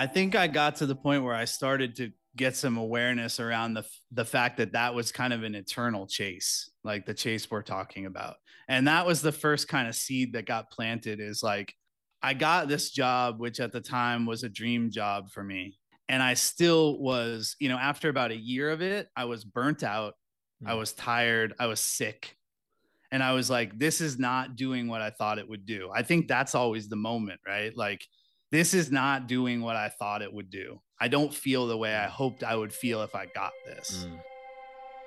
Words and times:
I 0.00 0.06
think 0.06 0.34
I 0.34 0.46
got 0.46 0.76
to 0.76 0.86
the 0.86 0.96
point 0.96 1.24
where 1.24 1.34
I 1.34 1.44
started 1.44 1.94
to 1.96 2.10
get 2.34 2.56
some 2.56 2.78
awareness 2.78 3.38
around 3.38 3.74
the 3.74 3.84
the 4.10 4.24
fact 4.24 4.56
that 4.56 4.72
that 4.72 4.94
was 4.94 5.12
kind 5.12 5.34
of 5.34 5.42
an 5.42 5.54
eternal 5.54 6.06
chase, 6.06 6.70
like 6.82 7.04
the 7.04 7.12
chase 7.12 7.50
we're 7.50 7.60
talking 7.60 8.06
about. 8.06 8.36
And 8.66 8.88
that 8.88 9.06
was 9.06 9.20
the 9.20 9.30
first 9.30 9.68
kind 9.68 9.86
of 9.86 9.94
seed 9.94 10.32
that 10.32 10.46
got 10.46 10.70
planted 10.70 11.20
is 11.20 11.42
like 11.42 11.74
I 12.22 12.32
got 12.32 12.66
this 12.66 12.90
job 12.90 13.40
which 13.40 13.60
at 13.60 13.72
the 13.72 13.80
time 13.82 14.24
was 14.24 14.42
a 14.42 14.48
dream 14.48 14.90
job 14.90 15.30
for 15.30 15.44
me. 15.44 15.78
And 16.08 16.22
I 16.22 16.32
still 16.32 16.98
was, 16.98 17.54
you 17.60 17.68
know, 17.68 17.76
after 17.76 18.08
about 18.08 18.30
a 18.30 18.36
year 18.36 18.70
of 18.70 18.80
it, 18.80 19.06
I 19.14 19.26
was 19.26 19.44
burnt 19.44 19.82
out. 19.82 20.14
Mm. 20.64 20.70
I 20.70 20.74
was 20.76 20.94
tired, 20.94 21.52
I 21.60 21.66
was 21.66 21.78
sick. 21.78 22.38
And 23.12 23.22
I 23.22 23.32
was 23.32 23.50
like 23.50 23.78
this 23.78 24.00
is 24.00 24.18
not 24.18 24.56
doing 24.56 24.88
what 24.88 25.02
I 25.02 25.10
thought 25.10 25.38
it 25.38 25.48
would 25.50 25.66
do. 25.66 25.90
I 25.94 26.02
think 26.04 26.26
that's 26.26 26.54
always 26.54 26.88
the 26.88 26.96
moment, 26.96 27.40
right? 27.46 27.76
Like 27.76 28.00
this 28.52 28.74
is 28.74 28.90
not 28.90 29.28
doing 29.28 29.60
what 29.60 29.76
I 29.76 29.88
thought 29.88 30.22
it 30.22 30.32
would 30.32 30.50
do. 30.50 30.80
I 31.00 31.06
don't 31.06 31.32
feel 31.32 31.68
the 31.68 31.76
way 31.76 31.94
I 31.94 32.08
hoped 32.08 32.42
I 32.42 32.56
would 32.56 32.72
feel 32.72 33.02
if 33.02 33.14
I 33.14 33.26
got 33.26 33.52
this. 33.64 34.08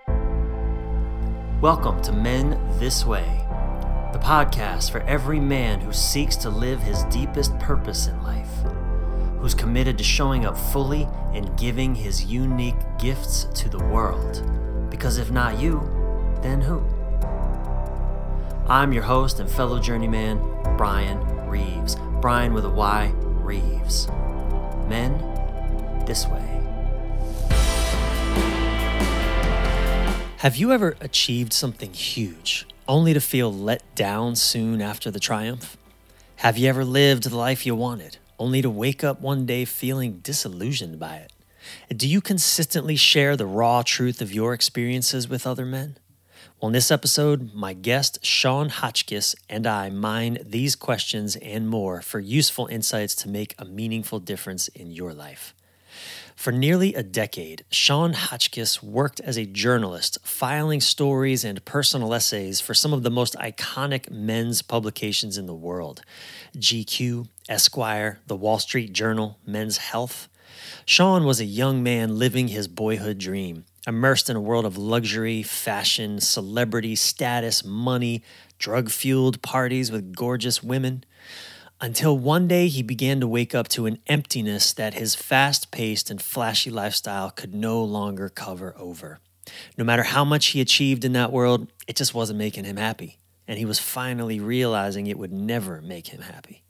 Mm. 0.08 1.60
Welcome 1.60 2.02
to 2.04 2.14
Men 2.14 2.58
This 2.80 3.06
Way, 3.06 3.46
the 4.14 4.20
podcast 4.20 4.92
for 4.92 5.02
every 5.02 5.42
man 5.42 5.82
who 5.82 5.92
seeks 5.92 6.38
to 6.38 6.50
live 6.50 6.80
his 6.80 7.04
deepest 7.06 7.60
purpose 7.60 8.08
in 8.08 8.24
life, 8.24 8.48
who's 9.42 9.54
committed 9.54 9.98
to 9.98 10.06
showing 10.06 10.46
up 10.46 10.58
fully 10.58 11.06
and 11.34 11.58
giving 11.58 11.94
his 11.94 12.24
unique 12.24 12.80
gifts 12.98 13.50
to 13.56 13.68
the 13.68 13.84
world. 13.88 14.42
Because 14.90 15.18
if 15.18 15.32
not 15.32 15.60
you, 15.60 15.82
then 16.42 16.62
who? 16.62 16.82
I'm 18.70 18.94
your 18.94 19.04
host 19.04 19.42
and 19.42 19.52
fellow 19.52 19.82
journeyman, 19.82 20.40
Brian 20.78 21.20
Reeves. 21.50 21.98
Brian 22.22 22.54
with 22.54 22.64
a 22.64 22.70
Y 22.70 23.14
Reeves. 23.44 24.08
Men, 24.88 25.18
this 26.06 26.26
way. 26.28 26.40
Have 30.38 30.56
you 30.56 30.72
ever 30.72 30.96
achieved 31.02 31.52
something 31.52 31.94
huge 31.94 32.66
only 32.88 33.14
to 33.14 33.20
feel 33.20 33.54
let 33.54 33.84
down 33.96 34.38
soon 34.38 34.82
after 34.82 35.12
the 35.12 35.20
triumph? 35.20 35.78
Have 36.38 36.58
you 36.58 36.70
ever 36.70 36.86
lived 36.86 37.24
the 37.24 37.36
life 37.36 37.66
you 37.66 37.76
wanted 37.76 38.18
only 38.40 38.62
to 38.62 38.70
wake 38.70 39.04
up 39.04 39.20
one 39.20 39.46
day 39.46 39.66
feeling 39.66 40.20
disillusioned 40.24 41.00
by 41.00 41.18
it? 41.18 41.34
Do 41.98 42.08
you 42.08 42.22
consistently 42.22 42.96
share 42.96 43.36
the 43.36 43.46
raw 43.46 43.84
truth 43.84 44.22
of 44.22 44.34
your 44.34 44.54
experiences 44.54 45.28
with 45.28 45.46
other 45.46 45.66
men? 45.66 45.98
On 46.64 46.72
this 46.72 46.92
episode, 46.92 47.54
my 47.54 47.74
guest, 47.74 48.26
Sean 48.26 48.70
Hotchkiss, 48.70 49.36
and 49.50 49.68
I 49.68 49.90
mine 49.90 50.38
these 50.46 50.78
questions 50.78 51.36
and 51.36 51.68
more 51.68 52.02
for 52.02 52.22
useful 52.22 52.68
insights 52.68 53.16
to 53.16 53.28
make 53.28 53.54
a 53.60 53.66
meaningful 53.66 54.22
difference 54.22 54.70
in 54.70 54.90
your 54.90 55.14
life. 55.14 55.54
For 56.38 56.54
nearly 56.54 56.94
a 56.94 57.04
decade, 57.04 57.66
Sean 57.70 58.14
Hotchkiss 58.14 58.82
worked 58.82 59.20
as 59.20 59.38
a 59.38 59.46
journalist, 59.46 60.20
filing 60.24 60.80
stories 60.80 61.44
and 61.44 61.66
personal 61.66 62.14
essays 62.14 62.62
for 62.62 62.74
some 62.74 62.94
of 62.94 63.04
the 63.04 63.12
most 63.12 63.36
iconic 63.40 64.10
men's 64.10 64.62
publications 64.62 65.38
in 65.38 65.48
the 65.48 65.54
world 65.54 66.00
GQ, 66.56 67.28
Esquire, 67.50 68.22
The 68.28 68.38
Wall 68.38 68.58
Street 68.58 68.94
Journal, 68.94 69.38
Men's 69.46 69.80
Health. 69.80 70.30
Sean 70.86 71.26
was 71.26 71.42
a 71.42 71.46
young 71.46 71.84
man 71.84 72.18
living 72.18 72.48
his 72.48 72.70
boyhood 72.70 73.18
dream 73.18 73.66
immersed 73.86 74.30
in 74.30 74.36
a 74.36 74.42
world 74.42 74.66
of 74.66 74.78
luxury, 74.78 75.44
fashion, 75.44 76.20
celebrity, 76.20 76.96
status, 76.96 77.64
money, 77.64 78.24
drug 78.58 78.90
fueled 78.90 79.42
parties 79.42 79.92
with 79.92 80.16
gorgeous 80.16 80.64
women. 80.64 81.04
Until 81.82 82.18
one 82.18 82.48
day 82.48 82.68
he 82.70 82.82
began 82.82 83.20
to 83.20 83.28
wake 83.28 83.54
up 83.54 83.68
to 83.70 83.86
an 83.86 84.00
emptiness 84.08 84.72
that 84.74 84.94
his 84.94 85.16
fast 85.16 85.70
paced 85.70 86.10
and 86.10 86.22
flashy 86.22 86.70
lifestyle 86.70 87.30
could 87.30 87.54
no 87.54 87.84
longer 87.84 88.30
cover 88.30 88.74
over. 88.78 89.20
No 89.78 89.84
matter 89.84 90.04
how 90.04 90.24
much 90.24 90.48
he 90.48 90.62
achieved 90.62 91.04
in 91.04 91.12
that 91.14 91.34
world, 91.34 91.68
it 91.86 91.98
just 91.98 92.14
wasn't 92.14 92.40
making 92.40 92.64
him 92.64 92.78
happy. 92.78 93.18
And 93.48 93.58
he 93.58 93.66
was 93.66 93.80
finally 93.80 94.40
realizing 94.40 95.08
it 95.08 95.20
would 95.20 95.34
never 95.34 95.82
make 95.82 96.08
him 96.08 96.22
happy. 96.22 96.63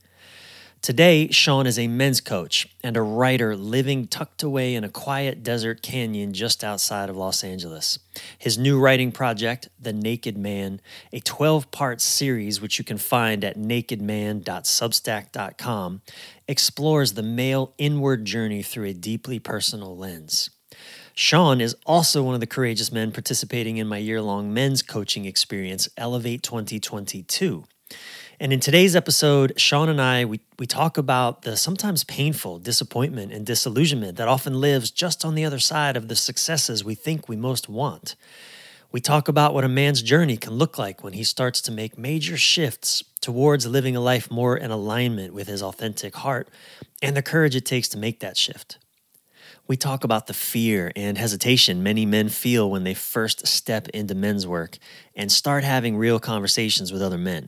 Today, 0.83 1.29
Sean 1.29 1.66
is 1.66 1.79
a 1.79 1.88
men's 1.88 2.19
coach 2.19 2.67
and 2.83 2.97
a 2.97 3.01
writer 3.01 3.55
living 3.55 4.05
tucked 4.05 4.44
away 4.44 4.75
in 4.75 4.83
a 4.83 4.89
quiet 4.89 5.41
desert 5.41 5.81
canyon 5.81 6.33
just 6.33 6.61
outside 6.61 7.09
of 7.09 7.16
Los 7.16 7.41
Angeles. 7.41 7.99
His 8.38 8.57
new 8.57 8.77
writing 8.77 9.13
project, 9.13 9.69
The 9.79 9.94
Naked 9.94 10.38
Man, 10.38 10.81
a 11.13 11.21
12 11.21 11.71
part 11.71 12.01
series 12.01 12.59
which 12.59 12.79
you 12.79 12.83
can 12.83 12.97
find 12.97 13.45
at 13.45 13.57
nakedman.substack.com, 13.57 16.01
explores 16.49 17.13
the 17.13 17.23
male 17.23 17.73
inward 17.77 18.25
journey 18.25 18.61
through 18.61 18.88
a 18.88 18.94
deeply 18.94 19.39
personal 19.39 19.95
lens. 19.95 20.50
Sean 21.13 21.61
is 21.61 21.77
also 21.85 22.23
one 22.23 22.33
of 22.33 22.41
the 22.41 22.45
courageous 22.45 22.91
men 22.91 23.13
participating 23.13 23.77
in 23.77 23.88
my 23.88 24.00
year 24.00 24.21
long 24.21 24.53
men's 24.53 24.81
coaching 24.81 25.23
experience, 25.23 25.88
Elevate 25.95 26.44
2022. 26.44 27.63
And 28.39 28.51
in 28.51 28.59
today's 28.59 28.95
episode, 28.95 29.53
Sean 29.57 29.89
and 29.89 30.01
I, 30.01 30.25
we, 30.25 30.39
we 30.57 30.66
talk 30.66 30.97
about 30.97 31.44
the 31.44 31.55
sometimes 31.55 32.03
painful 32.03 32.59
disappointment 32.59 33.31
and 33.31 33.45
disillusionment 33.45 34.17
that 34.17 34.27
often 34.27 34.59
lives 34.59 34.89
just 34.89 35.23
on 35.23 35.35
the 35.35 35.45
other 35.45 35.59
side 35.59 35.95
of 35.95 36.07
the 36.07 36.16
successes 36.16 36.83
we 36.83 36.95
think 36.95 37.29
we 37.29 37.35
most 37.35 37.69
want. 37.69 38.16
We 38.91 39.01
talk 39.01 39.27
about 39.27 39.53
what 39.53 39.63
a 39.63 39.69
man's 39.69 40.01
journey 40.01 40.38
can 40.38 40.53
look 40.53 40.77
like 40.77 41.03
when 41.03 41.13
he 41.13 41.23
starts 41.23 41.61
to 41.61 41.71
make 41.71 41.97
major 41.97 42.38
shifts 42.38 43.03
towards 43.21 43.67
living 43.67 43.95
a 43.95 43.99
life 44.01 44.29
more 44.31 44.57
in 44.57 44.71
alignment 44.71 45.33
with 45.33 45.47
his 45.47 45.61
authentic 45.63 46.15
heart 46.15 46.50
and 47.01 47.15
the 47.15 47.21
courage 47.21 47.55
it 47.55 47.65
takes 47.65 47.88
to 47.89 47.97
make 47.97 48.19
that 48.19 48.38
shift. 48.38 48.77
We 49.66 49.78
talk 49.78 50.03
about 50.03 50.28
the 50.28 50.34
fear 50.34 50.91
and 50.94 51.18
hesitation 51.18 51.84
many 51.84 52.06
men 52.06 52.28
feel 52.28 52.69
when 52.69 52.84
they 52.84 52.94
first 52.94 53.47
step 53.47 53.88
into 53.90 54.13
men's 54.13 54.46
work 54.46 54.78
and 55.16 55.31
start 55.31 55.63
having 55.63 55.96
real 55.96 56.19
conversations 56.19 56.91
with 56.91 57.01
other 57.01 57.18
men. 57.18 57.47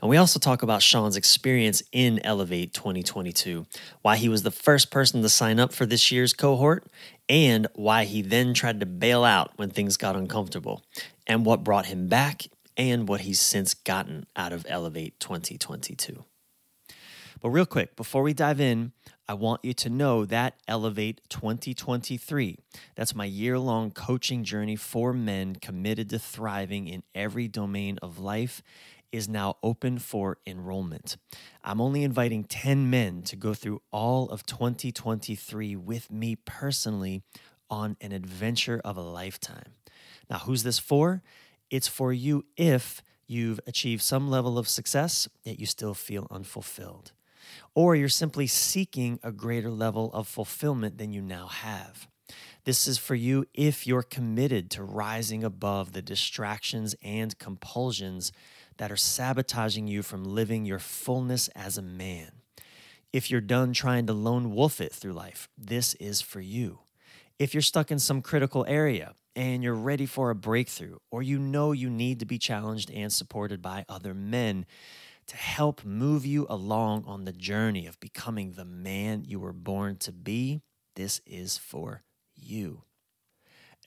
And 0.00 0.08
we 0.08 0.16
also 0.16 0.38
talk 0.38 0.62
about 0.62 0.80
Sean's 0.80 1.16
experience 1.16 1.82
in 1.90 2.24
Elevate 2.24 2.72
2022, 2.72 3.66
why 4.02 4.16
he 4.16 4.28
was 4.28 4.44
the 4.44 4.52
first 4.52 4.92
person 4.92 5.22
to 5.22 5.28
sign 5.28 5.58
up 5.58 5.72
for 5.72 5.86
this 5.86 6.12
year's 6.12 6.32
cohort, 6.32 6.86
and 7.28 7.66
why 7.74 8.04
he 8.04 8.22
then 8.22 8.54
tried 8.54 8.78
to 8.78 8.86
bail 8.86 9.24
out 9.24 9.50
when 9.56 9.70
things 9.70 9.96
got 9.96 10.14
uncomfortable, 10.14 10.84
and 11.26 11.44
what 11.44 11.64
brought 11.64 11.86
him 11.86 12.06
back, 12.06 12.44
and 12.76 13.08
what 13.08 13.22
he's 13.22 13.40
since 13.40 13.74
gotten 13.74 14.24
out 14.36 14.52
of 14.52 14.64
Elevate 14.68 15.18
2022. 15.18 16.24
But 17.46 17.52
real 17.52 17.64
quick, 17.64 17.94
before 17.94 18.24
we 18.24 18.34
dive 18.34 18.60
in, 18.60 18.90
I 19.28 19.34
want 19.34 19.64
you 19.64 19.72
to 19.74 19.88
know 19.88 20.24
that 20.24 20.56
Elevate 20.66 21.20
2023, 21.28 22.58
that's 22.96 23.14
my 23.14 23.24
year 23.24 23.56
long 23.56 23.92
coaching 23.92 24.42
journey 24.42 24.74
for 24.74 25.12
men 25.12 25.54
committed 25.54 26.10
to 26.10 26.18
thriving 26.18 26.88
in 26.88 27.04
every 27.14 27.46
domain 27.46 28.00
of 28.02 28.18
life, 28.18 28.64
is 29.12 29.28
now 29.28 29.58
open 29.62 30.00
for 30.00 30.38
enrollment. 30.44 31.18
I'm 31.62 31.80
only 31.80 32.02
inviting 32.02 32.42
10 32.42 32.90
men 32.90 33.22
to 33.22 33.36
go 33.36 33.54
through 33.54 33.80
all 33.92 34.28
of 34.30 34.44
2023 34.44 35.76
with 35.76 36.10
me 36.10 36.34
personally 36.34 37.22
on 37.70 37.96
an 38.00 38.10
adventure 38.10 38.80
of 38.84 38.96
a 38.96 39.02
lifetime. 39.02 39.74
Now, 40.28 40.38
who's 40.38 40.64
this 40.64 40.80
for? 40.80 41.22
It's 41.70 41.86
for 41.86 42.12
you 42.12 42.44
if 42.56 43.04
you've 43.28 43.60
achieved 43.68 44.02
some 44.02 44.28
level 44.28 44.58
of 44.58 44.66
success, 44.66 45.28
yet 45.44 45.60
you 45.60 45.66
still 45.66 45.94
feel 45.94 46.26
unfulfilled 46.28 47.12
or 47.74 47.96
you're 47.96 48.08
simply 48.08 48.46
seeking 48.46 49.18
a 49.22 49.32
greater 49.32 49.70
level 49.70 50.10
of 50.12 50.28
fulfillment 50.28 50.98
than 50.98 51.12
you 51.12 51.22
now 51.22 51.46
have. 51.46 52.08
This 52.64 52.88
is 52.88 52.98
for 52.98 53.14
you 53.14 53.46
if 53.54 53.86
you're 53.86 54.02
committed 54.02 54.70
to 54.72 54.82
rising 54.82 55.44
above 55.44 55.92
the 55.92 56.02
distractions 56.02 56.96
and 57.02 57.38
compulsions 57.38 58.32
that 58.78 58.90
are 58.90 58.96
sabotaging 58.96 59.86
you 59.86 60.02
from 60.02 60.24
living 60.24 60.64
your 60.64 60.80
fullness 60.80 61.48
as 61.54 61.78
a 61.78 61.82
man. 61.82 62.32
If 63.12 63.30
you're 63.30 63.40
done 63.40 63.72
trying 63.72 64.06
to 64.06 64.12
lone 64.12 64.52
wolf 64.52 64.80
it 64.80 64.92
through 64.92 65.12
life, 65.12 65.48
this 65.56 65.94
is 65.94 66.20
for 66.20 66.40
you. 66.40 66.80
If 67.38 67.54
you're 67.54 67.62
stuck 67.62 67.90
in 67.90 67.98
some 67.98 68.20
critical 68.20 68.64
area 68.66 69.14
and 69.34 69.62
you're 69.62 69.74
ready 69.74 70.06
for 70.06 70.30
a 70.30 70.34
breakthrough, 70.34 70.96
or 71.10 71.22
you 71.22 71.38
know 71.38 71.72
you 71.72 71.88
need 71.88 72.18
to 72.20 72.26
be 72.26 72.38
challenged 72.38 72.90
and 72.90 73.12
supported 73.12 73.62
by 73.62 73.84
other 73.88 74.12
men, 74.12 74.66
to 75.26 75.36
help 75.36 75.84
move 75.84 76.24
you 76.24 76.46
along 76.48 77.04
on 77.06 77.24
the 77.24 77.32
journey 77.32 77.86
of 77.86 77.98
becoming 78.00 78.52
the 78.52 78.64
man 78.64 79.24
you 79.26 79.40
were 79.40 79.52
born 79.52 79.96
to 79.96 80.12
be, 80.12 80.62
this 80.94 81.20
is 81.26 81.58
for 81.58 82.02
you. 82.34 82.82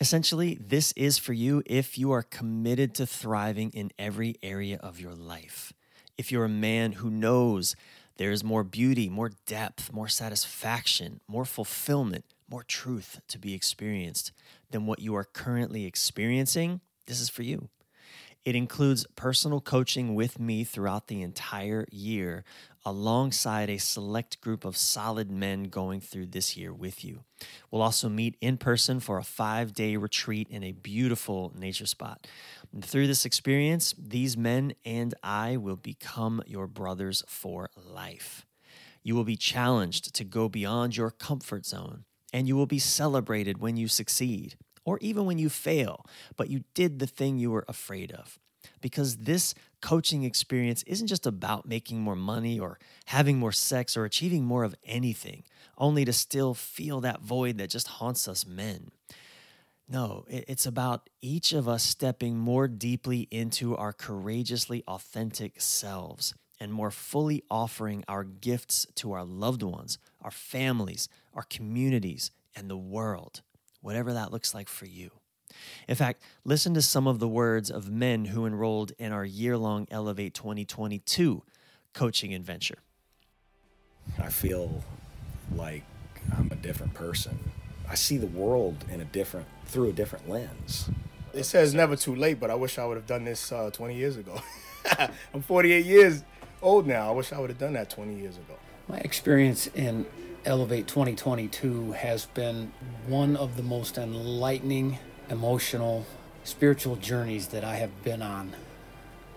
Essentially, 0.01 0.57
this 0.61 0.93
is 0.93 1.17
for 1.17 1.33
you 1.33 1.61
if 1.65 1.97
you 1.97 2.11
are 2.11 2.23
committed 2.23 2.93
to 2.95 3.05
thriving 3.05 3.69
in 3.71 3.91
every 3.99 4.35
area 4.41 4.77
of 4.81 4.99
your 4.99 5.13
life. 5.13 5.73
If 6.17 6.31
you're 6.31 6.45
a 6.45 6.49
man 6.49 6.93
who 6.93 7.09
knows 7.09 7.75
there 8.17 8.31
is 8.31 8.43
more 8.43 8.63
beauty, 8.63 9.09
more 9.09 9.31
depth, 9.45 9.93
more 9.93 10.07
satisfaction, 10.07 11.21
more 11.27 11.45
fulfillment, 11.45 12.25
more 12.49 12.63
truth 12.63 13.21
to 13.29 13.39
be 13.39 13.53
experienced 13.53 14.31
than 14.71 14.85
what 14.85 14.99
you 14.99 15.15
are 15.15 15.23
currently 15.23 15.85
experiencing, 15.85 16.81
this 17.05 17.21
is 17.21 17.29
for 17.29 17.43
you 17.43 17.69
It 18.45 18.55
includes 18.55 19.05
personal 19.15 19.59
coaching 19.59 20.15
with 20.15 20.39
me 20.39 20.63
throughout 20.63 21.07
the 21.07 21.21
entire 21.21 21.85
year, 21.91 22.43
alongside 22.85 23.69
a 23.69 23.77
select 23.77 24.39
group 24.41 24.63
of 24.63 24.77
solid 24.77 25.29
men 25.29 25.65
going 25.65 25.99
through 25.99 26.27
this 26.27 26.55
year 26.55 26.73
with 26.73 27.03
you. 27.03 27.23
We'll 27.69 27.81
also 27.81 28.07
meet 28.07 28.37
in 28.39 28.57
person 28.57 28.99
for 28.99 29.17
a 29.17 29.23
five 29.23 29.73
day 29.73 29.97
retreat 29.97 30.47
in 30.49 30.63
a 30.63 30.71
beautiful 30.71 31.51
nature 31.57 31.85
spot. 31.85 32.27
And 32.73 32.83
through 32.83 33.07
this 33.07 33.25
experience, 33.25 33.93
these 33.97 34.37
men 34.37 34.73
and 34.85 35.13
I 35.21 35.57
will 35.57 35.75
become 35.75 36.41
your 36.47 36.67
brothers 36.67 37.23
for 37.27 37.69
life. 37.75 38.45
You 39.03 39.15
will 39.15 39.25
be 39.25 39.37
challenged 39.37 40.13
to 40.15 40.23
go 40.23 40.49
beyond 40.49 40.95
your 40.95 41.11
comfort 41.11 41.65
zone, 41.65 42.05
and 42.33 42.47
you 42.47 42.55
will 42.55 42.65
be 42.65 42.79
celebrated 42.79 43.59
when 43.59 43.75
you 43.77 43.87
succeed 43.87 44.55
or 44.89 44.97
even 45.01 45.25
when 45.25 45.37
you 45.37 45.49
fail, 45.49 46.03
but 46.35 46.49
you 46.49 46.63
did 46.73 46.97
the 46.97 47.05
thing 47.05 47.37
you 47.37 47.51
were 47.51 47.65
afraid 47.67 48.11
of 48.11 48.39
because 48.81 49.17
this 49.17 49.53
coaching 49.81 50.23
experience 50.23 50.81
isn't 50.87 51.05
just 51.05 51.27
about 51.27 51.67
making 51.67 52.01
more 52.01 52.15
money 52.15 52.59
or 52.59 52.79
having 53.05 53.37
more 53.37 53.51
sex 53.51 53.95
or 53.95 54.03
achieving 54.03 54.43
more 54.43 54.63
of 54.63 54.75
anything, 54.83 55.43
only 55.77 56.03
to 56.05 56.11
still 56.11 56.55
feel 56.55 57.01
that 57.01 57.21
void 57.21 57.59
that 57.59 57.69
just 57.69 57.87
haunts 57.87 58.27
us 58.27 58.47
men. 58.47 58.89
No, 59.87 60.25
it's 60.27 60.65
about 60.65 61.07
each 61.21 61.53
of 61.53 61.67
us 61.67 61.83
stepping 61.83 62.35
more 62.35 62.67
deeply 62.67 63.27
into 63.29 63.77
our 63.77 63.93
courageously 63.93 64.83
authentic 64.87 65.61
selves 65.61 66.33
and 66.59 66.73
more 66.73 66.91
fully 66.91 67.43
offering 67.49 68.03
our 68.07 68.23
gifts 68.23 68.87
to 68.95 69.13
our 69.13 69.23
loved 69.23 69.61
ones, 69.61 69.99
our 70.19 70.31
families, 70.31 71.09
our 71.35 71.43
communities, 71.43 72.31
and 72.55 72.69
the 72.69 72.77
world, 72.77 73.41
whatever 73.81 74.13
that 74.13 74.31
looks 74.31 74.53
like 74.53 74.69
for 74.69 74.85
you. 74.85 75.11
In 75.87 75.95
fact, 75.95 76.21
listen 76.43 76.73
to 76.75 76.81
some 76.81 77.07
of 77.07 77.19
the 77.19 77.27
words 77.27 77.71
of 77.71 77.89
men 77.89 78.25
who 78.25 78.45
enrolled 78.45 78.91
in 78.99 79.11
our 79.11 79.25
year 79.25 79.57
long 79.57 79.87
Elevate 79.89 80.33
2022 80.33 81.43
coaching 81.93 82.33
adventure. 82.33 82.79
I 84.17 84.29
feel 84.29 84.83
like 85.55 85.83
I'm 86.37 86.49
a 86.51 86.55
different 86.55 86.93
person. 86.93 87.51
I 87.89 87.95
see 87.95 88.17
the 88.17 88.27
world 88.27 88.85
in 88.91 89.01
a 89.01 89.05
different 89.05 89.47
through 89.65 89.89
a 89.89 89.93
different 89.93 90.29
lens. 90.29 90.89
It 91.33 91.43
says 91.43 91.73
never 91.73 91.95
too 91.95 92.15
late, 92.15 92.39
but 92.39 92.49
I 92.49 92.55
wish 92.55 92.77
I 92.77 92.85
would 92.85 92.97
have 92.97 93.05
done 93.07 93.23
this 93.23 93.51
uh, 93.51 93.69
20 93.71 93.95
years 93.95 94.17
ago. 94.17 94.41
I'm 95.33 95.41
48 95.41 95.85
years 95.85 96.23
old 96.61 96.87
now. 96.87 97.09
I 97.09 97.11
wish 97.11 97.31
I 97.31 97.39
would 97.39 97.49
have 97.49 97.59
done 97.59 97.73
that 97.73 97.89
20 97.89 98.15
years 98.15 98.37
ago. 98.37 98.55
My 98.87 98.97
experience 98.99 99.67
in 99.67 100.05
Elevate 100.45 100.87
2022 100.87 101.91
has 101.91 102.25
been 102.27 102.71
one 103.07 103.35
of 103.35 103.57
the 103.57 103.63
most 103.63 103.97
enlightening 103.97 104.97
emotional, 105.29 106.05
spiritual 106.45 106.95
journeys 106.95 107.47
that 107.47 107.65
I 107.65 107.75
have 107.75 108.03
been 108.03 108.21
on 108.21 108.53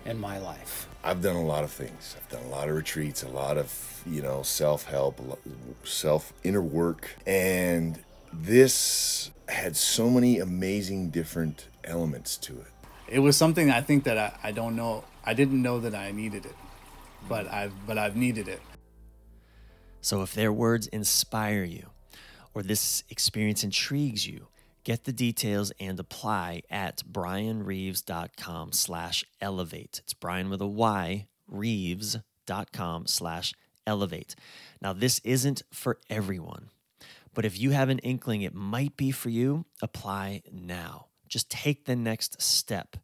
in 0.04 0.18
my 0.18 0.38
life. 0.38 0.88
I've 1.02 1.20
done 1.20 1.34
a 1.34 1.44
lot 1.44 1.64
of 1.64 1.72
things. 1.72 2.16
I've 2.16 2.28
done 2.28 2.44
a 2.44 2.48
lot 2.48 2.68
of 2.68 2.76
retreats, 2.76 3.24
a 3.24 3.28
lot 3.28 3.58
of, 3.58 4.02
you 4.06 4.22
know, 4.22 4.42
self 4.42 4.84
help, 4.84 5.20
self 5.82 6.32
inner 6.44 6.62
work. 6.62 7.10
And 7.26 7.98
this 8.32 9.32
had 9.48 9.76
so 9.76 10.08
many 10.08 10.38
amazing 10.38 11.10
different 11.10 11.66
elements 11.82 12.36
to 12.38 12.52
it. 12.52 12.66
It 13.08 13.18
was 13.18 13.36
something 13.36 13.70
I 13.70 13.80
think 13.80 14.04
that 14.04 14.16
I, 14.16 14.38
I 14.42 14.52
don't 14.52 14.76
know, 14.76 15.04
I 15.24 15.34
didn't 15.34 15.60
know 15.60 15.80
that 15.80 15.96
I 15.96 16.12
needed 16.12 16.46
it, 16.46 16.54
but 17.28 17.52
I've, 17.52 17.72
but 17.86 17.98
I've 17.98 18.14
needed 18.14 18.46
it. 18.46 18.60
So 20.02 20.20
if 20.20 20.34
their 20.34 20.52
words 20.52 20.86
inspire 20.88 21.64
you, 21.64 21.88
or 22.54 22.62
this 22.62 23.02
experience 23.08 23.64
intrigues 23.64 24.26
you, 24.26 24.48
Get 24.84 25.04
the 25.04 25.12
details 25.12 25.70
and 25.78 26.00
apply 26.00 26.62
at 26.68 27.02
brianreeves.com 27.10 28.72
slash 28.72 29.24
elevate. 29.40 30.00
It's 30.02 30.14
Brian 30.14 30.50
with 30.50 30.60
a 30.60 30.66
Y, 30.66 31.28
reeves.com 31.46 33.06
slash 33.06 33.54
elevate. 33.86 34.34
Now, 34.80 34.92
this 34.92 35.20
isn't 35.20 35.62
for 35.72 35.98
everyone, 36.10 36.70
but 37.32 37.44
if 37.44 37.60
you 37.60 37.70
have 37.70 37.90
an 37.90 38.00
inkling 38.00 38.42
it 38.42 38.54
might 38.54 38.96
be 38.96 39.12
for 39.12 39.30
you, 39.30 39.66
apply 39.80 40.42
now. 40.50 41.06
Just 41.28 41.48
take 41.48 41.84
the 41.84 41.96
next 41.96 42.42
step. 42.42 42.96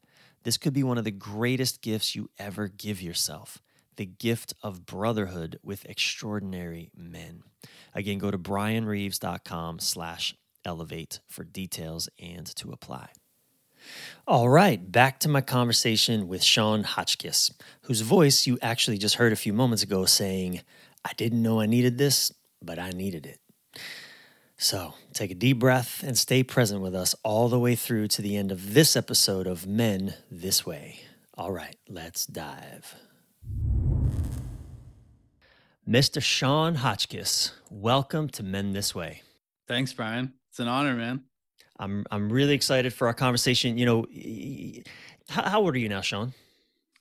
This 0.42 0.56
could 0.56 0.72
be 0.72 0.82
one 0.82 0.98
of 0.98 1.04
the 1.04 1.12
greatest 1.12 1.80
gifts 1.80 2.16
you 2.16 2.28
ever 2.38 2.66
give 2.66 3.00
yourself 3.00 3.62
the 3.98 4.06
gift 4.06 4.54
of 4.62 4.86
brotherhood 4.86 5.58
with 5.62 5.84
extraordinary 5.84 6.90
men. 6.96 7.42
Again, 7.94 8.18
go 8.18 8.30
to 8.30 8.38
brianreeves.com 8.38 9.80
slash 9.80 10.34
Elevate 10.64 11.20
for 11.28 11.44
details 11.44 12.08
and 12.18 12.46
to 12.56 12.70
apply. 12.72 13.10
All 14.26 14.48
right, 14.48 14.90
back 14.90 15.20
to 15.20 15.28
my 15.28 15.40
conversation 15.40 16.28
with 16.28 16.42
Sean 16.42 16.84
Hotchkiss, 16.84 17.52
whose 17.82 18.00
voice 18.02 18.46
you 18.46 18.58
actually 18.62 18.98
just 18.98 19.16
heard 19.16 19.32
a 19.32 19.36
few 19.36 19.52
moments 19.52 19.82
ago 19.82 20.04
saying, 20.04 20.60
I 21.04 21.12
didn't 21.16 21.42
know 21.42 21.60
I 21.60 21.66
needed 21.66 21.98
this, 21.98 22.32
but 22.62 22.78
I 22.78 22.90
needed 22.90 23.26
it. 23.26 23.40
So 24.58 24.94
take 25.12 25.30
a 25.30 25.34
deep 25.34 25.58
breath 25.58 26.02
and 26.02 26.18
stay 26.18 26.42
present 26.42 26.82
with 26.82 26.94
us 26.94 27.14
all 27.22 27.48
the 27.48 27.58
way 27.58 27.74
through 27.74 28.08
to 28.08 28.22
the 28.22 28.36
end 28.36 28.52
of 28.52 28.74
this 28.74 28.96
episode 28.96 29.46
of 29.46 29.66
Men 29.66 30.14
This 30.30 30.66
Way. 30.66 31.00
All 31.34 31.52
right, 31.52 31.76
let's 31.88 32.26
dive. 32.26 32.94
Mr. 35.88 36.22
Sean 36.22 36.74
Hotchkiss, 36.74 37.52
welcome 37.70 38.28
to 38.28 38.42
Men 38.42 38.74
This 38.74 38.94
Way. 38.94 39.22
Thanks, 39.66 39.90
Brian. 39.94 40.34
It's 40.50 40.58
an 40.58 40.68
honor, 40.68 40.94
man. 40.94 41.22
I'm 41.78 42.04
I'm 42.10 42.30
really 42.30 42.52
excited 42.52 42.92
for 42.92 43.06
our 43.06 43.14
conversation. 43.14 43.78
You 43.78 43.86
know, 43.86 44.06
how, 45.30 45.62
old 45.62 45.74
are 45.74 45.78
you 45.78 45.88
now, 45.88 46.02
Sean? 46.02 46.34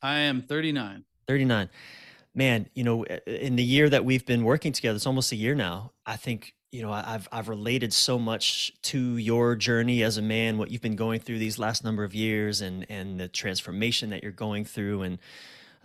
I 0.02 0.20
am 0.20 0.42
39. 0.42 1.04
39. 1.28 1.70
Man, 2.34 2.70
you 2.76 2.86
know, 2.86 3.04
in 3.04 3.58
the 3.58 3.64
year 3.64 3.90
that 3.90 4.06
we've 4.06 4.26
been 4.26 4.46
working 4.46 4.72
together, 4.72 4.96
it's 4.96 5.06
almost 5.06 5.34
a 5.34 5.36
year 5.36 5.54
now. 5.54 5.92
I 6.06 6.16
think 6.16 6.54
you 6.72 6.82
know 6.82 6.94
I've 6.94 7.28
I've 7.30 7.50
related 7.50 7.92
so 7.92 8.18
much 8.18 8.72
to 8.84 9.18
your 9.18 9.58
journey 9.58 10.02
as 10.02 10.18
a 10.18 10.22
man, 10.22 10.58
what 10.58 10.72
you've 10.72 10.82
been 10.82 10.96
going 10.96 11.20
through 11.20 11.40
these 11.40 11.60
last 11.60 11.84
number 11.84 12.06
of 12.06 12.16
years, 12.16 12.62
and 12.62 12.86
and 12.90 13.20
the 13.20 13.28
transformation 13.28 14.12
that 14.12 14.24
you're 14.24 14.32
going 14.32 14.64
through, 14.64 15.02
and 15.02 15.20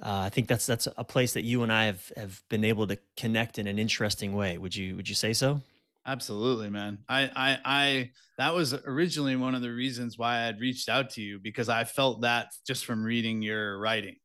uh, 0.00 0.20
I 0.26 0.28
think 0.28 0.48
that's 0.48 0.66
that's 0.66 0.86
a 0.96 1.04
place 1.04 1.32
that 1.34 1.42
you 1.42 1.62
and 1.62 1.72
I 1.72 1.86
have 1.86 2.12
have 2.16 2.42
been 2.48 2.64
able 2.64 2.86
to 2.86 2.98
connect 3.16 3.58
in 3.58 3.66
an 3.66 3.78
interesting 3.78 4.34
way. 4.34 4.58
Would 4.58 4.76
you 4.76 4.96
would 4.96 5.08
you 5.08 5.14
say 5.14 5.32
so? 5.32 5.60
Absolutely, 6.04 6.68
man. 6.68 6.98
I, 7.08 7.30
I, 7.36 7.58
I, 7.64 8.10
that 8.36 8.54
was 8.54 8.74
originally 8.74 9.36
one 9.36 9.54
of 9.54 9.62
the 9.62 9.70
reasons 9.70 10.18
why 10.18 10.38
I 10.38 10.46
had 10.46 10.60
reached 10.60 10.88
out 10.88 11.10
to 11.10 11.22
you 11.22 11.38
because 11.38 11.68
I 11.68 11.84
felt 11.84 12.22
that 12.22 12.48
just 12.66 12.84
from 12.84 13.04
reading 13.04 13.40
your 13.40 13.78
writing. 13.78 14.16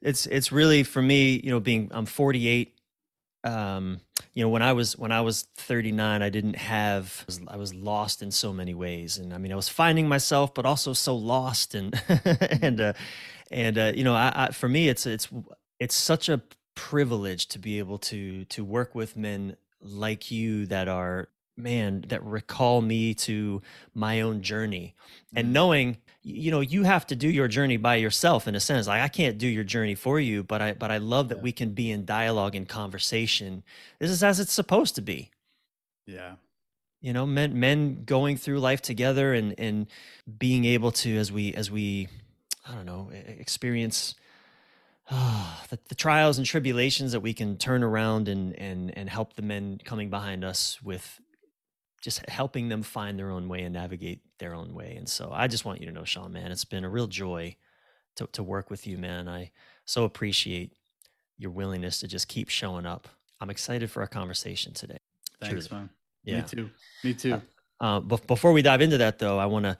It's, 0.00 0.26
it's 0.26 0.52
really 0.52 0.84
for 0.84 1.02
me, 1.02 1.40
you 1.42 1.50
know, 1.50 1.58
being, 1.58 1.90
I'm 1.92 2.06
48. 2.06 2.78
Um, 3.42 4.00
you 4.34 4.44
know, 4.44 4.48
when 4.48 4.62
I 4.62 4.72
was, 4.72 4.96
when 4.96 5.10
I 5.10 5.20
was 5.20 5.48
39, 5.56 6.22
I 6.22 6.28
didn't 6.28 6.56
have, 6.56 7.22
I 7.22 7.24
was, 7.26 7.40
I 7.48 7.56
was 7.56 7.74
lost 7.74 8.22
in 8.22 8.30
so 8.30 8.52
many 8.52 8.74
ways. 8.74 9.18
And 9.18 9.34
I 9.34 9.38
mean, 9.38 9.52
I 9.52 9.56
was 9.56 9.68
finding 9.68 10.08
myself, 10.08 10.54
but 10.54 10.64
also 10.64 10.92
so 10.92 11.16
lost 11.16 11.74
and, 11.74 12.00
and, 12.62 12.80
uh, 12.80 12.92
and, 13.50 13.78
uh, 13.78 13.92
you 13.94 14.04
know, 14.04 14.14
I, 14.14 14.32
I, 14.34 14.50
for 14.50 14.68
me, 14.68 14.88
it's, 14.88 15.06
it's, 15.06 15.28
it's 15.78 15.94
such 15.94 16.28
a 16.28 16.42
privilege 16.74 17.46
to 17.48 17.58
be 17.58 17.78
able 17.78 17.98
to, 17.98 18.44
to 18.46 18.64
work 18.64 18.94
with 18.94 19.16
men 19.16 19.56
like 19.80 20.30
you 20.30 20.66
that 20.66 20.88
are 20.88 21.28
man 21.56 22.04
that 22.08 22.22
recall 22.22 22.82
me 22.82 23.14
to 23.14 23.62
my 23.94 24.20
own 24.20 24.42
journey. 24.42 24.94
And 25.34 25.48
mm. 25.48 25.52
knowing 25.52 25.96
you 26.26 26.50
know 26.50 26.60
you 26.60 26.82
have 26.82 27.06
to 27.06 27.14
do 27.14 27.28
your 27.28 27.46
journey 27.46 27.76
by 27.76 27.94
yourself 27.94 28.48
in 28.48 28.56
a 28.56 28.60
sense 28.60 28.88
like 28.88 29.00
i 29.00 29.06
can't 29.06 29.38
do 29.38 29.46
your 29.46 29.62
journey 29.62 29.94
for 29.94 30.18
you 30.18 30.42
but 30.42 30.60
i 30.60 30.72
but 30.72 30.90
i 30.90 30.98
love 30.98 31.28
that 31.28 31.40
we 31.40 31.52
can 31.52 31.70
be 31.70 31.90
in 31.90 32.04
dialogue 32.04 32.56
and 32.56 32.68
conversation. 32.68 33.62
This 34.00 34.10
is 34.10 34.24
as 34.24 34.40
it's 34.40 34.52
supposed 34.52 34.96
to 34.96 35.02
be. 35.02 35.30
Yeah. 36.06 36.34
You 37.00 37.12
know 37.12 37.26
men 37.26 37.58
men 37.60 38.02
going 38.04 38.36
through 38.36 38.58
life 38.58 38.82
together 38.82 39.32
and 39.32 39.54
and 39.58 39.86
being 40.38 40.64
able 40.64 40.90
to 40.92 41.16
as 41.16 41.30
we 41.30 41.54
as 41.54 41.70
we 41.70 42.08
i 42.68 42.74
don't 42.74 42.86
know 42.86 43.10
experience 43.12 44.14
oh, 45.10 45.62
the, 45.70 45.78
the, 45.88 45.94
trials 45.94 46.38
and 46.38 46.46
tribulations 46.46 47.12
that 47.12 47.20
we 47.20 47.32
can 47.32 47.56
turn 47.56 47.82
around 47.82 48.28
and 48.28 48.58
and 48.58 48.96
and 48.96 49.08
help 49.08 49.34
the 49.34 49.42
men 49.42 49.78
coming 49.84 50.10
behind 50.10 50.44
us 50.44 50.80
with 50.82 51.20
just 52.06 52.28
helping 52.28 52.68
them 52.68 52.84
find 52.84 53.18
their 53.18 53.30
own 53.30 53.48
way 53.48 53.62
and 53.62 53.74
navigate 53.74 54.20
their 54.38 54.54
own 54.54 54.74
way. 54.74 54.94
And 54.96 55.08
so 55.08 55.32
I 55.32 55.48
just 55.48 55.64
want 55.64 55.80
you 55.80 55.86
to 55.86 55.92
know, 55.92 56.04
Sean, 56.04 56.32
man, 56.32 56.52
it's 56.52 56.64
been 56.64 56.84
a 56.84 56.88
real 56.88 57.08
joy 57.08 57.56
to, 58.14 58.28
to 58.28 58.44
work 58.44 58.70
with 58.70 58.86
you, 58.86 58.96
man. 58.96 59.28
I 59.28 59.50
so 59.84 60.04
appreciate 60.04 60.72
your 61.36 61.50
willingness 61.50 61.98
to 62.00 62.06
just 62.06 62.28
keep 62.28 62.48
showing 62.48 62.86
up. 62.86 63.08
I'm 63.40 63.50
excited 63.50 63.90
for 63.90 64.02
our 64.02 64.06
conversation 64.06 64.72
today. 64.72 64.98
Thanks, 65.40 65.66
Truly. 65.66 65.80
man. 65.82 65.90
Yeah. 66.22 66.36
Me 66.36 66.42
too. 66.42 66.70
Me 67.02 67.14
too. 67.14 67.42
Uh, 67.80 67.84
uh, 67.84 68.00
before 68.00 68.52
we 68.52 68.62
dive 68.62 68.82
into 68.82 68.98
that, 68.98 69.18
though, 69.18 69.38
I 69.38 69.46
want 69.46 69.64
to 69.64 69.76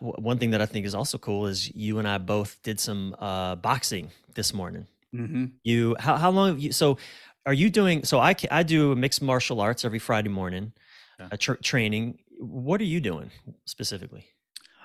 one 0.00 0.38
thing 0.38 0.50
that 0.50 0.60
I 0.60 0.66
think 0.66 0.86
is 0.86 0.94
also 0.94 1.18
cool 1.18 1.46
is 1.46 1.74
you 1.74 1.98
and 1.98 2.06
I 2.06 2.18
both 2.18 2.62
did 2.62 2.78
some 2.78 3.16
uh, 3.18 3.56
boxing 3.56 4.10
this 4.34 4.52
morning. 4.52 4.86
Mm-hmm. 5.14 5.46
You 5.64 5.96
how 5.98 6.16
how 6.16 6.30
long 6.30 6.58
you 6.58 6.72
so 6.72 6.98
are 7.46 7.54
you 7.54 7.70
doing? 7.70 8.04
So 8.04 8.18
I 8.18 8.34
I 8.50 8.62
do 8.62 8.94
mixed 8.94 9.22
martial 9.22 9.60
arts 9.60 9.84
every 9.84 9.98
Friday 9.98 10.28
morning, 10.28 10.72
yeah. 11.18 11.28
a 11.32 11.38
training. 11.38 12.18
What 12.38 12.80
are 12.80 12.84
you 12.84 13.00
doing 13.00 13.30
specifically? 13.64 14.26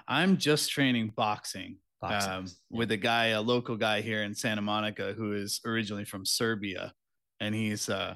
I'm 0.08 0.38
just 0.38 0.72
training 0.72 1.12
boxing. 1.16 1.78
um, 2.02 2.46
with 2.70 2.92
a 2.92 2.98
guy, 2.98 3.28
a 3.28 3.42
local 3.42 3.78
guy 3.78 4.02
here 4.02 4.24
in 4.24 4.36
Santa 4.36 4.62
Monica 4.62 5.14
who 5.14 5.34
is 5.34 5.62
originally 5.66 6.06
from 6.06 6.26
Serbia, 6.26 6.94
and 7.40 7.54
he's 7.54 7.90
uh 7.90 8.16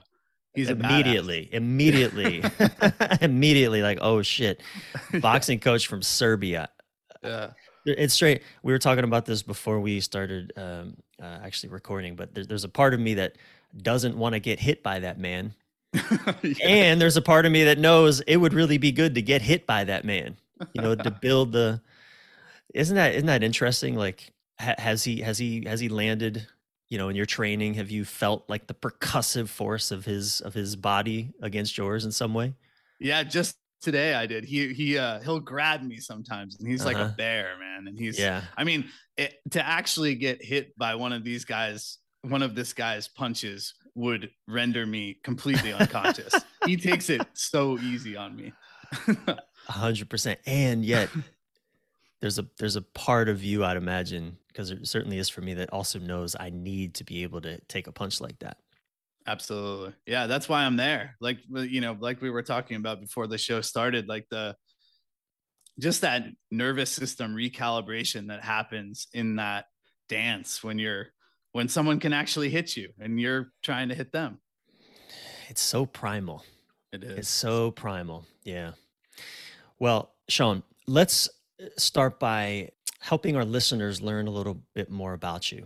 he's 0.53 0.69
immediately, 0.69 1.49
immediately, 1.51 2.43
immediately 3.21 3.81
like, 3.81 3.99
oh 4.01 4.21
shit, 4.21 4.61
boxing 5.21 5.59
coach 5.59 5.87
from 5.87 6.01
Serbia. 6.01 6.69
Yeah. 7.27 7.49
It's 7.85 8.13
straight. 8.13 8.43
We 8.63 8.73
were 8.73 8.79
talking 8.79 9.05
about 9.05 9.25
this 9.25 9.41
before 9.41 9.79
we 9.79 10.01
started 10.01 10.51
um, 10.57 10.97
uh, 11.21 11.39
actually 11.43 11.69
recording, 11.69 12.15
but 12.15 12.33
there's, 12.33 12.47
there's 12.47 12.63
a 12.63 12.69
part 12.69 12.93
of 12.93 12.99
me 12.99 13.13
that 13.15 13.37
doesn't 13.81 14.17
want 14.17 14.33
to 14.33 14.39
get 14.39 14.59
hit 14.59 14.83
by 14.83 14.99
that 14.99 15.19
man. 15.19 15.53
yeah. 15.93 16.53
And 16.63 17.01
there's 17.01 17.17
a 17.17 17.21
part 17.21 17.45
of 17.45 17.51
me 17.51 17.63
that 17.63 17.79
knows 17.79 18.19
it 18.21 18.37
would 18.37 18.53
really 18.53 18.77
be 18.77 18.91
good 18.91 19.15
to 19.15 19.21
get 19.21 19.41
hit 19.41 19.65
by 19.65 19.85
that 19.85 20.03
man, 20.03 20.35
you 20.73 20.81
know, 20.81 20.95
to 20.95 21.11
build 21.21 21.53
the, 21.53 21.81
isn't 22.73 22.95
that, 22.95 23.15
isn't 23.15 23.27
that 23.27 23.43
interesting? 23.43 23.95
Like, 23.95 24.33
ha- 24.59 24.75
has 24.77 25.03
he, 25.03 25.21
has 25.21 25.37
he, 25.37 25.63
has 25.65 25.79
he 25.79 25.87
landed, 25.87 26.45
you 26.89 26.97
know, 26.97 27.07
in 27.07 27.15
your 27.15 27.25
training? 27.25 27.75
Have 27.75 27.89
you 27.89 28.03
felt 28.03 28.43
like 28.49 28.67
the 28.67 28.73
percussive 28.73 29.47
force 29.47 29.91
of 29.91 30.03
his, 30.03 30.41
of 30.41 30.53
his 30.53 30.75
body 30.75 31.31
against 31.41 31.77
yours 31.77 32.03
in 32.03 32.11
some 32.11 32.33
way? 32.33 32.53
Yeah. 32.99 33.23
Just 33.23 33.57
today 33.81 34.13
I 34.13 34.25
did. 34.25 34.43
He 34.43 34.73
he 34.73 34.97
uh 34.97 35.19
he'll 35.21 35.39
grab 35.39 35.83
me 35.83 35.97
sometimes 35.97 36.57
and 36.59 36.67
he's 36.67 36.85
uh-huh. 36.85 36.93
like 36.93 36.97
a 36.97 37.13
bear, 37.15 37.57
man. 37.59 37.87
And 37.87 37.97
he's 37.97 38.19
yeah. 38.19 38.41
I 38.57 38.63
mean, 38.63 38.89
it, 39.17 39.35
to 39.51 39.65
actually 39.65 40.15
get 40.15 40.43
hit 40.43 40.77
by 40.77 40.95
one 40.95 41.13
of 41.13 41.23
these 41.23 41.45
guys, 41.45 41.97
one 42.21 42.41
of 42.41 42.55
this 42.55 42.73
guy's 42.73 43.07
punches 43.07 43.73
would 43.95 44.29
render 44.47 44.85
me 44.85 45.17
completely 45.23 45.73
unconscious. 45.73 46.33
he 46.65 46.77
takes 46.77 47.09
it 47.09 47.21
so 47.33 47.77
easy 47.79 48.15
on 48.15 48.35
me. 48.35 48.53
A 49.27 49.71
hundred 49.71 50.09
percent. 50.09 50.39
And 50.45 50.85
yet 50.85 51.09
there's 52.21 52.39
a 52.39 52.45
there's 52.57 52.75
a 52.75 52.81
part 52.81 53.29
of 53.29 53.43
you 53.43 53.65
I'd 53.65 53.77
imagine, 53.77 54.37
because 54.47 54.71
it 54.71 54.87
certainly 54.87 55.17
is 55.17 55.29
for 55.29 55.41
me, 55.41 55.53
that 55.55 55.73
also 55.73 55.99
knows 55.99 56.35
I 56.39 56.49
need 56.49 56.95
to 56.95 57.03
be 57.03 57.23
able 57.23 57.41
to 57.41 57.59
take 57.61 57.87
a 57.87 57.91
punch 57.91 58.21
like 58.21 58.39
that. 58.39 58.57
Absolutely. 59.27 59.93
Yeah, 60.05 60.27
that's 60.27 60.47
why 60.47 60.63
I'm 60.63 60.77
there. 60.77 61.15
Like 61.19 61.39
you 61.49 61.81
know, 61.81 61.97
like 61.99 62.21
we 62.21 62.29
were 62.29 62.43
talking 62.43 62.77
about 62.77 63.01
before 63.01 63.27
the 63.27 63.37
show 63.37 63.59
started, 63.59 64.07
like 64.07 64.25
the 64.31 64.55
just 65.79 66.01
that 66.01 66.23
nervous 66.49 66.89
system 66.89 67.35
recalibration 67.35 68.29
that 68.29 68.41
happens 68.41 69.07
in 69.13 69.35
that 69.35 69.65
dance 70.07 70.63
when 70.63 70.79
you're 70.79 71.07
when 71.51 71.67
someone 71.67 71.99
can 71.99 72.13
actually 72.13 72.49
hit 72.49 72.77
you 72.77 72.89
and 72.99 73.19
you're 73.19 73.51
trying 73.63 73.89
to 73.89 73.95
hit 73.95 74.11
them. 74.11 74.39
It's 75.49 75.61
so 75.61 75.85
primal. 75.85 76.43
It 76.93 77.03
is. 77.03 77.19
It's 77.19 77.29
so 77.29 77.71
primal. 77.71 78.25
Yeah. 78.43 78.71
Well, 79.79 80.13
Sean, 80.29 80.63
let's 80.87 81.29
uh, 81.61 81.65
start 81.77 82.19
by 82.19 82.69
helping 82.99 83.35
our 83.35 83.45
listeners 83.45 84.01
learn 84.01 84.27
a 84.27 84.31
little 84.31 84.61
bit 84.73 84.89
more 84.89 85.13
about 85.13 85.51
you. 85.51 85.65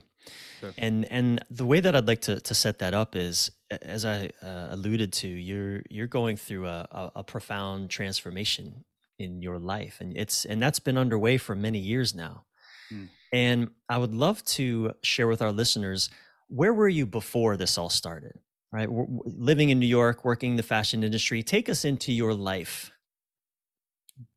Sure. 0.60 0.74
And 0.78 1.06
and 1.12 1.44
the 1.50 1.66
way 1.66 1.80
that 1.80 1.96
I'd 1.96 2.08
like 2.08 2.22
to 2.22 2.40
to 2.40 2.54
set 2.54 2.80
that 2.80 2.94
up 2.94 3.16
is, 3.16 3.52
as 3.82 4.06
I 4.06 4.30
uh, 4.44 4.68
alluded 4.72 5.12
to, 5.14 5.28
you're 5.28 5.82
you're 5.90 6.08
going 6.08 6.38
through 6.38 6.68
a, 6.68 6.88
a, 6.92 7.12
a 7.18 7.24
profound 7.24 7.90
transformation 7.90 8.86
in 9.18 9.42
your 9.42 9.60
life, 9.60 9.98
and 10.00 10.16
it's 10.16 10.46
and 10.46 10.62
that's 10.62 10.80
been 10.80 10.98
underway 10.98 11.38
for 11.38 11.56
many 11.56 11.80
years 11.80 12.14
now. 12.14 12.46
Mm. 12.92 13.10
And 13.34 13.70
I 13.90 13.98
would 13.98 14.14
love 14.14 14.44
to 14.46 14.94
share 15.02 15.28
with 15.28 15.42
our 15.42 15.52
listeners 15.52 16.10
where 16.48 16.74
were 16.74 16.90
you 16.90 17.06
before 17.06 17.56
this 17.56 17.78
all 17.78 17.90
started? 17.90 18.38
Right, 18.74 18.88
living 18.90 19.70
in 19.70 19.80
New 19.80 19.88
York, 19.88 20.24
working 20.24 20.52
in 20.52 20.58
the 20.58 20.64
fashion 20.64 21.04
industry. 21.04 21.44
Take 21.44 21.68
us 21.68 21.84
into 21.84 22.14
your 22.14 22.34
life 22.34 22.92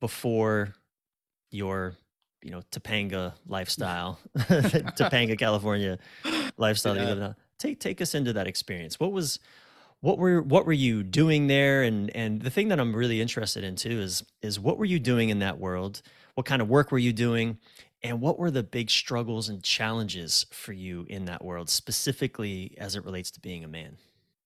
before 0.00 0.74
your 1.52 1.96
you 2.44 2.50
know 2.50 2.62
Topanga 2.70 3.32
lifestyle, 3.48 4.20
Topanga, 4.38 5.36
California 5.36 5.98
lifestyle. 6.56 6.96
Yeah. 6.96 7.32
Take 7.58 7.80
take 7.80 8.00
us 8.00 8.14
into 8.14 8.32
that 8.34 8.46
experience. 8.46 9.00
What 9.00 9.12
was 9.12 9.38
what 10.00 10.18
were 10.18 10.42
what 10.42 10.66
were 10.66 10.72
you 10.72 11.02
doing 11.02 11.46
there? 11.46 11.82
And 11.82 12.14
and 12.14 12.42
the 12.42 12.50
thing 12.50 12.68
that 12.68 12.78
I'm 12.78 12.94
really 12.94 13.22
interested 13.22 13.64
in 13.64 13.74
too 13.74 14.00
is 14.00 14.22
is 14.42 14.60
what 14.60 14.76
were 14.76 14.84
you 14.84 14.98
doing 14.98 15.30
in 15.30 15.38
that 15.38 15.58
world? 15.58 16.02
What 16.34 16.46
kind 16.46 16.60
of 16.60 16.68
work 16.68 16.92
were 16.92 16.98
you 16.98 17.12
doing? 17.12 17.58
And 18.02 18.20
what 18.20 18.38
were 18.38 18.50
the 18.50 18.62
big 18.62 18.90
struggles 18.90 19.48
and 19.48 19.62
challenges 19.62 20.44
for 20.52 20.74
you 20.74 21.06
in 21.08 21.24
that 21.24 21.42
world, 21.42 21.70
specifically 21.70 22.74
as 22.76 22.96
it 22.96 23.04
relates 23.04 23.30
to 23.30 23.40
being 23.40 23.64
a 23.64 23.68
man? 23.68 23.96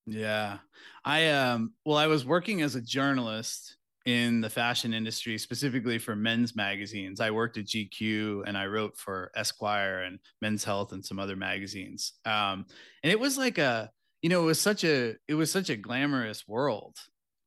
Yeah. 0.06 0.58
I 1.04 1.30
um 1.30 1.72
well 1.84 1.96
I 1.96 2.06
was 2.06 2.24
working 2.24 2.62
as 2.62 2.76
a 2.76 2.80
journalist 2.80 3.77
in 4.08 4.40
the 4.40 4.48
fashion 4.48 4.94
industry, 4.94 5.36
specifically 5.36 5.98
for 5.98 6.16
men's 6.16 6.56
magazines. 6.56 7.20
I 7.20 7.30
worked 7.30 7.58
at 7.58 7.66
GQ 7.66 8.44
and 8.46 8.56
I 8.56 8.64
wrote 8.64 8.96
for 8.96 9.30
Esquire 9.36 10.04
and 10.04 10.18
Men's 10.40 10.64
Health 10.64 10.92
and 10.92 11.04
some 11.04 11.18
other 11.18 11.36
magazines. 11.36 12.14
Um, 12.24 12.64
and 13.02 13.12
it 13.12 13.20
was 13.20 13.36
like 13.36 13.58
a, 13.58 13.90
you 14.22 14.30
know, 14.30 14.44
it 14.44 14.46
was 14.46 14.58
such 14.58 14.82
a, 14.82 15.14
it 15.28 15.34
was 15.34 15.52
such 15.52 15.68
a 15.68 15.76
glamorous 15.76 16.48
world. 16.48 16.96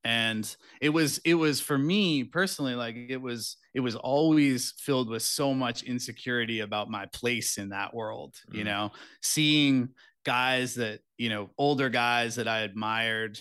And 0.04 0.56
it 0.82 0.90
was, 0.90 1.18
it 1.26 1.34
was 1.34 1.60
for 1.60 1.80
me 1.80 2.26
personally, 2.26 2.76
like 2.76 2.96
it 2.96 3.20
was, 3.20 3.58
it 3.74 3.80
was 3.80 3.96
always 3.96 4.76
filled 4.78 5.10
with 5.10 5.24
so 5.24 5.56
much 5.56 5.82
insecurity 5.82 6.60
about 6.60 6.92
my 6.92 7.08
place 7.08 7.58
in 7.58 7.70
that 7.70 7.92
world, 7.92 8.36
mm. 8.52 8.60
you 8.60 8.66
know, 8.66 8.92
seeing 9.24 9.90
guys 10.28 10.76
that, 10.76 11.00
you 11.18 11.30
know, 11.30 11.50
older 11.58 11.90
guys 11.90 12.36
that 12.36 12.48
I 12.48 12.60
admired, 12.60 13.40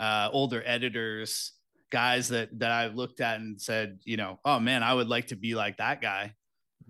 uh, 0.00 0.28
older 0.32 0.60
editors 0.66 1.52
guys 1.90 2.28
that 2.28 2.58
that 2.58 2.70
I've 2.70 2.94
looked 2.94 3.20
at 3.20 3.40
and 3.40 3.60
said, 3.60 3.98
you 4.04 4.16
know, 4.16 4.38
oh 4.44 4.60
man, 4.60 4.82
I 4.82 4.94
would 4.94 5.08
like 5.08 5.28
to 5.28 5.36
be 5.36 5.54
like 5.54 5.78
that 5.78 6.00
guy, 6.00 6.34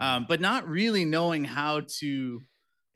mm-hmm. 0.01 0.03
um, 0.03 0.27
but 0.29 0.41
not 0.41 0.69
really 0.69 1.05
knowing 1.05 1.45
how 1.45 1.83
to 1.99 2.43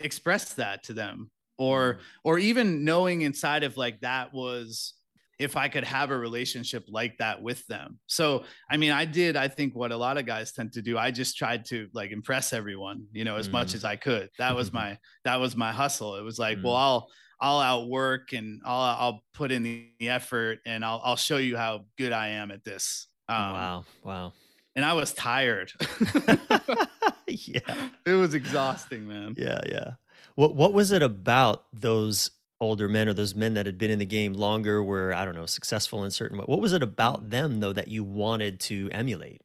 express 0.00 0.54
that 0.54 0.84
to 0.84 0.92
them, 0.92 1.30
or 1.58 1.94
mm-hmm. 1.94 2.02
or 2.24 2.38
even 2.38 2.84
knowing 2.84 3.22
inside 3.22 3.62
of 3.64 3.76
like 3.76 4.00
that 4.00 4.32
was 4.32 4.94
if 5.42 5.56
I 5.56 5.68
could 5.68 5.84
have 5.84 6.10
a 6.10 6.16
relationship 6.16 6.84
like 6.88 7.18
that 7.18 7.42
with 7.42 7.66
them. 7.66 7.98
So, 8.06 8.44
I 8.70 8.76
mean, 8.76 8.92
I 8.92 9.04
did, 9.04 9.36
I 9.36 9.48
think 9.48 9.74
what 9.74 9.90
a 9.90 9.96
lot 9.96 10.16
of 10.16 10.24
guys 10.24 10.52
tend 10.52 10.72
to 10.74 10.82
do. 10.82 10.96
I 10.96 11.10
just 11.10 11.36
tried 11.36 11.64
to 11.66 11.88
like 11.92 12.12
impress 12.12 12.52
everyone, 12.52 13.06
you 13.12 13.24
know, 13.24 13.36
as 13.36 13.48
mm. 13.48 13.52
much 13.52 13.74
as 13.74 13.84
I 13.84 13.96
could. 13.96 14.30
That 14.38 14.54
was 14.54 14.72
my, 14.80 14.98
that 15.24 15.40
was 15.40 15.56
my 15.56 15.72
hustle. 15.72 16.16
It 16.16 16.22
was 16.22 16.38
like, 16.38 16.58
mm. 16.58 16.64
well, 16.64 16.76
I'll, 16.76 17.08
I'll 17.42 17.58
outwork 17.58 18.32
and 18.32 18.62
I'll 18.64 18.80
I'll 18.80 19.24
put 19.34 19.50
in 19.50 19.64
the 19.64 19.90
effort 20.00 20.60
and 20.64 20.84
I'll 20.84 21.02
I'll 21.04 21.16
show 21.16 21.38
you 21.38 21.56
how 21.56 21.86
good 21.98 22.12
I 22.12 22.28
am 22.28 22.52
at 22.52 22.62
this. 22.62 23.08
Um, 23.28 23.36
wow, 23.36 23.84
wow. 24.04 24.32
And 24.76 24.84
I 24.84 24.92
was 24.92 25.12
tired. 25.12 25.72
yeah, 27.26 27.88
it 28.06 28.12
was 28.12 28.34
exhausting, 28.34 29.08
man. 29.08 29.34
Yeah, 29.36 29.60
yeah. 29.66 29.90
What 30.36 30.54
what 30.54 30.72
was 30.72 30.92
it 30.92 31.02
about 31.02 31.64
those 31.72 32.30
older 32.60 32.88
men 32.88 33.08
or 33.08 33.12
those 33.12 33.34
men 33.34 33.54
that 33.54 33.66
had 33.66 33.76
been 33.76 33.90
in 33.90 33.98
the 33.98 34.06
game 34.06 34.34
longer, 34.34 34.82
were 34.82 35.12
I 35.12 35.24
don't 35.24 35.34
know 35.34 35.46
successful 35.46 36.04
in 36.04 36.12
certain? 36.12 36.38
Ways. 36.38 36.46
What 36.46 36.60
was 36.60 36.72
it 36.72 36.82
about 36.82 37.30
them 37.30 37.58
though 37.58 37.72
that 37.72 37.88
you 37.88 38.04
wanted 38.04 38.60
to 38.60 38.88
emulate? 38.92 39.42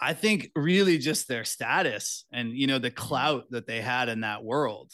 I 0.00 0.14
think 0.14 0.50
really 0.56 0.96
just 0.96 1.28
their 1.28 1.44
status 1.44 2.24
and 2.32 2.52
you 2.56 2.66
know 2.66 2.78
the 2.78 2.90
clout 2.90 3.50
that 3.50 3.66
they 3.66 3.82
had 3.82 4.08
in 4.08 4.22
that 4.22 4.42
world 4.42 4.90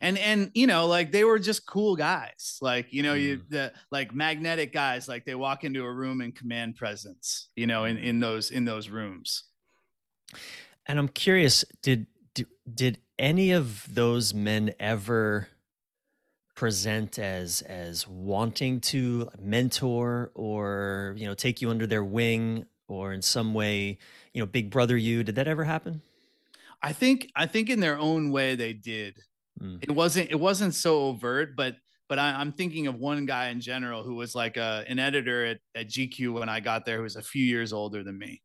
and 0.00 0.18
and 0.18 0.50
you 0.54 0.66
know 0.66 0.86
like 0.86 1.12
they 1.12 1.24
were 1.24 1.38
just 1.38 1.66
cool 1.66 1.96
guys. 1.96 2.58
Like 2.60 2.92
you 2.92 3.02
know 3.02 3.14
mm. 3.14 3.22
you 3.22 3.42
the 3.48 3.72
like 3.90 4.14
magnetic 4.14 4.72
guys 4.72 5.08
like 5.08 5.24
they 5.24 5.34
walk 5.34 5.64
into 5.64 5.84
a 5.84 5.92
room 5.92 6.20
and 6.20 6.34
command 6.34 6.76
presence 6.76 7.48
you 7.56 7.66
know 7.66 7.84
in 7.84 7.96
in 7.98 8.20
those 8.20 8.50
in 8.50 8.64
those 8.64 8.88
rooms. 8.88 9.44
And 10.86 10.98
i'm 10.98 11.08
curious 11.08 11.64
did 11.82 12.06
did, 12.34 12.46
did 12.72 12.98
any 13.18 13.52
of 13.52 13.86
those 13.92 14.34
men 14.34 14.74
ever 14.78 15.48
present 16.54 17.18
as 17.18 17.62
as 17.62 18.08
wanting 18.08 18.80
to 18.80 19.28
mentor 19.38 20.30
or 20.34 21.14
you 21.16 21.26
know 21.26 21.34
take 21.34 21.60
you 21.60 21.70
under 21.70 21.86
their 21.86 22.04
wing 22.04 22.66
or 22.88 23.12
in 23.12 23.22
some 23.22 23.52
way 23.52 23.98
you 24.32 24.40
know 24.40 24.46
big 24.46 24.70
brother 24.70 24.96
you? 24.96 25.22
Did 25.22 25.36
that 25.36 25.48
ever 25.48 25.64
happen? 25.64 26.02
I 26.82 26.92
think 26.92 27.30
i 27.34 27.46
think 27.46 27.70
in 27.70 27.80
their 27.80 27.98
own 27.98 28.30
way 28.30 28.54
they 28.54 28.72
did 28.72 29.18
Mm. 29.60 29.82
It 29.82 29.90
wasn't 29.90 30.30
it 30.30 30.38
wasn't 30.38 30.74
so 30.74 31.06
overt, 31.06 31.56
but 31.56 31.76
but 32.08 32.18
I, 32.18 32.40
am 32.40 32.52
thinking 32.52 32.86
of 32.86 32.96
one 32.96 33.26
guy 33.26 33.48
in 33.48 33.60
general 33.60 34.02
who 34.02 34.14
was 34.14 34.34
like 34.34 34.56
a, 34.56 34.84
an 34.88 34.98
editor 34.98 35.44
at, 35.46 35.58
at 35.74 35.88
GQ 35.88 36.34
when 36.34 36.48
I 36.48 36.60
got 36.60 36.84
there, 36.84 36.98
who 36.98 37.02
was 37.02 37.16
a 37.16 37.22
few 37.22 37.44
years 37.44 37.72
older 37.72 38.02
than 38.04 38.18
me. 38.18 38.42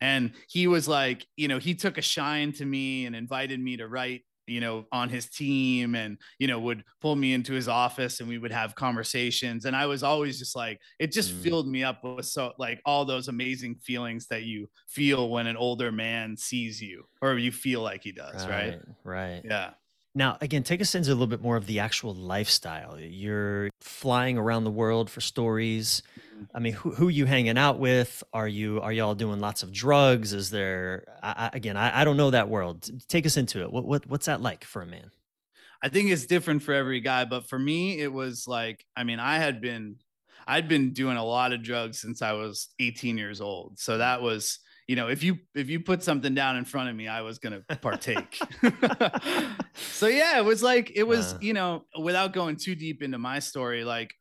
And 0.00 0.32
he 0.48 0.66
was 0.66 0.88
like, 0.88 1.26
you 1.36 1.48
know, 1.48 1.58
he 1.58 1.74
took 1.74 1.98
a 1.98 2.02
shine 2.02 2.52
to 2.52 2.64
me 2.64 3.06
and 3.06 3.16
invited 3.16 3.60
me 3.60 3.76
to 3.78 3.88
write, 3.88 4.22
you 4.46 4.60
know, 4.60 4.84
on 4.92 5.08
his 5.08 5.30
team 5.30 5.94
and, 5.94 6.18
you 6.38 6.48
know, 6.48 6.58
would 6.60 6.84
pull 7.00 7.16
me 7.16 7.32
into 7.32 7.54
his 7.54 7.66
office 7.66 8.20
and 8.20 8.28
we 8.28 8.38
would 8.38 8.52
have 8.52 8.74
conversations. 8.74 9.64
And 9.64 9.74
I 9.74 9.86
was 9.86 10.02
always 10.02 10.38
just 10.38 10.54
like, 10.54 10.80
it 10.98 11.12
just 11.12 11.32
mm. 11.32 11.42
filled 11.42 11.68
me 11.68 11.82
up 11.82 12.04
with 12.04 12.26
so 12.26 12.52
like 12.58 12.80
all 12.84 13.04
those 13.04 13.28
amazing 13.28 13.76
feelings 13.76 14.26
that 14.28 14.42
you 14.42 14.68
feel 14.86 15.30
when 15.30 15.46
an 15.46 15.56
older 15.56 15.90
man 15.90 16.36
sees 16.36 16.82
you 16.82 17.04
or 17.22 17.38
you 17.38 17.50
feel 17.50 17.80
like 17.80 18.02
he 18.02 18.12
does. 18.12 18.46
Right. 18.46 18.80
Right. 19.02 19.40
right. 19.40 19.42
Yeah 19.44 19.70
Now, 20.16 20.38
again, 20.40 20.62
take 20.62 20.80
us 20.80 20.94
into 20.94 21.10
a 21.10 21.12
little 21.12 21.26
bit 21.26 21.42
more 21.42 21.58
of 21.58 21.66
the 21.66 21.78
actual 21.80 22.14
lifestyle. 22.14 22.98
You're 22.98 23.68
flying 23.82 24.38
around 24.38 24.64
the 24.64 24.70
world 24.70 25.10
for 25.10 25.20
stories. 25.20 26.02
Mm-hmm. 26.18 26.44
I 26.54 26.58
mean, 26.58 26.72
who, 26.72 26.90
who 26.92 27.08
are 27.08 27.10
you 27.10 27.26
hanging 27.26 27.58
out 27.58 27.78
with? 27.78 28.24
Are 28.32 28.48
you 28.48 28.80
are 28.80 28.92
y'all 28.92 29.14
doing 29.14 29.40
lots 29.40 29.62
of 29.62 29.72
drugs? 29.72 30.32
Is 30.32 30.48
there 30.48 31.04
I, 31.22 31.50
I, 31.52 31.56
again? 31.56 31.76
I, 31.76 32.00
I 32.00 32.04
don't 32.04 32.16
know 32.16 32.30
that 32.30 32.48
world. 32.48 32.88
Take 33.08 33.26
us 33.26 33.36
into 33.36 33.60
it. 33.60 33.70
What, 33.70 33.84
what 33.84 34.06
what's 34.06 34.24
that 34.24 34.40
like 34.40 34.64
for 34.64 34.80
a 34.80 34.86
man? 34.86 35.10
I 35.82 35.90
think 35.90 36.10
it's 36.10 36.24
different 36.24 36.62
for 36.62 36.72
every 36.72 37.00
guy, 37.00 37.26
but 37.26 37.46
for 37.46 37.58
me, 37.58 38.00
it 38.00 38.10
was 38.10 38.48
like, 38.48 38.86
I 38.96 39.04
mean, 39.04 39.20
I 39.20 39.36
had 39.36 39.60
been, 39.60 39.96
I'd 40.46 40.66
been 40.66 40.94
doing 40.94 41.18
a 41.18 41.24
lot 41.24 41.52
of 41.52 41.62
drugs 41.62 42.00
since 42.00 42.22
I 42.22 42.32
was 42.32 42.68
18 42.80 43.18
years 43.18 43.42
old. 43.42 43.78
So 43.78 43.98
that 43.98 44.22
was, 44.22 44.60
you 44.88 44.94
know, 44.96 45.08
if 45.08 45.22
you 45.22 45.38
if 45.54 45.68
you 45.68 45.80
put 45.80 46.02
something 46.02 46.34
down 46.34 46.56
in 46.56 46.64
front 46.64 46.88
of 46.88 46.96
me, 46.96 47.08
I 47.08 47.22
was 47.22 47.38
gonna 47.38 47.62
partake. 47.82 48.38
so 49.74 50.06
yeah, 50.06 50.38
it 50.38 50.44
was 50.44 50.62
like 50.62 50.92
it 50.94 51.04
was, 51.04 51.34
Uh. 51.34 51.38
you 51.40 51.52
know, 51.52 51.84
without 51.98 52.32
going 52.32 52.56
too 52.56 52.74
deep 52.74 53.02
into 53.02 53.18
my 53.18 53.38
story, 53.38 53.84
like 53.84 54.12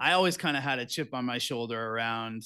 I 0.00 0.12
always 0.12 0.36
kind 0.36 0.56
of 0.56 0.62
had 0.62 0.78
a 0.78 0.86
chip 0.86 1.14
on 1.14 1.24
my 1.24 1.38
shoulder 1.38 1.80
around 1.92 2.42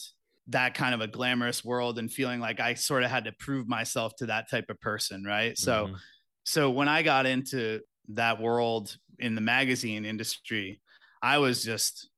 that 0.48 0.74
kind 0.74 0.94
of 0.94 1.00
a 1.00 1.06
glamorous 1.06 1.64
world 1.64 1.98
and 1.98 2.10
feeling 2.12 2.40
like 2.40 2.58
I 2.60 2.74
sort 2.74 3.04
of 3.04 3.10
had 3.10 3.24
to 3.24 3.32
prove 3.38 3.68
myself 3.68 4.14
to 4.16 4.26
that 4.26 4.50
type 4.50 4.66
of 4.70 4.80
person, 4.80 5.22
right? 5.24 5.56
So 5.56 5.86
Mhm. 5.88 5.96
so 6.44 6.70
when 6.70 6.88
I 6.88 7.02
got 7.02 7.26
into 7.26 7.80
that 8.08 8.40
world 8.40 8.96
in 9.20 9.34
the 9.36 9.40
magazine 9.40 10.04
industry, 10.04 10.80
I 11.22 11.38
was 11.38 11.62
just 11.64 12.08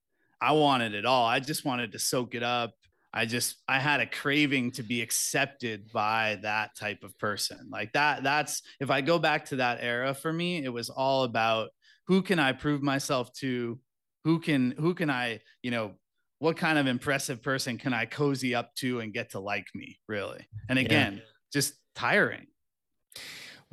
I 0.41 0.53
wanted 0.53 0.95
it 0.95 1.05
all. 1.07 1.27
I 1.27 1.41
just 1.41 1.65
wanted 1.65 1.93
to 1.93 1.99
soak 1.99 2.35
it 2.35 2.43
up. 2.43 2.73
I 3.17 3.27
just 3.27 3.63
I 3.69 3.79
had 3.79 4.01
a 4.01 4.07
craving 4.07 4.73
to 4.73 4.83
be 4.83 5.01
accepted 5.01 5.93
by 5.93 6.41
that 6.43 6.77
type 6.77 7.05
of 7.05 7.17
person. 7.17 7.69
Like 7.71 7.93
that 7.93 8.25
that's 8.25 8.63
if 8.81 8.91
I 8.91 9.03
go 9.03 9.21
back 9.21 9.45
to 9.47 9.57
that 9.57 9.79
era 9.81 10.13
for 10.15 10.33
me, 10.33 10.65
it 10.65 10.69
was 10.69 10.91
all 10.91 11.23
about 11.23 11.71
who 12.09 12.23
can 12.23 12.41
I 12.41 12.53
prove 12.53 12.83
myself 12.83 13.33
to? 13.35 13.79
Who 14.25 14.41
can 14.41 14.73
who 14.73 14.95
can 14.95 15.11
I, 15.11 15.41
you 15.63 15.71
know, 15.71 15.93
what 16.41 16.57
kind 16.57 16.77
of 16.77 16.89
impressive 16.89 17.41
person 17.41 17.79
can 17.79 17.95
I 17.95 18.07
cozy 18.07 18.53
up 18.55 18.75
to 18.77 18.99
and 18.99 19.13
get 19.13 19.31
to 19.31 19.39
like 19.39 19.69
me, 19.75 20.01
really? 20.09 20.45
And 20.69 20.77
Yeah. 20.79 20.85
again, 20.87 21.23
just 21.53 21.75
tiring. 21.95 22.49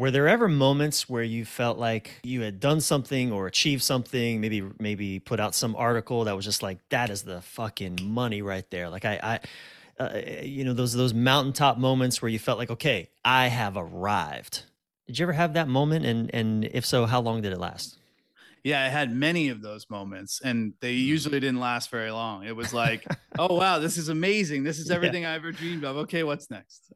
Were 0.01 0.09
there 0.09 0.27
ever 0.27 0.47
moments 0.47 1.07
where 1.07 1.21
you 1.21 1.45
felt 1.45 1.77
like 1.77 2.21
you 2.23 2.41
had 2.41 2.59
done 2.59 2.81
something 2.81 3.31
or 3.31 3.45
achieved 3.45 3.83
something, 3.83 4.41
maybe 4.41 4.63
maybe 4.79 5.19
put 5.19 5.39
out 5.39 5.53
some 5.53 5.75
article 5.75 6.23
that 6.23 6.35
was 6.35 6.43
just 6.43 6.63
like 6.63 6.79
that 6.89 7.11
is 7.11 7.21
the 7.21 7.39
fucking 7.43 7.99
money 8.01 8.41
right 8.41 8.67
there? 8.71 8.89
Like 8.89 9.05
I, 9.05 9.39
I 9.99 10.03
uh, 10.03 10.41
you 10.41 10.63
know 10.65 10.73
those 10.73 10.93
those 10.93 11.13
mountaintop 11.13 11.77
moments 11.77 12.19
where 12.19 12.29
you 12.29 12.39
felt 12.39 12.57
like 12.57 12.71
okay, 12.71 13.09
I 13.23 13.45
have 13.45 13.77
arrived. 13.77 14.63
Did 15.05 15.19
you 15.19 15.25
ever 15.25 15.33
have 15.33 15.53
that 15.53 15.67
moment? 15.67 16.03
And 16.03 16.33
and 16.33 16.65
if 16.65 16.83
so, 16.83 17.05
how 17.05 17.21
long 17.21 17.43
did 17.43 17.53
it 17.53 17.59
last? 17.59 17.99
Yeah, 18.63 18.83
I 18.83 18.87
had 18.87 19.13
many 19.15 19.49
of 19.49 19.61
those 19.61 19.87
moments, 19.87 20.41
and 20.43 20.73
they 20.81 20.93
usually 20.93 21.39
didn't 21.39 21.59
last 21.59 21.91
very 21.91 22.09
long. 22.09 22.43
It 22.43 22.55
was 22.55 22.73
like, 22.73 23.05
oh 23.37 23.53
wow, 23.53 23.77
this 23.77 23.99
is 23.99 24.09
amazing. 24.09 24.63
This 24.63 24.79
is 24.79 24.89
Yeah. 24.89 24.95
everything 24.95 25.25
I 25.25 25.35
ever 25.35 25.51
dreamed 25.51 25.85
of. 25.85 25.97
Okay, 25.97 26.23
what's 26.23 26.49
next? 26.49 26.91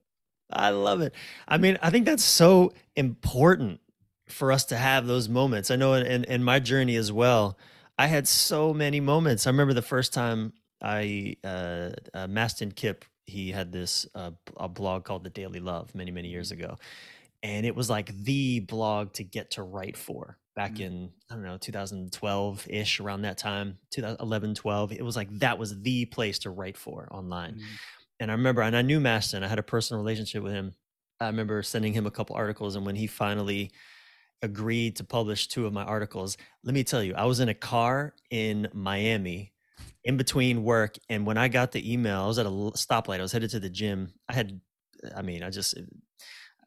I 0.52 0.70
love 0.70 1.02
it. 1.02 1.14
I 1.48 1.58
mean, 1.58 1.78
I 1.82 1.90
think 1.90 2.06
that's 2.06 2.24
so 2.24 2.74
important 2.96 3.80
for 4.28 4.52
us 4.52 4.66
to 4.66 4.78
have 4.78 5.08
those 5.08 5.28
moments. 5.30 5.72
I 5.72 5.76
know 5.76 5.94
in, 5.94 6.06
in, 6.06 6.24
in 6.26 6.44
my 6.44 6.60
journey 6.60 6.96
as 6.96 7.12
well, 7.12 7.58
I 7.98 8.08
had 8.08 8.28
so 8.28 8.74
many 8.74 9.00
moments. 9.00 9.48
I 9.48 9.50
remember 9.52 9.74
the 9.74 9.82
first 9.82 10.14
time 10.14 10.54
I, 10.82 11.38
uh, 11.44 11.92
uh, 12.14 12.28
Mastin 12.28 12.76
Kipp, 12.76 13.06
he 13.26 13.52
had 13.52 13.72
this 13.72 14.06
uh, 14.14 14.32
a 14.58 14.68
blog 14.68 15.04
called 15.04 15.24
The 15.24 15.30
Daily 15.30 15.60
Love 15.60 15.94
many, 15.96 16.12
many 16.12 16.30
years 16.30 16.52
ago. 16.52 16.78
And 17.44 17.66
it 17.66 17.76
was 17.76 17.90
like 17.90 18.16
the 18.24 18.60
blog 18.62 19.14
to 19.14 19.24
get 19.24 19.52
to 19.52 19.64
write 19.64 19.98
for 19.98 20.38
back 20.56 20.76
Mhm. 20.76 20.80
in, 20.82 21.12
I 21.30 21.34
don't 21.36 21.44
know, 21.44 21.58
2012 21.58 22.68
ish, 22.70 23.00
around 23.00 23.24
that 23.24 23.38
time, 23.38 23.78
2011, 23.92 24.56
12. 24.56 24.92
It 24.92 25.04
was 25.04 25.16
like 25.16 25.30
that 25.40 25.58
was 25.58 25.80
the 25.82 26.06
place 26.06 26.40
to 26.40 26.50
write 26.50 26.78
for 26.78 27.08
online 27.12 27.56
Mhm. 27.56 27.64
And 28.20 28.32
I 28.32 28.34
remember, 28.34 28.62
and 28.62 28.76
I 28.76 28.82
knew 28.82 29.00
Mastin. 29.00 29.44
I 29.44 29.48
had 29.48 29.60
a 29.60 29.64
personal 29.64 30.02
relationship 30.02 30.44
with 30.44 30.54
him. 30.54 30.74
I 31.20 31.28
remember 31.28 31.62
sending 31.64 31.94
him 31.94 32.06
a 32.06 32.12
couple 32.12 32.36
articles, 32.36 32.76
and 32.76 32.86
when 32.86 32.96
he 32.96 33.08
finally 33.08 33.72
agreed 34.42 34.98
to 34.98 35.04
publish 35.04 35.48
two 35.48 35.66
of 35.66 35.74
my 35.74 35.84
articles, 35.84 36.38
let 36.64 36.74
me 36.74 36.84
tell 36.84 37.04
you, 37.04 37.16
I 37.16 37.26
was 37.26 37.40
in 37.40 37.50
a 37.50 37.54
car 37.54 38.14
in 38.30 38.68
Miami, 38.74 39.54
in 40.04 40.18
between 40.18 40.64
work, 40.64 40.98
and 41.10 41.26
when 41.26 41.38
I 41.38 41.48
got 41.48 41.72
the 41.72 41.92
email, 41.92 42.22
I 42.22 42.28
was 42.28 42.40
at 42.40 42.46
a 42.46 42.50
stoplight. 42.50 43.20
I 43.20 43.24
was 43.24 43.32
headed 43.32 43.50
to 43.52 43.60
the 43.60 43.70
gym. 43.70 44.14
I 44.30 44.34
had, 44.34 44.60
I 45.16 45.22
mean, 45.22 45.42
I 45.42 45.50
just, 45.50 45.76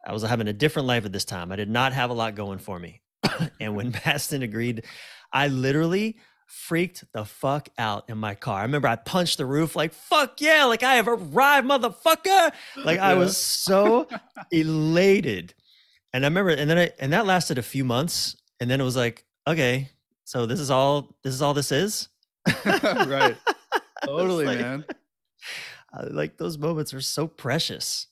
I 0.06 0.12
was 0.12 0.22
having 0.22 0.48
a 0.48 0.52
different 0.52 0.88
life 0.88 1.04
at 1.04 1.12
this 1.12 1.24
time. 1.24 1.52
I 1.52 1.56
did 1.56 1.70
not 1.70 1.92
have 1.92 2.10
a 2.10 2.14
lot 2.14 2.34
going 2.34 2.58
for 2.58 2.78
me, 2.78 3.02
and 3.60 3.76
when 3.76 3.92
Mastin 4.04 4.42
agreed, 4.42 4.84
I 5.32 5.48
literally 5.48 6.16
freaked 6.48 7.04
the 7.12 7.24
fuck 7.24 7.68
out 7.78 8.08
in 8.08 8.18
my 8.18 8.34
car. 8.34 8.60
I 8.60 8.62
remember 8.62 8.88
I 8.88 8.96
punched 8.96 9.38
the 9.38 9.46
roof 9.46 9.76
like, 9.76 9.92
fuck 9.92 10.40
yeah, 10.40 10.64
like 10.64 10.82
I 10.82 10.94
have 10.94 11.06
arrived, 11.06 11.66
motherfucker. 11.66 12.52
Like 12.76 12.98
I 12.98 13.14
was 13.14 13.36
so 13.36 14.08
elated. 14.50 15.54
And 16.12 16.24
I 16.24 16.28
remember, 16.28 16.50
and 16.50 16.68
then 16.68 16.78
I, 16.78 16.90
and 16.98 17.12
that 17.12 17.26
lasted 17.26 17.58
a 17.58 17.62
few 17.62 17.84
months. 17.84 18.36
And 18.60 18.70
then 18.70 18.80
it 18.80 18.84
was 18.84 18.96
like, 18.96 19.24
okay, 19.46 19.90
so 20.24 20.46
this 20.46 20.58
is 20.58 20.70
all, 20.70 21.16
this 21.22 21.34
is 21.34 21.42
all 21.42 21.54
this 21.54 21.70
is. 21.70 22.08
right. 22.64 23.36
Totally, 24.04 24.46
like- 24.46 24.58
man. 24.58 24.84
I- 25.92 26.04
Like 26.04 26.38
those 26.38 26.58
moments 26.58 26.94
are 26.94 27.00
so 27.00 27.26
precious. 27.26 28.06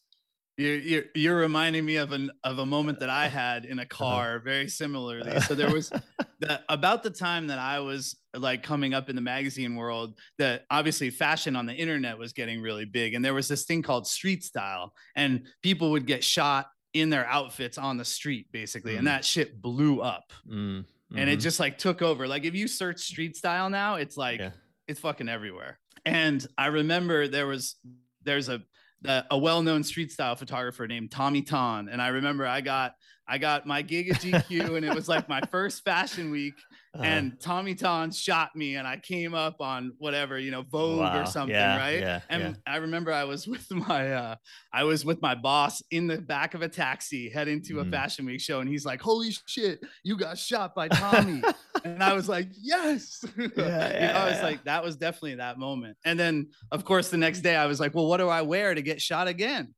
You're, 0.59 0.77
you're 0.77 1.05
you're 1.15 1.37
reminding 1.37 1.85
me 1.85 1.97
of 1.97 2.13
an 2.13 2.31
of 2.43 2.59
a 2.59 2.65
moment 2.65 3.01
that 3.01 3.11
I 3.11 3.29
had 3.29 3.67
in 3.67 3.79
a 3.79 3.83
uh-huh. 3.83 3.89
car 3.91 4.39
very 4.39 4.69
similarly. 4.69 5.39
So 5.43 5.55
there 5.55 5.71
was 5.71 5.93
the, 6.41 6.61
about 6.69 7.03
the 7.03 7.11
time 7.11 7.47
that 7.47 7.59
I 7.59 7.81
was 7.81 8.17
like 8.35 8.63
coming 8.63 8.93
up 8.95 9.09
in 9.09 9.17
the 9.17 9.23
magazine 9.23 9.75
world 9.77 10.19
that 10.39 10.65
obviously 10.71 11.11
fashion 11.11 11.57
on 11.57 11.67
the 11.67 11.73
internet 11.75 12.19
was 12.19 12.33
getting 12.33 12.61
really 12.61 12.85
big 12.85 13.15
and 13.15 13.25
there 13.25 13.35
was 13.35 13.49
this 13.49 13.65
thing 13.65 13.83
called 13.83 14.07
street 14.07 14.45
style 14.45 14.93
and 15.15 15.47
people 15.63 15.91
would 15.93 16.07
get 16.07 16.23
shot 16.23 16.67
in 16.93 17.09
their 17.11 17.27
outfits 17.27 17.79
on 17.79 17.97
the 17.97 18.05
street 18.05 18.47
basically 18.53 18.95
Mm. 18.95 18.99
and 18.99 19.07
that 19.07 19.25
shit 19.25 19.61
blew 19.63 20.01
up 20.01 20.33
Mm, 20.51 20.85
and 21.15 21.31
it 21.31 21.39
mhm. 21.39 21.43
just 21.43 21.61
like 21.61 21.79
took 21.79 22.03
over 22.03 22.27
like 22.29 22.45
if 22.45 22.55
you 22.55 22.69
search 22.69 23.01
street 23.01 23.37
style 23.37 23.71
now 23.71 23.95
it's 23.95 24.17
like 24.17 24.41
Yeah. 24.41 24.51
it's 24.89 25.01
fucking 25.01 25.29
everywhere 25.29 25.79
and 26.05 26.47
i 26.59 26.67
remember 26.67 27.29
there 27.29 27.47
was 27.47 27.77
there's 28.23 28.49
a 28.49 28.61
the, 29.03 29.25
a 29.31 29.39
well-known 29.39 29.85
street 29.85 30.11
style 30.11 30.37
photographer 30.37 30.87
named 30.87 31.11
tommy 31.11 31.43
ton 31.43 31.89
and 31.89 32.01
i 32.01 32.09
remember 32.09 32.47
i 32.47 32.61
got 32.61 32.95
i 33.29 33.39
got 33.39 33.67
my 33.67 33.83
gig 33.83 34.11
at 34.11 34.17
gq 34.17 34.77
and 34.77 34.85
it 34.85 34.95
was 34.95 35.09
like 35.09 35.29
my 35.29 35.41
first 35.51 35.85
fashion 35.85 36.31
week 36.31 36.55
Uh, 36.99 37.03
and 37.03 37.39
tommy 37.41 37.75
ton 37.75 38.11
shot 38.11 38.55
me 38.57 38.77
and 38.77 38.87
i 38.89 38.97
came 38.97 39.35
up 39.35 39.61
on 39.61 39.93
whatever 39.99 40.39
you 40.39 40.51
know 40.51 40.63
vogue 40.63 41.01
wow, 41.01 41.21
or 41.23 41.27
something 41.27 41.55
yeah, 41.55 41.77
right 41.77 42.01
Yeah, 42.01 42.21
and 42.31 42.43
yeah. 42.43 42.73
I 42.73 42.77
remember 42.77 43.13
I 43.13 43.25
was 43.25 43.47
with 43.53 43.71
my 43.71 44.13
uh 44.15 44.37
I 44.73 44.85
was 44.85 45.05
with 45.05 45.21
my 45.21 45.35
boss 45.35 45.83
in 45.91 46.07
the 46.07 46.19
back 46.19 46.55
of 46.55 46.63
a 46.63 46.69
taxi 46.69 47.29
heading 47.29 47.61
to 47.65 47.81
a 47.81 47.85
Mm. 47.85 47.91
fashion 47.91 48.25
week 48.27 48.41
show 48.41 48.61
and 48.61 48.69
he's 48.69 48.85
like, 48.87 49.01
Holy 49.03 49.31
shit, 49.47 49.81
you 50.05 50.17
got 50.17 50.39
shot 50.39 50.75
by 50.75 50.89
Tommy. 51.03 51.43
and 51.85 52.03
I 52.03 52.13
was 52.15 52.29
like, 52.29 52.49
Yes. 52.61 53.25
You 53.37 53.49
know, 53.57 53.65
I 53.65 54.25
was 54.29 54.37
yeah. 54.37 54.41
like, 54.43 54.65
that 54.65 54.83
was 54.83 54.97
definitely 54.97 55.35
that 55.37 55.59
moment. 55.59 55.97
And 56.05 56.19
then 56.19 56.49
of 56.73 56.85
course 56.85 57.11
the 57.11 57.17
next 57.19 57.41
day 57.41 57.57
I 57.57 57.67
was 57.67 57.79
like, 57.81 57.95
Well, 57.95 58.07
what 58.07 58.19
do 58.19 58.29
I 58.29 58.43
wear 58.43 58.75
to 58.75 58.83
get 58.83 59.01
shot 59.03 59.29
again? 59.29 59.75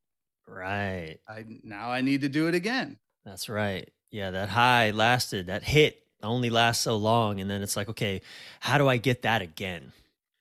Right. 0.46 1.18
I 1.28 1.44
now 1.62 1.90
I 1.90 2.00
need 2.00 2.20
to 2.22 2.28
do 2.28 2.48
it 2.48 2.54
again. 2.54 2.98
That's 3.24 3.48
right. 3.48 3.88
Yeah, 4.11 4.31
that 4.31 4.48
high 4.48 4.90
lasted, 4.92 5.48
that 5.48 5.62
hit 5.62 5.98
only 6.22 6.50
lasts 6.50 6.85
so 6.85 6.96
long. 6.96 7.40
And 7.40 7.50
then 7.50 7.62
it's 7.62 7.76
like, 7.76 7.88
okay, 7.88 8.22
how 8.61 8.78
do 8.78 8.88
I 8.88 8.96
get 8.96 9.22
that 9.22 9.42
again? 9.42 9.92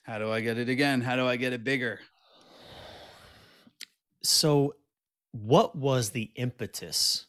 How 0.04 0.20
do 0.20 0.32
I 0.32 0.40
get 0.42 0.58
it 0.58 0.70
again? 0.70 1.02
How 1.02 1.16
do 1.16 1.28
I 1.28 1.36
get 1.36 1.54
it 1.54 1.64
bigger? 1.64 2.00
So, 4.24 4.76
what 5.32 5.76
was 5.76 6.12
the 6.12 6.32
impetus 6.36 7.28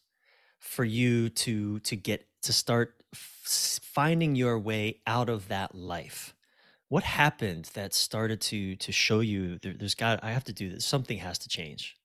for 0.58 0.84
you 0.84 1.28
to 1.28 1.80
to 1.80 1.96
get 1.96 2.26
to 2.42 2.52
start 2.52 3.02
f- 3.12 3.80
finding 3.82 4.36
your 4.36 4.58
way 4.58 5.00
out 5.06 5.28
of 5.28 5.48
that 5.48 5.74
life? 5.74 6.34
What 6.88 7.02
happened 7.02 7.70
that 7.74 7.92
started 7.94 8.40
to 8.42 8.76
to 8.76 8.92
show 8.92 9.20
you 9.20 9.58
there, 9.58 9.74
there's 9.74 9.94
got 9.96 10.22
I 10.22 10.30
have 10.30 10.44
to 10.44 10.52
do 10.52 10.70
this. 10.70 10.86
Something 10.86 11.18
has 11.18 11.38
to 11.40 11.48
change. 11.48 11.96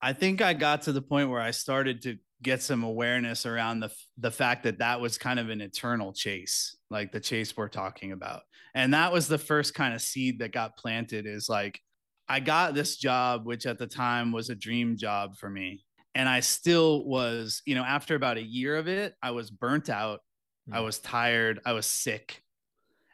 I 0.00 0.12
think 0.12 0.42
I 0.42 0.52
got 0.52 0.82
to 0.82 0.92
the 0.92 1.00
point 1.00 1.30
where 1.30 1.40
I 1.40 1.52
started 1.52 2.02
to 2.02 2.18
get 2.42 2.62
some 2.62 2.82
awareness 2.82 3.46
around 3.46 3.80
the 3.80 3.90
the 4.18 4.30
fact 4.30 4.64
that 4.64 4.78
that 4.78 5.00
was 5.00 5.18
kind 5.18 5.38
of 5.38 5.48
an 5.50 5.60
eternal 5.60 6.12
chase, 6.12 6.76
like 6.90 7.12
the 7.12 7.20
chase 7.20 7.56
we're 7.56 7.68
talking 7.68 8.12
about. 8.12 8.42
And 8.74 8.94
that 8.94 9.12
was 9.12 9.28
the 9.28 9.38
first 9.38 9.74
kind 9.74 9.94
of 9.94 10.00
seed 10.02 10.38
that 10.40 10.52
got 10.52 10.76
planted 10.76 11.26
is 11.26 11.48
like 11.48 11.80
I 12.28 12.40
got 12.40 12.74
this 12.74 12.96
job 12.96 13.46
which 13.46 13.66
at 13.66 13.78
the 13.78 13.86
time 13.86 14.32
was 14.32 14.50
a 14.50 14.54
dream 14.54 14.96
job 14.96 15.36
for 15.36 15.50
me. 15.50 15.84
And 16.14 16.28
I 16.28 16.40
still 16.40 17.04
was, 17.06 17.62
you 17.66 17.74
know, 17.74 17.84
after 17.84 18.14
about 18.14 18.36
a 18.36 18.42
year 18.42 18.76
of 18.76 18.86
it, 18.88 19.14
I 19.22 19.30
was 19.32 19.50
burnt 19.50 19.88
out. 19.88 20.20
I 20.70 20.78
Mm. 20.78 20.84
was 20.84 20.98
tired, 21.00 21.60
I 21.66 21.72
was 21.72 21.86
sick. 21.86 22.42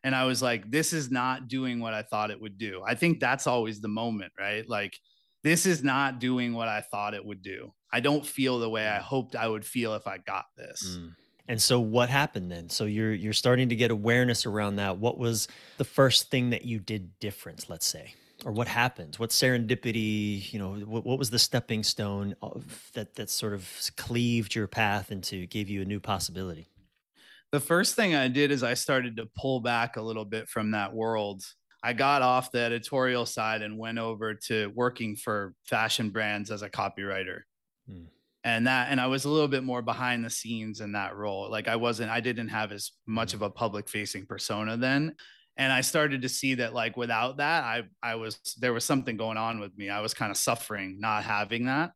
And 0.04 0.14
I 0.14 0.24
was 0.24 0.40
like 0.42 0.70
this 0.70 0.92
is 0.92 1.10
not 1.10 1.48
doing 1.48 1.80
what 1.80 1.94
I 1.94 2.02
thought 2.02 2.30
it 2.30 2.40
would 2.40 2.58
do. 2.58 2.82
I 2.86 2.94
think 2.94 3.20
that's 3.20 3.46
always 3.46 3.80
the 3.80 3.88
moment, 3.88 4.32
right? 4.38 4.68
Like 4.68 4.96
this 5.44 5.66
is 5.66 5.82
not 5.82 6.18
doing 6.20 6.52
what 6.52 6.68
I 6.68 6.80
thought 6.82 7.14
it 7.14 7.24
would 7.24 7.42
do. 7.42 7.72
I 7.92 8.00
don't 8.00 8.26
feel 8.26 8.58
the 8.58 8.68
way 8.68 8.86
I 8.86 8.98
hoped 8.98 9.34
I 9.34 9.48
would 9.48 9.64
feel 9.64 9.94
if 9.94 10.06
I 10.06 10.18
got 10.18 10.46
this. 10.56 10.98
Mm. 10.98 11.14
And 11.48 11.62
so 11.62 11.80
what 11.80 12.10
happened 12.10 12.50
then? 12.52 12.68
So 12.68 12.84
you're 12.84 13.14
you're 13.14 13.32
starting 13.32 13.70
to 13.70 13.76
get 13.76 13.90
awareness 13.90 14.44
around 14.44 14.76
that. 14.76 14.98
What 14.98 15.16
was 15.18 15.48
the 15.78 15.84
first 15.84 16.30
thing 16.30 16.50
that 16.50 16.64
you 16.64 16.78
did 16.78 17.18
different, 17.20 17.70
let's 17.70 17.86
say? 17.86 18.14
Or 18.44 18.52
what 18.52 18.68
happened? 18.68 19.16
What 19.16 19.30
serendipity, 19.30 20.52
you 20.52 20.58
know, 20.58 20.74
what, 20.74 21.04
what 21.04 21.18
was 21.18 21.30
the 21.30 21.38
stepping 21.38 21.82
stone 21.82 22.36
of, 22.42 22.90
that 22.92 23.14
that 23.14 23.30
sort 23.30 23.54
of 23.54 23.66
cleaved 23.96 24.54
your 24.54 24.66
path 24.66 25.10
into 25.10 25.46
gave 25.46 25.70
you 25.70 25.82
a 25.82 25.86
new 25.86 26.00
possibility? 26.00 26.68
The 27.50 27.60
first 27.60 27.94
thing 27.94 28.14
I 28.14 28.28
did 28.28 28.50
is 28.50 28.62
I 28.62 28.74
started 28.74 29.16
to 29.16 29.26
pull 29.34 29.60
back 29.60 29.96
a 29.96 30.02
little 30.02 30.26
bit 30.26 30.48
from 30.50 30.72
that 30.72 30.92
world. 30.92 31.42
I 31.82 31.94
got 31.94 32.20
off 32.20 32.52
the 32.52 32.60
editorial 32.60 33.24
side 33.24 33.62
and 33.62 33.78
went 33.78 33.98
over 33.98 34.34
to 34.34 34.70
working 34.74 35.16
for 35.16 35.54
fashion 35.64 36.10
brands 36.10 36.50
as 36.50 36.60
a 36.60 36.68
copywriter. 36.68 37.40
Hmm 37.88 38.04
and 38.44 38.66
that 38.66 38.88
and 38.90 39.00
i 39.00 39.06
was 39.06 39.24
a 39.24 39.28
little 39.28 39.48
bit 39.48 39.64
more 39.64 39.82
behind 39.82 40.24
the 40.24 40.30
scenes 40.30 40.80
in 40.80 40.92
that 40.92 41.16
role. 41.16 41.50
Like 41.50 41.68
i 41.68 41.76
wasn't 41.76 42.10
i 42.10 42.20
didn't 42.20 42.48
have 42.48 42.72
as 42.72 42.92
much 43.06 43.34
of 43.34 43.42
a 43.42 43.50
public 43.50 43.88
facing 43.88 44.26
persona 44.26 44.76
then. 44.76 45.14
And 45.56 45.72
i 45.72 45.80
started 45.80 46.22
to 46.22 46.28
see 46.28 46.54
that 46.54 46.72
like 46.72 46.96
without 46.96 47.38
that 47.38 47.64
i 47.64 47.82
i 48.02 48.14
was 48.14 48.38
there 48.60 48.72
was 48.72 48.84
something 48.84 49.16
going 49.16 49.36
on 49.36 49.60
with 49.60 49.76
me. 49.76 49.90
I 49.90 50.00
was 50.00 50.14
kind 50.14 50.30
of 50.30 50.36
suffering 50.36 50.98
not 51.00 51.24
having 51.24 51.66
that. 51.66 51.92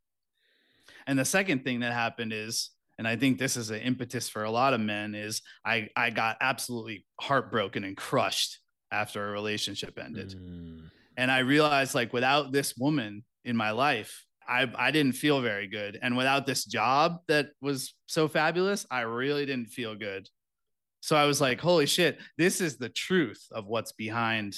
And 1.06 1.18
the 1.18 1.24
second 1.24 1.64
thing 1.64 1.80
that 1.80 1.92
happened 1.92 2.32
is 2.32 2.70
and 2.98 3.06
i 3.08 3.16
think 3.16 3.38
this 3.38 3.56
is 3.56 3.70
an 3.70 3.80
impetus 3.80 4.28
for 4.28 4.44
a 4.44 4.50
lot 4.50 4.74
of 4.74 4.80
men 4.80 5.14
is 5.14 5.42
i 5.64 5.88
i 5.96 6.10
got 6.10 6.36
absolutely 6.40 7.06
heartbroken 7.20 7.84
and 7.84 7.96
crushed 7.96 8.58
after 8.90 9.26
a 9.26 9.32
relationship 9.32 9.98
ended. 9.98 10.34
Mm. 10.34 10.90
and 11.16 11.30
i 11.30 11.38
realized 11.38 11.94
like 11.94 12.12
without 12.12 12.52
this 12.52 12.76
woman 12.76 13.24
in 13.44 13.56
my 13.56 13.70
life 13.70 14.26
I, 14.52 14.70
I 14.76 14.90
didn't 14.90 15.14
feel 15.14 15.40
very 15.40 15.66
good. 15.66 15.98
And 16.02 16.14
without 16.14 16.44
this 16.44 16.66
job 16.66 17.20
that 17.26 17.52
was 17.62 17.94
so 18.06 18.28
fabulous, 18.28 18.86
I 18.90 19.00
really 19.00 19.46
didn't 19.46 19.68
feel 19.68 19.94
good. 19.94 20.28
So 21.00 21.16
I 21.16 21.24
was 21.24 21.40
like, 21.40 21.58
holy 21.58 21.86
shit, 21.86 22.18
this 22.36 22.60
is 22.60 22.76
the 22.76 22.90
truth 22.90 23.42
of 23.50 23.66
what's 23.66 23.92
behind 23.92 24.56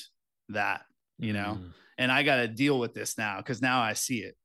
that, 0.49 0.83
you 1.17 1.33
know? 1.33 1.59
Mm. 1.61 1.71
And 1.97 2.11
I 2.11 2.25
got 2.25 2.37
to 2.37 2.49
deal 2.49 2.81
with 2.81 2.93
this 2.93 3.17
now 3.17 3.37
because 3.37 3.63
now 3.63 3.81
I 3.81 3.93
see 3.93 4.19
it. 4.19 4.37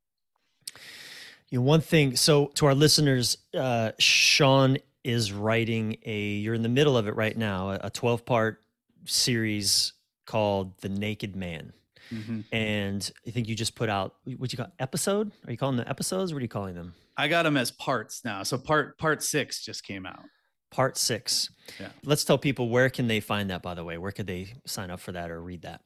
You 1.49 1.57
know, 1.57 1.63
one 1.63 1.81
thing, 1.81 2.15
so 2.15 2.51
to 2.53 2.67
our 2.67 2.75
listeners, 2.75 3.39
uh, 3.57 3.93
Sean 3.97 4.77
is 5.03 5.33
writing 5.33 5.97
a, 6.05 6.19
you're 6.19 6.53
in 6.53 6.61
the 6.61 6.69
middle 6.69 6.95
of 6.95 7.07
it 7.07 7.15
right 7.15 7.35
now, 7.35 7.71
a 7.81 7.89
12 7.89 8.23
part 8.23 8.61
series 9.05 9.93
called 10.27 10.79
The 10.81 10.89
Naked 10.89 11.35
Man. 11.35 11.73
Mm-hmm. 12.11 12.41
And 12.51 13.11
I 13.27 13.31
think 13.31 13.47
you 13.47 13.55
just 13.55 13.75
put 13.75 13.89
out 13.89 14.15
what 14.37 14.51
you 14.51 14.57
call 14.57 14.71
episode? 14.79 15.31
Are 15.45 15.51
you 15.51 15.57
calling 15.57 15.77
them 15.77 15.85
episodes? 15.87 16.33
What 16.33 16.39
are 16.39 16.43
you 16.43 16.49
calling 16.49 16.75
them? 16.75 16.93
I 17.17 17.27
got 17.27 17.43
them 17.43 17.57
as 17.57 17.71
parts 17.71 18.23
now. 18.23 18.43
So 18.43 18.57
part 18.57 18.97
part 18.97 19.23
six 19.23 19.63
just 19.63 19.83
came 19.83 20.05
out. 20.05 20.23
Part 20.71 20.97
six. 20.97 21.49
Yeah. 21.79 21.89
Let's 22.03 22.23
tell 22.23 22.37
people 22.37 22.69
where 22.69 22.89
can 22.89 23.07
they 23.07 23.19
find 23.19 23.49
that. 23.49 23.61
By 23.61 23.73
the 23.73 23.83
way, 23.83 23.97
where 23.97 24.11
could 24.11 24.27
they 24.27 24.53
sign 24.65 24.91
up 24.91 24.99
for 24.99 25.11
that 25.11 25.31
or 25.31 25.41
read 25.41 25.63
that? 25.63 25.81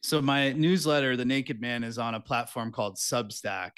So 0.00 0.22
my 0.22 0.52
newsletter, 0.52 1.16
The 1.16 1.24
Naked 1.24 1.60
Man, 1.60 1.82
is 1.82 1.98
on 1.98 2.14
a 2.14 2.20
platform 2.20 2.72
called 2.72 2.96
Substack, 2.96 3.72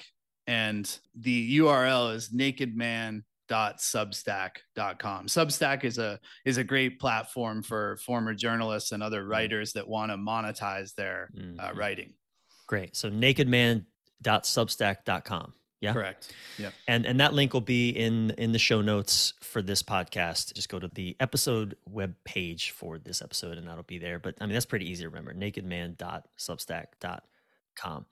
and 0.47 0.99
the 1.15 1.59
URL 1.59 2.15
is 2.15 2.33
Naked 2.33 2.77
Man 2.77 3.25
substack.com 3.51 5.27
substack 5.27 5.85
is 5.85 5.99
a 5.99 6.19
is 6.45 6.57
a 6.57 6.65
great 6.65 7.01
platform 7.01 7.63
for 7.63 7.97
former 7.99 8.35
journalists 8.35 8.93
and 8.93 9.03
other 9.03 9.25
mm. 9.25 9.29
writers 9.29 9.73
that 9.73 9.89
want 9.89 10.11
to 10.11 10.17
monetize 10.17 10.95
their 10.95 11.31
uh, 11.37 11.41
mm-hmm. 11.41 11.61
uh, 11.61 11.73
writing. 11.75 12.15
Great. 12.67 12.97
So 12.97 13.11
nakedman.substack.com 13.11 15.53
yeah? 15.81 15.93
Correct. 15.95 16.35
Yeah 16.59 16.71
and 16.87 17.07
and 17.07 17.19
that 17.21 17.35
link 17.35 17.55
will 17.55 17.63
be 17.63 17.91
in 17.91 18.31
in 18.33 18.53
the 18.53 18.59
show 18.59 18.83
notes 18.83 19.33
for 19.41 19.63
this 19.63 19.83
podcast. 19.83 20.53
Just 20.55 20.69
go 20.69 20.79
to 20.79 20.91
the 20.95 21.17
episode 21.21 21.77
web 21.89 22.15
page 22.25 22.73
for 22.73 22.99
this 22.99 23.23
episode 23.23 23.57
and 23.59 23.67
that'll 23.67 23.83
be 23.85 23.99
there. 23.99 24.19
But 24.19 24.35
i 24.41 24.47
mean 24.47 24.53
that's 24.53 24.67
pretty 24.67 24.91
easy 24.91 25.05
to 25.05 25.09
remember. 25.09 25.33
nakedman.substack.com 25.35 28.07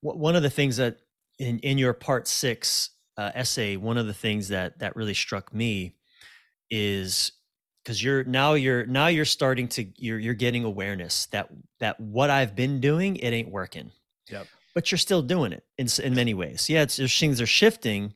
one 0.00 0.36
of 0.36 0.42
the 0.42 0.50
things 0.50 0.76
that 0.76 0.98
in 1.38 1.58
in 1.60 1.78
your 1.78 1.92
part 1.92 2.28
six 2.28 2.90
uh, 3.16 3.30
essay, 3.34 3.76
one 3.76 3.98
of 3.98 4.06
the 4.06 4.14
things 4.14 4.48
that 4.48 4.78
that 4.78 4.96
really 4.96 5.14
struck 5.14 5.52
me 5.52 5.94
is 6.70 7.32
because 7.82 8.02
you're 8.02 8.24
now 8.24 8.54
you're 8.54 8.84
now 8.86 9.06
you're 9.06 9.24
starting 9.24 9.68
to 9.68 9.86
you're 9.96 10.18
you're 10.18 10.34
getting 10.34 10.64
awareness 10.64 11.26
that 11.26 11.48
that 11.78 11.98
what 12.00 12.30
I've 12.30 12.54
been 12.54 12.80
doing 12.80 13.16
it 13.16 13.30
ain't 13.30 13.50
working. 13.50 13.92
Yep. 14.30 14.46
But 14.74 14.90
you're 14.90 14.98
still 14.98 15.22
doing 15.22 15.52
it 15.52 15.64
in 15.78 15.88
in 16.02 16.14
many 16.14 16.34
ways. 16.34 16.68
Yeah, 16.68 16.82
it's 16.82 16.96
things 17.18 17.40
are 17.40 17.46
shifting, 17.46 18.14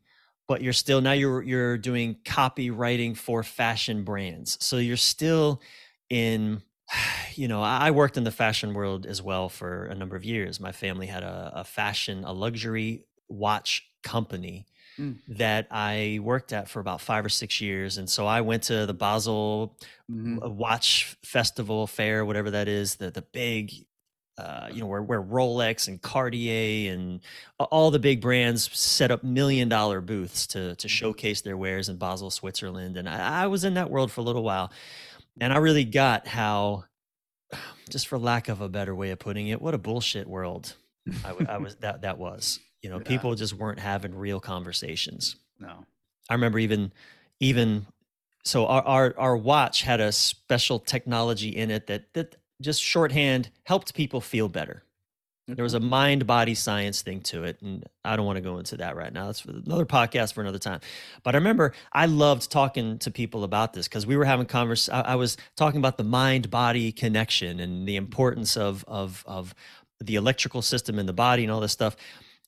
but 0.49 0.63
you're 0.63 0.73
still 0.73 1.01
now 1.01 1.13
you're 1.13 1.43
you're 1.43 1.79
doing 1.79 2.17
copywriting 2.25 3.17
for 3.17 3.43
fashion 3.43 4.05
brands. 4.05 4.59
So 4.61 4.77
you're 4.77 4.97
still 4.97 5.63
in 6.11 6.63
you 7.35 7.49
know 7.49 7.63
i 7.63 7.91
worked 7.91 8.17
in 8.17 8.25
the 8.25 8.31
fashion 8.31 8.75
world 8.75 9.07
as 9.07 9.23
well 9.23 9.49
for 9.49 9.85
a 9.87 9.95
number 9.95 10.17
of 10.17 10.25
years 10.25 10.61
my 10.61 10.73
family 10.73 11.07
had 11.07 11.23
a, 11.23 11.53
a 11.55 11.65
fashion 11.65 12.25
a 12.25 12.33
luxury 12.33 13.05
watch 13.29 13.87
company 14.03 14.67
mm. 15.01 15.17
that 15.29 15.67
I 15.71 16.21
worked 16.23 16.53
at 16.53 16.69
for 16.69 16.81
about 16.81 17.01
five 17.01 17.25
or 17.25 17.29
six 17.29 17.61
years. 17.61 17.99
And 17.99 18.09
so 18.09 18.27
I 18.27 18.41
went 18.43 18.65
to 18.65 18.87
the 18.87 18.95
Basel 18.95 19.75
mm-hmm. 20.11 20.39
Watch 20.57 21.17
Festival 21.25 21.87
Fair, 21.87 22.25
whatever 22.25 22.51
that 22.51 22.69
is, 22.69 22.97
the, 22.97 23.11
the 23.11 23.23
big, 23.23 23.73
uh, 24.39 24.69
you 24.71 24.81
know, 24.81 24.87
where, 24.87 25.03
where 25.03 25.23
Rolex 25.23 25.89
and 25.89 26.01
Cartier 26.01 26.93
and 26.93 27.21
all 27.59 27.91
the 27.91 27.99
big 27.99 28.21
brands 28.21 28.71
set 28.79 29.11
up 29.11 29.25
million 29.25 29.69
dollar 29.69 30.01
booths 30.01 30.47
to, 30.49 30.75
to 30.77 30.87
mm-hmm. 30.87 30.89
showcase 30.89 31.41
their 31.41 31.57
wares 31.57 31.89
in 31.89 31.97
Basel, 31.97 32.31
Switzerland. 32.31 32.97
And 32.97 33.09
I, 33.09 33.45
I 33.45 33.47
was 33.47 33.65
in 33.65 33.75
that 33.75 33.91
world 33.91 34.13
for 34.13 34.21
a 34.21 34.25
little 34.25 34.43
while. 34.43 34.71
And 35.41 35.53
I 35.53 35.57
really 35.57 35.85
got 35.85 36.27
how, 36.27 36.85
just 37.89 38.09
for 38.09 38.19
lack 38.19 38.49
of 38.49 38.61
a 38.61 38.69
better 38.69 38.95
way 38.95 39.11
of 39.11 39.19
putting 39.19 39.49
it, 39.49 39.61
what 39.61 39.75
a 39.75 39.79
bullshit 39.79 40.27
world 40.27 40.75
I, 41.25 41.35
I 41.49 41.59
was 41.59 41.77
that 41.77 42.03
that 42.03 42.19
was. 42.19 42.61
You 42.83 42.91
know, 42.91 42.99
yeah. 42.99 43.05
people 43.05 43.35
just 43.35 43.55
weren't 43.55 43.79
having 43.79 44.15
real 44.15 44.41
conversations. 44.41 45.37
No. 45.59 45.85
I 46.29 46.35
remember 46.35 46.59
even 46.59 46.93
even 47.41 47.87
so 48.45 48.67
our, 48.67 48.83
our 48.83 49.15
our 49.19 49.37
watch 49.37 49.83
had 49.83 50.01
a 50.01 50.13
special 50.13 50.79
technology 50.79 51.51
in 51.51 51.71
it 51.71 51.87
that 51.89 52.13
that 52.15 52.37
just 52.61 52.83
shorthand 52.83 53.51
helped 53.65 53.95
people 53.95 54.21
feel 54.21 54.49
better. 54.49 54.83
There 55.55 55.63
was 55.63 55.75
a 55.75 55.81
mind 55.81 56.27
body 56.27 56.55
science 56.55 57.03
thing 57.03 57.21
to 57.23 57.45
it. 57.45 57.61
And 57.63 57.85
I 58.05 58.17
don't 58.17 58.27
want 58.27 58.37
to 58.37 58.43
go 58.43 58.59
into 58.59 58.77
that 58.79 58.97
right 58.97 59.13
now. 59.13 59.27
That's 59.27 59.41
for 59.41 59.51
another 59.51 59.87
podcast 59.87 60.33
for 60.33 60.43
another 60.43 60.59
time. 60.59 60.81
But 61.23 61.35
I 61.35 61.39
remember 61.39 61.73
I 61.93 62.07
loved 62.07 62.51
talking 62.51 62.99
to 62.99 63.11
people 63.11 63.45
about 63.45 63.73
this 63.73 63.89
because 63.89 64.07
we 64.07 64.17
were 64.17 64.25
having 64.25 64.47
converse. 64.47 64.89
I, 64.89 65.01
I, 65.01 65.15
was 65.17 65.37
talking 65.57 65.79
about 65.79 65.97
the 65.97 66.05
mind 66.05 66.51
body 66.51 66.93
connection 66.93 67.61
and 67.61 67.87
the 67.87 67.97
importance 67.97 68.57
of, 68.57 68.85
of, 68.87 69.25
of 69.27 69.55
the 70.01 70.17
electrical 70.17 70.63
system 70.63 70.99
in 70.99 71.07
the 71.07 71.13
body 71.13 71.43
and 71.43 71.53
all 71.53 71.61
this 71.61 71.73
stuff. 71.73 71.97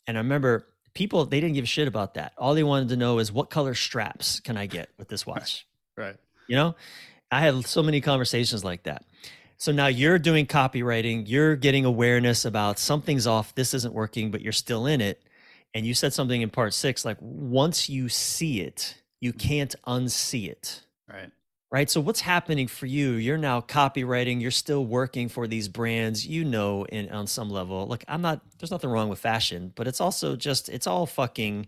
And 0.07 0.17
I 0.17 0.21
remember 0.21 0.67
people 0.95 1.25
they 1.25 1.41
didn't 1.41 1.55
give 1.55 1.65
a 1.65 1.67
shit 1.67 1.89
about 1.89 2.15
that. 2.15 2.33
All 2.37 2.55
they 2.55 2.63
wanted 2.63 2.89
to 2.91 2.97
know 2.97 3.19
is 3.19 3.33
what 3.33 3.51
color 3.51 3.75
straps 3.75 4.41
can 4.41 4.57
I 4.57 4.67
get 4.67 4.91
with 4.99 5.09
this 5.09 5.27
watch? 5.27 5.67
Right. 5.95 6.17
You 6.49 6.57
know, 6.57 6.75
I 7.31 7.41
had 7.41 7.67
so 7.67 7.83
many 7.83 8.01
conversations 8.01 8.65
like 8.65 8.85
that. 8.85 9.05
So 9.59 9.73
now 9.73 9.89
you're 9.89 10.19
doing 10.19 10.47
copywriting, 10.47 11.25
you're 11.27 11.55
getting 11.55 11.85
awareness 11.85 12.47
about 12.47 12.79
something's 12.79 13.27
off, 13.27 13.55
this 13.55 13.75
isn't 13.75 13.93
working, 13.93 14.31
but 14.31 14.41
you're 14.41 14.55
still 14.55 14.87
in 14.87 15.03
it. 15.03 15.23
And 15.75 15.85
you 15.85 15.93
said 15.93 16.15
something 16.15 16.41
in 16.41 16.49
part 16.49 16.73
six 16.73 17.05
like 17.05 17.19
once 17.21 17.91
you 17.91 18.09
see 18.09 18.63
it, 18.63 19.03
you 19.21 19.35
mm-hmm. 19.35 19.49
can't 19.49 19.75
unsee 19.87 20.49
it. 20.49 20.81
Right 21.07 21.31
right? 21.73 21.91
So 21.91 22.03
what's 22.03 22.21
happening 22.21 22.69
for 22.69 22.85
you? 22.85 23.13
You're 23.13 23.39
now 23.39 23.63
copywriting, 23.63 24.43
you're 24.43 24.51
still 24.51 24.85
working 24.85 25.31
for 25.31 25.49
these 25.49 25.69
brands, 25.69 26.27
you 26.27 26.45
know, 26.45 26.85
in 26.85 27.09
on 27.11 27.27
some 27.27 27.51
level. 27.51 27.89
Look, 27.89 28.05
I'm 28.07 28.21
not 28.21 28.43
there's 28.59 28.71
nothing 28.71 28.91
wrong 28.91 29.09
with 29.09 29.19
fashion, 29.19 29.73
but 29.75 29.89
it's 29.89 30.01
also 30.01 30.37
just 30.37 30.69
it's 30.69 30.87
all 30.87 31.07
fucking 31.07 31.67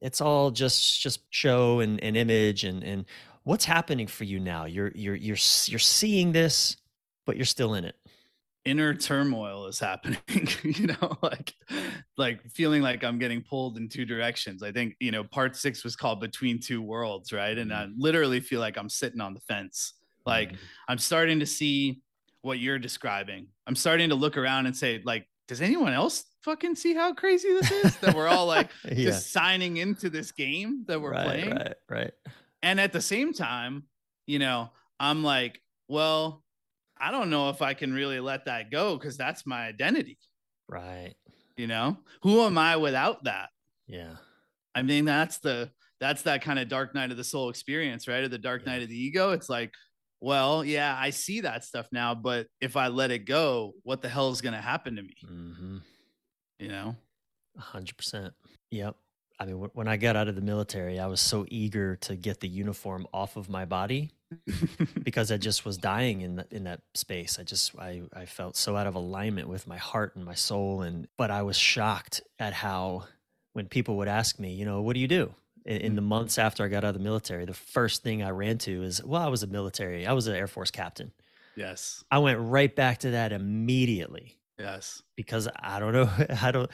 it's 0.00 0.20
all 0.20 0.50
just 0.50 1.00
just 1.00 1.20
show 1.30 1.78
and, 1.78 2.02
and 2.02 2.16
image 2.16 2.64
and 2.64 2.82
and 2.82 3.04
what's 3.44 3.64
happening 3.64 4.08
for 4.08 4.24
you 4.24 4.40
now? 4.40 4.64
You're 4.64 4.90
you're 4.94 5.14
you're 5.14 5.38
you're 5.66 5.78
seeing 5.78 6.32
this, 6.32 6.76
but 7.24 7.36
you're 7.36 7.46
still 7.46 7.74
in 7.74 7.84
it 7.84 7.96
inner 8.64 8.92
turmoil 8.92 9.66
is 9.66 9.78
happening 9.78 10.18
you 10.62 10.88
know 10.88 11.16
like 11.22 11.54
like 12.18 12.42
feeling 12.50 12.82
like 12.82 13.02
i'm 13.02 13.18
getting 13.18 13.40
pulled 13.42 13.78
in 13.78 13.88
two 13.88 14.04
directions 14.04 14.62
i 14.62 14.70
think 14.70 14.94
you 15.00 15.10
know 15.10 15.24
part 15.24 15.56
six 15.56 15.82
was 15.82 15.96
called 15.96 16.20
between 16.20 16.60
two 16.60 16.82
worlds 16.82 17.32
right 17.32 17.56
and 17.56 17.72
i 17.72 17.84
mm-hmm. 17.84 17.92
literally 17.96 18.38
feel 18.38 18.60
like 18.60 18.76
i'm 18.76 18.88
sitting 18.88 19.20
on 19.20 19.32
the 19.32 19.40
fence 19.40 19.94
like 20.26 20.48
mm-hmm. 20.48 20.64
i'm 20.88 20.98
starting 20.98 21.40
to 21.40 21.46
see 21.46 22.02
what 22.42 22.58
you're 22.58 22.78
describing 22.78 23.46
i'm 23.66 23.76
starting 23.76 24.10
to 24.10 24.14
look 24.14 24.36
around 24.36 24.66
and 24.66 24.76
say 24.76 25.00
like 25.04 25.26
does 25.48 25.62
anyone 25.62 25.94
else 25.94 26.24
fucking 26.44 26.74
see 26.74 26.94
how 26.94 27.14
crazy 27.14 27.48
this 27.52 27.70
is 27.70 27.96
that 27.96 28.14
we're 28.14 28.28
all 28.28 28.46
like 28.46 28.68
yeah. 28.84 29.06
just 29.06 29.32
signing 29.32 29.78
into 29.78 30.10
this 30.10 30.32
game 30.32 30.84
that 30.86 31.00
we're 31.00 31.12
right, 31.12 31.24
playing 31.24 31.50
right 31.50 31.74
right 31.88 32.12
and 32.62 32.78
at 32.78 32.92
the 32.92 33.00
same 33.00 33.32
time 33.32 33.84
you 34.26 34.38
know 34.38 34.70
i'm 34.98 35.24
like 35.24 35.62
well 35.88 36.44
I 37.00 37.10
don't 37.10 37.30
know 37.30 37.50
if 37.50 37.62
I 37.62 37.74
can 37.74 37.92
really 37.92 38.20
let 38.20 38.44
that 38.44 38.70
go 38.70 38.96
because 38.96 39.16
that's 39.16 39.46
my 39.46 39.66
identity. 39.66 40.18
Right. 40.68 41.14
You 41.56 41.66
know, 41.66 41.98
who 42.22 42.42
am 42.42 42.58
I 42.58 42.76
without 42.76 43.24
that? 43.24 43.48
Yeah. 43.86 44.16
I 44.74 44.82
mean, 44.82 45.04
that's 45.04 45.38
the 45.38 45.70
that's 46.00 46.22
that 46.22 46.42
kind 46.42 46.58
of 46.58 46.68
dark 46.68 46.94
night 46.94 47.10
of 47.10 47.16
the 47.16 47.24
soul 47.24 47.50
experience, 47.50 48.08
right? 48.08 48.22
Or 48.22 48.28
the 48.28 48.38
dark 48.38 48.66
night 48.66 48.82
of 48.82 48.88
the 48.88 48.98
ego. 48.98 49.32
It's 49.32 49.48
like, 49.50 49.72
well, 50.20 50.64
yeah, 50.64 50.96
I 50.98 51.10
see 51.10 51.40
that 51.42 51.64
stuff 51.64 51.86
now, 51.92 52.14
but 52.14 52.46
if 52.60 52.76
I 52.76 52.88
let 52.88 53.10
it 53.10 53.26
go, 53.26 53.72
what 53.82 54.02
the 54.02 54.08
hell 54.08 54.30
is 54.30 54.40
going 54.40 54.54
to 54.54 54.60
happen 54.60 54.96
to 54.96 55.02
me? 55.02 55.16
Mm-hmm. 55.24 55.78
You 56.58 56.68
know, 56.68 56.96
hundred 57.58 57.96
percent. 57.96 58.32
Yep. 58.70 58.96
I 59.40 59.46
mean, 59.46 59.70
when 59.72 59.88
I 59.88 59.96
got 59.96 60.16
out 60.16 60.28
of 60.28 60.34
the 60.34 60.42
military, 60.42 60.98
I 60.98 61.06
was 61.06 61.18
so 61.18 61.46
eager 61.48 61.96
to 61.96 62.14
get 62.14 62.40
the 62.40 62.48
uniform 62.48 63.06
off 63.12 63.36
of 63.36 63.48
my 63.48 63.64
body 63.64 64.10
because 65.02 65.32
I 65.32 65.38
just 65.38 65.64
was 65.64 65.78
dying 65.78 66.20
in 66.20 66.44
in 66.50 66.64
that 66.64 66.82
space. 66.94 67.38
I 67.38 67.44
just 67.44 67.74
I 67.78 68.02
I 68.12 68.26
felt 68.26 68.54
so 68.54 68.76
out 68.76 68.86
of 68.86 68.94
alignment 68.94 69.48
with 69.48 69.66
my 69.66 69.78
heart 69.78 70.14
and 70.14 70.26
my 70.26 70.34
soul, 70.34 70.82
and 70.82 71.08
but 71.16 71.30
I 71.30 71.40
was 71.42 71.56
shocked 71.56 72.20
at 72.38 72.52
how 72.52 73.06
when 73.54 73.66
people 73.66 73.96
would 73.96 74.08
ask 74.08 74.38
me, 74.38 74.52
you 74.52 74.66
know, 74.66 74.82
what 74.82 74.92
do 74.92 75.00
you 75.00 75.08
do? 75.08 75.34
In, 75.64 75.78
in 75.78 75.94
the 75.94 76.02
mm-hmm. 76.02 76.08
months 76.10 76.38
after 76.38 76.62
I 76.62 76.68
got 76.68 76.84
out 76.84 76.90
of 76.90 76.94
the 76.94 77.04
military, 77.04 77.46
the 77.46 77.54
first 77.54 78.02
thing 78.02 78.22
I 78.22 78.30
ran 78.30 78.58
to 78.58 78.82
is, 78.82 79.02
well, 79.02 79.22
I 79.22 79.28
was 79.28 79.42
a 79.42 79.46
military, 79.46 80.06
I 80.06 80.12
was 80.12 80.26
an 80.26 80.36
Air 80.36 80.48
Force 80.48 80.70
captain. 80.70 81.12
yes, 81.56 82.04
I 82.10 82.18
went 82.18 82.38
right 82.40 82.74
back 82.74 82.98
to 82.98 83.12
that 83.12 83.32
immediately 83.32 84.36
yes, 84.60 85.02
because 85.16 85.48
I 85.58 85.80
don't 85.80 85.92
know, 85.92 86.08
I 86.42 86.50
don't, 86.50 86.70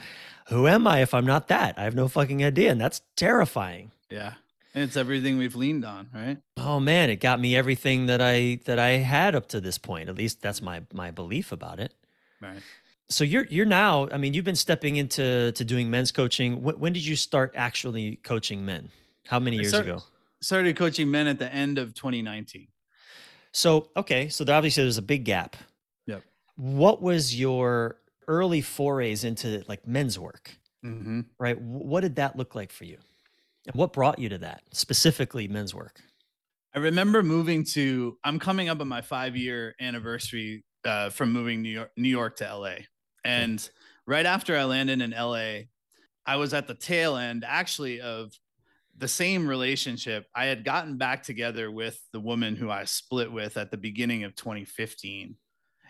who 0.49 0.67
am 0.67 0.85
I 0.87 1.01
if 1.01 1.13
I'm 1.13 1.25
not 1.25 1.47
that? 1.47 1.77
I 1.79 1.83
have 1.83 1.95
no 1.95 2.07
fucking 2.07 2.43
idea, 2.43 2.71
and 2.71 2.79
that's 2.81 3.01
terrifying. 3.15 3.91
yeah. 4.09 4.33
And 4.75 4.83
it's 4.83 4.97
everything 4.97 5.39
we've 5.39 5.55
leaned 5.55 5.83
on, 5.85 6.07
right? 6.13 6.37
Oh 6.57 6.79
man, 6.79 7.09
it 7.09 7.15
got 7.15 7.39
me 7.39 7.55
everything 7.55 8.05
that 8.07 8.21
I 8.21 8.59
that 8.65 8.77
I 8.77 8.89
had 8.97 9.33
up 9.33 9.47
to 9.47 9.59
this 9.59 9.79
point. 9.79 10.07
At 10.07 10.15
least 10.15 10.39
that's 10.39 10.61
my 10.61 10.83
my 10.93 11.09
belief 11.09 11.51
about 11.51 11.79
it. 11.79 11.95
Right. 12.39 12.61
So 13.09 13.23
you're 13.23 13.45
you're 13.49 13.65
now. 13.65 14.07
I 14.11 14.17
mean, 14.17 14.35
you've 14.35 14.45
been 14.45 14.55
stepping 14.55 14.97
into 14.97 15.51
to 15.53 15.65
doing 15.65 15.89
men's 15.89 16.11
coaching. 16.11 16.61
When, 16.61 16.77
when 16.79 16.93
did 16.93 17.03
you 17.03 17.15
start 17.15 17.53
actually 17.55 18.17
coaching 18.17 18.65
men? 18.65 18.91
How 19.25 19.39
many 19.39 19.55
years 19.55 19.69
started- 19.69 19.89
ago? 19.93 20.03
Started 20.41 20.75
coaching 20.75 21.09
men 21.09 21.25
at 21.25 21.39
the 21.39 21.51
end 21.51 21.79
of 21.79 21.95
2019. 21.95 22.67
So 23.53 23.89
okay, 23.97 24.29
so 24.29 24.43
there 24.43 24.55
obviously 24.55 24.83
there's 24.83 24.99
a 24.99 25.01
big 25.01 25.23
gap. 25.25 25.55
What 26.57 27.01
was 27.01 27.39
your 27.39 27.97
early 28.27 28.61
forays 28.61 29.23
into 29.23 29.63
like 29.67 29.87
men's 29.87 30.19
work? 30.19 30.57
Mm-hmm. 30.85 31.21
Right. 31.39 31.59
What 31.59 32.01
did 32.01 32.17
that 32.17 32.35
look 32.35 32.55
like 32.55 32.71
for 32.71 32.83
you? 32.83 32.97
And 33.67 33.75
what 33.75 33.93
brought 33.93 34.19
you 34.19 34.29
to 34.29 34.37
that 34.39 34.63
specifically 34.71 35.47
men's 35.47 35.73
work? 35.73 36.01
I 36.75 36.79
remember 36.79 37.23
moving 37.23 37.63
to. 37.73 38.17
I'm 38.23 38.39
coming 38.39 38.69
up 38.69 38.81
on 38.81 38.87
my 38.87 39.01
five 39.01 39.35
year 39.35 39.75
anniversary 39.79 40.63
uh, 40.85 41.09
from 41.09 41.31
moving 41.33 41.61
New 41.61 41.69
York, 41.69 41.91
New 41.97 42.09
York 42.09 42.35
to 42.37 42.55
LA, 42.55 42.75
and 43.23 43.67
right 44.05 44.25
after 44.25 44.55
I 44.55 44.63
landed 44.65 45.01
in 45.01 45.11
LA, 45.11 45.63
I 46.25 46.35
was 46.35 46.53
at 46.53 46.67
the 46.67 46.75
tail 46.75 47.15
end 47.17 47.43
actually 47.47 48.01
of 48.01 48.31
the 48.97 49.07
same 49.07 49.47
relationship. 49.47 50.27
I 50.35 50.45
had 50.45 50.63
gotten 50.63 50.97
back 50.97 51.23
together 51.23 51.71
with 51.71 51.99
the 52.13 52.19
woman 52.19 52.55
who 52.55 52.69
I 52.69 52.85
split 52.85 53.31
with 53.31 53.57
at 53.57 53.71
the 53.71 53.77
beginning 53.77 54.23
of 54.23 54.35
2015, 54.35 55.35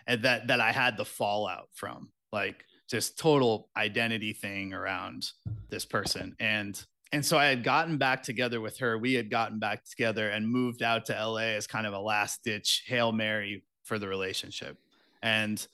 and 0.08 0.22
that 0.24 0.48
that 0.48 0.60
I 0.60 0.72
had 0.72 0.96
the 0.96 1.04
fallout 1.04 1.68
from, 1.72 2.10
like 2.32 2.64
just 2.90 3.18
total 3.18 3.68
identity 3.76 4.32
thing 4.32 4.72
around 4.72 5.30
this 5.68 5.84
person, 5.84 6.34
and 6.40 6.82
and 7.12 7.24
so 7.24 7.38
I 7.38 7.46
had 7.46 7.62
gotten 7.62 7.98
back 7.98 8.22
together 8.22 8.60
with 8.60 8.78
her. 8.78 8.98
We 8.98 9.14
had 9.14 9.30
gotten 9.30 9.58
back 9.58 9.84
together 9.84 10.30
and 10.30 10.48
moved 10.48 10.82
out 10.82 11.06
to 11.06 11.12
LA 11.12 11.54
as 11.54 11.66
kind 11.66 11.86
of 11.86 11.92
a 11.92 12.00
last 12.00 12.42
ditch 12.42 12.84
hail 12.86 13.12
mary 13.12 13.64
for 13.84 13.98
the 13.98 14.08
relationship, 14.08 14.78
and 15.22 15.64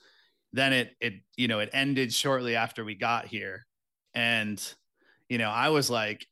then 0.53 0.73
it 0.73 0.95
it 0.99 1.13
you 1.37 1.47
know 1.47 1.59
it 1.59 1.69
ended 1.73 2.13
shortly 2.13 2.55
after 2.55 2.85
we 2.85 2.93
got 2.93 3.25
here, 3.25 3.65
and 4.13 4.61
you 5.29 5.37
know 5.37 5.49
I 5.49 5.69
was 5.69 5.89
like 5.89 6.27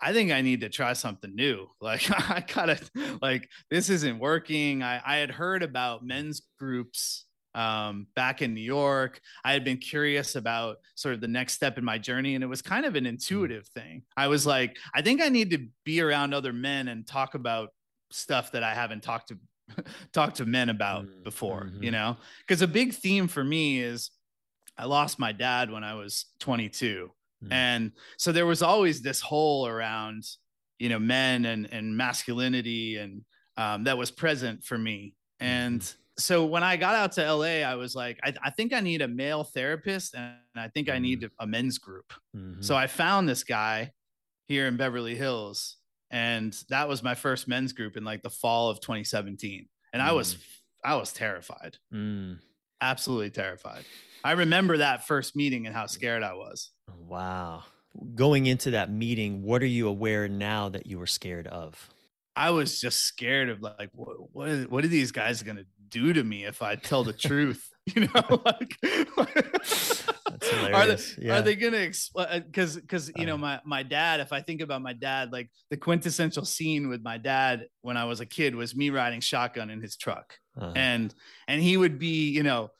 I 0.00 0.12
think 0.12 0.30
I 0.30 0.42
need 0.42 0.60
to 0.60 0.68
try 0.68 0.92
something 0.92 1.34
new. 1.34 1.68
Like 1.80 2.10
I 2.10 2.44
gotta 2.46 2.78
like 3.22 3.48
this 3.70 3.88
isn't 3.90 4.18
working. 4.18 4.82
I, 4.82 5.00
I 5.04 5.16
had 5.16 5.30
heard 5.30 5.62
about 5.62 6.04
men's 6.04 6.42
groups 6.58 7.24
um, 7.54 8.06
back 8.14 8.42
in 8.42 8.54
New 8.54 8.60
York. 8.60 9.20
I 9.44 9.52
had 9.52 9.64
been 9.64 9.78
curious 9.78 10.36
about 10.36 10.76
sort 10.94 11.14
of 11.14 11.20
the 11.20 11.28
next 11.28 11.54
step 11.54 11.78
in 11.78 11.84
my 11.84 11.98
journey, 11.98 12.34
and 12.34 12.44
it 12.44 12.46
was 12.46 12.62
kind 12.62 12.84
of 12.86 12.94
an 12.94 13.06
intuitive 13.06 13.66
thing. 13.68 14.02
I 14.16 14.28
was 14.28 14.46
like, 14.46 14.76
I 14.94 15.02
think 15.02 15.20
I 15.22 15.28
need 15.28 15.50
to 15.50 15.66
be 15.84 16.00
around 16.00 16.34
other 16.34 16.52
men 16.52 16.88
and 16.88 17.06
talk 17.06 17.34
about 17.34 17.70
stuff 18.10 18.52
that 18.52 18.62
I 18.62 18.74
haven't 18.74 19.02
talked 19.02 19.28
to 19.28 19.38
talked 20.12 20.36
to 20.36 20.46
men 20.46 20.68
about 20.68 21.06
Mm, 21.06 21.24
before, 21.24 21.64
mhm. 21.64 21.82
you 21.82 21.90
know? 21.90 22.16
Because 22.46 22.62
a 22.62 22.68
big 22.68 22.92
theme 22.94 23.28
for 23.28 23.42
me 23.44 23.80
is 23.80 24.10
I 24.76 24.84
lost 24.86 25.18
my 25.18 25.32
dad 25.32 25.70
when 25.70 25.84
I 25.84 25.94
was 25.94 26.26
22. 26.40 27.10
Mm. 27.44 27.52
And 27.52 27.92
so 28.16 28.32
there 28.32 28.46
was 28.46 28.62
always 28.62 29.00
this 29.02 29.20
hole 29.20 29.66
around, 29.66 30.24
you 30.78 30.88
know, 30.88 30.98
men 30.98 31.44
and, 31.44 31.68
and 31.72 31.96
masculinity 31.96 32.96
and 32.96 33.22
um, 33.56 33.84
that 33.84 33.98
was 33.98 34.10
present 34.10 34.62
for 34.64 34.78
me. 34.78 35.14
And 35.40 35.82
so 36.16 36.44
when 36.44 36.62
I 36.64 36.76
got 36.76 36.94
out 36.96 37.12
to 37.12 37.32
LA, 37.32 37.62
I 37.64 37.74
was 37.76 37.94
like, 37.94 38.18
I, 38.24 38.32
I 38.42 38.50
think 38.50 38.72
I 38.72 38.80
need 38.80 39.02
a 39.02 39.08
male 39.08 39.44
therapist 39.44 40.14
and 40.14 40.34
I 40.56 40.68
think 40.68 40.88
I 40.88 40.98
need 40.98 41.28
a 41.38 41.46
men's 41.46 41.78
group. 41.78 42.12
Mhm. 42.36 42.64
So 42.64 42.74
I 42.76 42.86
found 42.88 43.28
this 43.28 43.44
guy 43.44 43.92
here 44.48 44.66
in 44.66 44.76
Beverly 44.76 45.14
Hills, 45.14 45.76
and 46.10 46.56
that 46.70 46.88
was 46.88 47.02
my 47.02 47.14
first 47.14 47.46
men's 47.48 47.72
group 47.72 47.96
in 47.96 48.04
like 48.04 48.22
the 48.22 48.30
fall 48.30 48.70
of 48.70 48.80
2017. 48.80 49.68
And 49.92 50.02
I 50.02 50.12
was 50.12 50.36
I 50.84 50.94
was 50.96 51.12
terrified, 51.12 51.76
Mm. 51.92 52.38
absolutely 52.80 53.30
terrified. 53.30 53.84
I 54.24 54.32
remember 54.32 54.78
that 54.78 55.06
first 55.06 55.36
meeting 55.36 55.66
and 55.66 55.74
how 55.74 55.86
scared 55.86 56.22
I 56.22 56.34
was. 56.34 56.70
Wow. 57.06 57.64
Going 58.14 58.46
into 58.46 58.72
that 58.72 58.90
meeting, 58.90 59.42
what 59.42 59.62
are 59.62 59.66
you 59.66 59.88
aware 59.88 60.28
now 60.28 60.68
that 60.68 60.86
you 60.86 60.98
were 60.98 61.06
scared 61.06 61.46
of? 61.46 61.88
I 62.36 62.50
was 62.50 62.80
just 62.80 63.00
scared 63.00 63.48
of 63.48 63.60
like 63.62 63.90
what 63.94 64.16
what 64.32 64.48
is, 64.48 64.68
what 64.68 64.84
are 64.84 64.88
these 64.88 65.10
guys 65.10 65.42
gonna 65.42 65.64
do 65.88 66.12
to 66.12 66.22
me 66.22 66.44
if 66.44 66.62
I 66.62 66.76
tell 66.76 67.04
the 67.04 67.12
truth? 67.12 67.68
You 67.96 68.02
know, 68.14 68.42
like 68.44 68.76
are 70.74 70.86
they. 70.86 70.96
Yeah. 71.18 71.38
are 71.38 71.42
they 71.42 71.56
gonna 71.56 71.78
explain? 71.78 72.42
Because 72.42 72.76
because 72.76 73.10
you 73.16 73.24
know 73.24 73.36
Uh. 73.36 73.38
my 73.38 73.60
my 73.64 73.82
dad. 73.82 74.20
If 74.20 74.30
I 74.30 74.42
think 74.42 74.60
about 74.60 74.82
my 74.82 74.92
dad, 74.92 75.32
like 75.32 75.50
the 75.70 75.78
quintessential 75.78 76.44
scene 76.44 76.88
with 76.90 77.02
my 77.02 77.16
dad 77.16 77.64
when 77.80 77.96
I 77.96 78.04
was 78.04 78.20
a 78.20 78.26
kid 78.26 78.54
was 78.54 78.76
me 78.76 78.90
riding 78.90 79.20
shotgun 79.20 79.70
in 79.70 79.80
his 79.80 79.96
truck, 79.96 80.34
Uh-huh. 80.56 80.72
and 80.76 81.14
and 81.48 81.62
he 81.62 81.78
would 81.78 81.98
be 81.98 82.28
you 82.28 82.42
know 82.42 82.70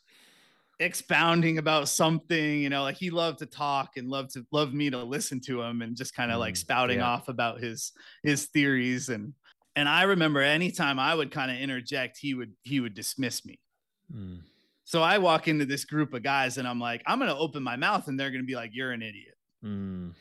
expounding 0.80 1.58
about 1.58 1.88
something 1.88 2.60
you 2.62 2.68
know 2.68 2.82
like 2.82 2.96
he 2.96 3.10
loved 3.10 3.40
to 3.40 3.46
talk 3.46 3.96
and 3.96 4.08
loved 4.08 4.30
to 4.32 4.46
love 4.52 4.72
me 4.72 4.88
to 4.90 5.02
listen 5.02 5.40
to 5.40 5.60
him 5.60 5.82
and 5.82 5.96
just 5.96 6.14
kind 6.14 6.30
of 6.30 6.38
like 6.38 6.54
Mm, 6.54 6.58
spouting 6.58 6.98
yeah. 6.98 7.08
off 7.08 7.28
about 7.28 7.60
his 7.60 7.92
his 8.22 8.46
theories 8.46 9.08
and 9.08 9.34
and 9.74 9.88
i 9.88 10.02
remember 10.02 10.40
anytime 10.40 11.00
i 11.00 11.12
would 11.14 11.32
kind 11.32 11.50
of 11.50 11.58
interject 11.58 12.16
he 12.20 12.34
would 12.34 12.52
he 12.62 12.80
would 12.80 12.94
dismiss 12.94 13.44
me 13.44 13.58
Mm. 14.14 14.38
so 14.84 15.02
i 15.02 15.18
walk 15.18 15.48
into 15.48 15.66
this 15.66 15.84
group 15.84 16.14
of 16.14 16.22
guys 16.22 16.58
and 16.58 16.66
i'm 16.68 16.80
like 16.80 17.02
i'm 17.06 17.18
gonna 17.18 17.36
open 17.36 17.62
my 17.62 17.76
mouth 17.76 18.06
and 18.08 18.18
they're 18.18 18.30
gonna 18.30 18.44
be 18.44 18.54
like 18.54 18.70
you're 18.72 18.92
an 18.92 19.02
idiot 19.02 19.34
Mm. 19.64 20.14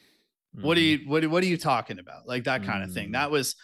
what 0.62 0.76
are 0.78 0.82
you 0.82 1.00
what, 1.08 1.26
what 1.28 1.44
are 1.44 1.48
you 1.48 1.58
talking 1.58 2.00
about 2.00 2.28
like 2.28 2.46
that 2.46 2.64
kind 2.64 2.84
of 2.84 2.92
thing 2.92 3.10
Mm. 3.10 3.14
that 3.14 3.30
was 3.32 3.56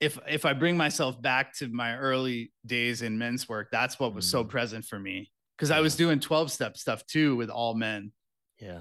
if 0.00 0.18
if 0.26 0.44
i 0.46 0.52
bring 0.54 0.76
myself 0.78 1.20
back 1.20 1.52
to 1.58 1.68
my 1.68 1.94
early 1.96 2.52
days 2.64 3.02
in 3.02 3.18
men's 3.18 3.48
work 3.48 3.68
that's 3.70 4.00
what 4.00 4.14
was 4.14 4.26
so 4.26 4.42
Mm. 4.44 4.48
present 4.48 4.84
for 4.86 4.98
me 4.98 5.30
because 5.58 5.70
i 5.72 5.80
was 5.80 5.96
doing 5.96 6.20
12 6.20 6.50
step 6.52 6.76
stuff 6.78 7.04
too 7.06 7.34
with 7.36 7.50
all 7.50 7.74
men 7.74 8.12
Yeah. 8.60 8.80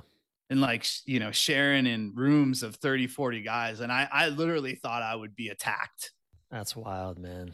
and 0.51 0.61
like 0.61 0.85
you 1.05 1.19
know 1.19 1.31
sharing 1.31 1.85
in 1.87 2.13
rooms 2.15 2.61
of 2.63 2.75
30 2.75 3.07
40 3.07 3.41
guys 3.41 3.79
and 3.81 3.91
i 3.91 4.07
i 4.11 4.29
literally 4.29 4.75
thought 4.75 5.01
i 5.03 5.15
would 5.15 5.35
be 5.35 5.49
attacked 5.49 6.11
That's 6.51 6.75
wild, 6.75 7.17
man. 7.19 7.53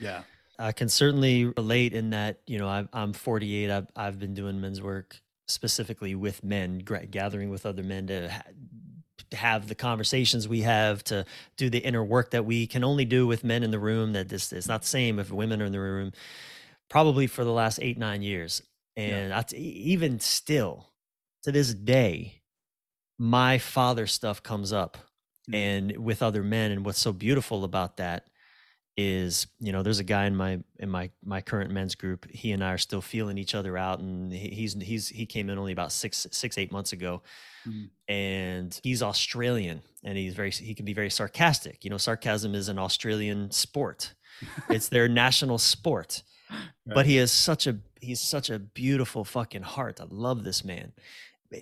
yeah 0.00 0.22
I 0.58 0.70
can 0.70 0.88
certainly 0.88 1.46
relate 1.46 1.92
in 1.92 2.10
that, 2.10 2.40
you 2.46 2.58
know, 2.58 2.68
I've, 2.68 2.86
I'm 2.92 3.14
48. 3.14 3.70
I've, 3.70 3.86
I've 3.96 4.18
been 4.20 4.32
doing 4.34 4.60
men's 4.60 4.80
work 4.80 5.18
specifically 5.48 6.14
with 6.14 6.44
men, 6.44 6.78
gathering 7.10 7.48
with 7.50 7.66
other 7.66 7.82
men 7.82 8.06
to 8.08 8.28
ha- 8.30 8.42
have 9.32 9.66
the 9.66 9.74
conversations 9.74 10.46
we 10.46 10.60
have, 10.60 11.02
to 11.04 11.24
do 11.56 11.68
the 11.70 11.78
inner 11.78 12.04
work 12.04 12.30
that 12.32 12.44
we 12.44 12.66
can 12.68 12.84
only 12.84 13.04
do 13.06 13.26
with 13.26 13.42
men 13.42 13.62
in 13.64 13.70
the 13.72 13.78
room. 13.78 14.12
That 14.12 14.28
this 14.28 14.52
it's 14.52 14.68
not 14.68 14.82
the 14.82 14.88
same 14.88 15.18
if 15.18 15.32
women 15.32 15.60
are 15.62 15.64
in 15.64 15.72
the 15.72 15.80
room. 15.80 16.12
Probably 16.92 17.26
for 17.26 17.42
the 17.44 17.52
last 17.52 17.78
eight 17.82 17.96
nine 17.98 18.20
years, 18.22 18.60
and 18.96 19.32
I 19.32 19.42
t- 19.42 19.56
e- 19.56 19.60
even 19.92 20.20
still 20.20 20.90
to 21.44 21.50
this 21.50 21.72
day, 21.72 22.42
my 23.18 23.56
father 23.58 24.06
stuff 24.06 24.42
comes 24.42 24.72
up, 24.72 24.98
Mm. 25.50 25.54
and 25.54 25.96
with 26.04 26.22
other 26.22 26.42
men. 26.44 26.70
And 26.70 26.84
what's 26.84 27.00
so 27.00 27.12
beautiful 27.12 27.64
about 27.64 27.96
that 27.96 28.28
is 28.96 29.46
you 29.58 29.72
know 29.72 29.82
there's 29.82 29.98
a 30.00 30.04
guy 30.04 30.26
in 30.26 30.36
my 30.36 30.60
in 30.78 30.90
my 30.90 31.10
my 31.24 31.40
current 31.40 31.70
men's 31.70 31.94
group 31.94 32.26
he 32.30 32.52
and 32.52 32.62
i 32.62 32.70
are 32.74 32.76
still 32.78 33.00
feeling 33.00 33.38
each 33.38 33.54
other 33.54 33.78
out 33.78 34.00
and 34.00 34.30
he's 34.30 34.74
he's 34.74 35.08
he 35.08 35.24
came 35.24 35.48
in 35.48 35.56
only 35.58 35.72
about 35.72 35.90
six 35.90 36.26
six 36.30 36.58
eight 36.58 36.70
months 36.70 36.92
ago 36.92 37.22
Mhm. 37.66 37.88
and 38.06 38.80
he's 38.84 39.02
australian 39.02 39.80
and 40.04 40.18
he's 40.18 40.34
very 40.34 40.50
he 40.50 40.74
can 40.74 40.84
be 40.84 40.92
very 40.92 41.08
sarcastic 41.08 41.84
you 41.84 41.90
know 41.90 41.96
sarcasm 41.96 42.54
is 42.54 42.68
an 42.68 42.78
australian 42.78 43.50
sport 43.50 44.12
it's 44.68 44.90
their 44.90 45.08
national 45.08 45.56
sport 45.56 46.22
but 46.86 47.06
he 47.06 47.16
has 47.16 47.30
such 47.30 47.66
a 47.66 47.78
he's 48.00 48.20
such 48.20 48.50
a 48.50 48.58
beautiful 48.58 49.24
fucking 49.24 49.62
heart 49.62 50.00
i 50.00 50.04
love 50.10 50.44
this 50.44 50.64
man 50.64 50.92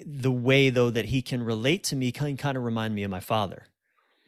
the 0.05 0.33
way 0.33 0.71
though 0.71 0.91
that 0.91 1.07
he 1.07 1.23
can 1.23 1.43
relate 1.43 1.85
to 1.85 1.97
me 1.97 2.13
can 2.13 2.37
kind 2.37 2.57
of 2.57 2.65
remind 2.65 2.95
me 2.95 3.03
of 3.03 3.11
my 3.11 3.21
father. 3.21 3.67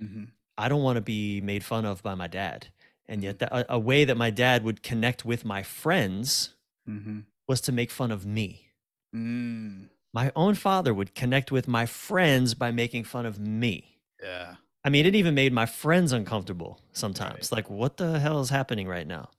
Mm-hmm. 0.02 0.24
I 0.58 0.68
don't 0.68 0.82
want 0.82 0.96
to 0.96 1.02
be 1.02 1.40
made 1.40 1.64
fun 1.64 1.84
of 1.84 2.02
by 2.02 2.14
my 2.14 2.26
dad. 2.26 2.68
And 3.06 3.22
yet, 3.22 3.38
that, 3.40 3.52
a, 3.52 3.74
a 3.74 3.78
way 3.78 4.04
that 4.04 4.16
my 4.16 4.30
dad 4.30 4.64
would 4.64 4.82
connect 4.82 5.24
with 5.24 5.44
my 5.44 5.62
friends 5.62 6.50
Mm-hmm. 6.88 7.20
was 7.46 7.60
to 7.60 7.70
make 7.70 7.92
fun 7.92 8.10
of 8.10 8.26
me. 8.26 8.70
Mm. 9.14 9.88
My 10.12 10.32
own 10.34 10.56
father 10.56 10.92
would 10.92 11.14
connect 11.14 11.52
with 11.52 11.68
my 11.68 11.86
friends 11.86 12.54
by 12.54 12.72
making 12.72 13.04
fun 13.04 13.24
of 13.24 13.38
me. 13.38 14.00
Yeah. 14.20 14.56
I 14.84 14.90
mean, 14.90 15.06
it 15.06 15.14
even 15.14 15.36
made 15.36 15.52
my 15.52 15.64
friends 15.64 16.10
uncomfortable 16.10 16.80
sometimes. 16.92 17.52
Like, 17.52 17.70
what 17.70 17.98
the 17.98 18.18
hell 18.18 18.40
is 18.40 18.50
happening 18.50 18.88
right 18.88 19.06
now? 19.06 19.30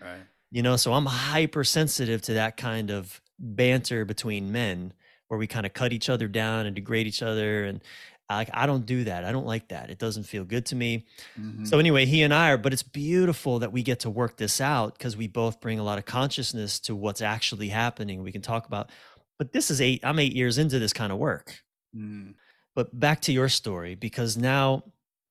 Right. 0.00 0.22
You 0.50 0.62
know, 0.62 0.76
so 0.76 0.92
I'm 0.92 1.06
hypersensitive 1.06 2.22
to 2.22 2.34
that 2.34 2.56
kind 2.56 2.90
of 2.90 3.20
banter 3.38 4.04
between 4.04 4.52
men 4.52 4.92
where 5.28 5.38
we 5.38 5.46
kind 5.46 5.66
of 5.66 5.72
cut 5.72 5.92
each 5.92 6.08
other 6.08 6.28
down 6.28 6.66
and 6.66 6.74
degrade 6.74 7.06
each 7.06 7.22
other. 7.22 7.64
And 7.64 7.82
I, 8.28 8.46
I 8.52 8.66
don't 8.66 8.86
do 8.86 9.04
that. 9.04 9.24
I 9.24 9.32
don't 9.32 9.46
like 9.46 9.68
that. 9.68 9.90
It 9.90 9.98
doesn't 9.98 10.24
feel 10.24 10.44
good 10.44 10.66
to 10.66 10.76
me. 10.76 11.04
Mhm. 11.38 11.66
So 11.66 11.78
anyway, 11.78 12.06
he 12.06 12.22
and 12.22 12.32
I 12.32 12.50
are, 12.50 12.58
but 12.58 12.72
it's 12.72 12.82
beautiful 12.82 13.58
that 13.60 13.72
we 13.72 13.82
get 13.82 14.00
to 14.00 14.10
work 14.10 14.36
this 14.36 14.60
out 14.60 14.96
because 14.96 15.16
we 15.16 15.26
both 15.28 15.60
bring 15.60 15.78
a 15.78 15.84
lot 15.84 15.98
of 15.98 16.04
consciousness 16.04 16.80
to 16.80 16.94
what's 16.94 17.22
actually 17.22 17.68
happening. 17.68 18.22
We 18.22 18.32
can 18.32 18.42
talk 18.42 18.66
about, 18.66 18.90
but 19.38 19.52
this 19.52 19.70
is 19.70 19.80
eight, 19.80 20.00
I'm 20.04 20.18
eight 20.18 20.34
years 20.34 20.58
into 20.58 20.78
this 20.78 20.92
kind 20.92 21.12
of 21.12 21.18
work. 21.18 21.62
Mm. 21.94 22.34
But 22.74 22.98
back 22.98 23.20
to 23.22 23.32
your 23.32 23.48
story, 23.48 23.94
because 23.94 24.36
now, 24.36 24.84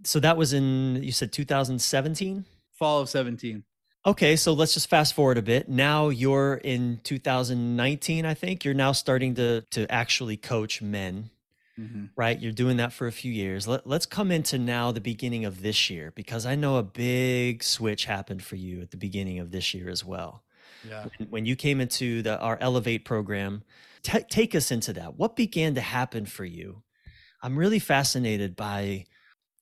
so 0.04 0.20
that 0.20 0.36
was 0.38 0.54
in, 0.54 1.02
you 1.04 1.12
said 1.12 1.32
2017? 1.32 2.46
Fall 2.74 3.02
of 3.02 3.10
17. 3.10 3.64
Okay, 4.06 4.36
so 4.36 4.54
let's 4.54 4.74
just 4.76 4.88
fast 4.88 5.14
forward 5.16 5.38
a 5.38 5.42
bit. 5.42 5.68
Now 5.68 6.10
you're 6.10 6.56
in 6.56 7.00
2019, 7.04 8.24
I 8.26 8.34
think. 8.36 8.64
You're 8.64 8.74
now 8.76 8.92
starting 8.92 9.34
to 9.36 9.62
to 9.72 9.92
actually 9.92 10.38
coach 10.38 10.82
men, 10.82 11.32
Mm-hmm. 11.80 12.06
right? 12.16 12.40
You're 12.40 12.54
doing 12.54 12.78
that 12.78 12.94
for 12.94 13.06
a 13.06 13.12
few 13.12 13.34
years. 13.34 13.68
Let, 13.68 13.86
let's 13.86 14.06
come 14.06 14.32
into 14.32 14.58
now 14.58 14.94
the 14.94 15.02
beginning 15.02 15.44
of 15.44 15.62
this 15.62 15.90
year 15.90 16.14
because 16.16 16.46
I 16.46 16.56
know 16.56 16.78
a 16.78 16.84
big 16.84 17.64
switch 17.64 18.06
happened 18.06 18.42
for 18.44 18.56
you 18.56 18.80
at 18.80 18.92
the 18.92 18.98
beginning 18.98 19.40
of 19.40 19.52
this 19.52 19.74
year 19.74 19.90
as 19.90 20.06
well. 20.06 20.44
Yeah. 20.88 21.08
When- 21.18 21.30
When 21.30 21.46
you 21.46 21.58
came 21.58 21.82
into 21.82 22.22
the 22.22 22.40
our 22.40 22.58
Elevate 22.62 23.04
program, 23.04 23.64
ta 24.04 24.20
take 24.30 24.56
us 24.56 24.72
into 24.72 24.94
that. 24.94 25.16
What 25.18 25.36
began 25.36 25.76
to 25.76 25.82
happen 25.82 26.26
for 26.26 26.46
you? 26.46 26.84
I'm 27.42 27.58
really 27.58 27.80
fascinated 27.80 28.56
by 28.56 29.06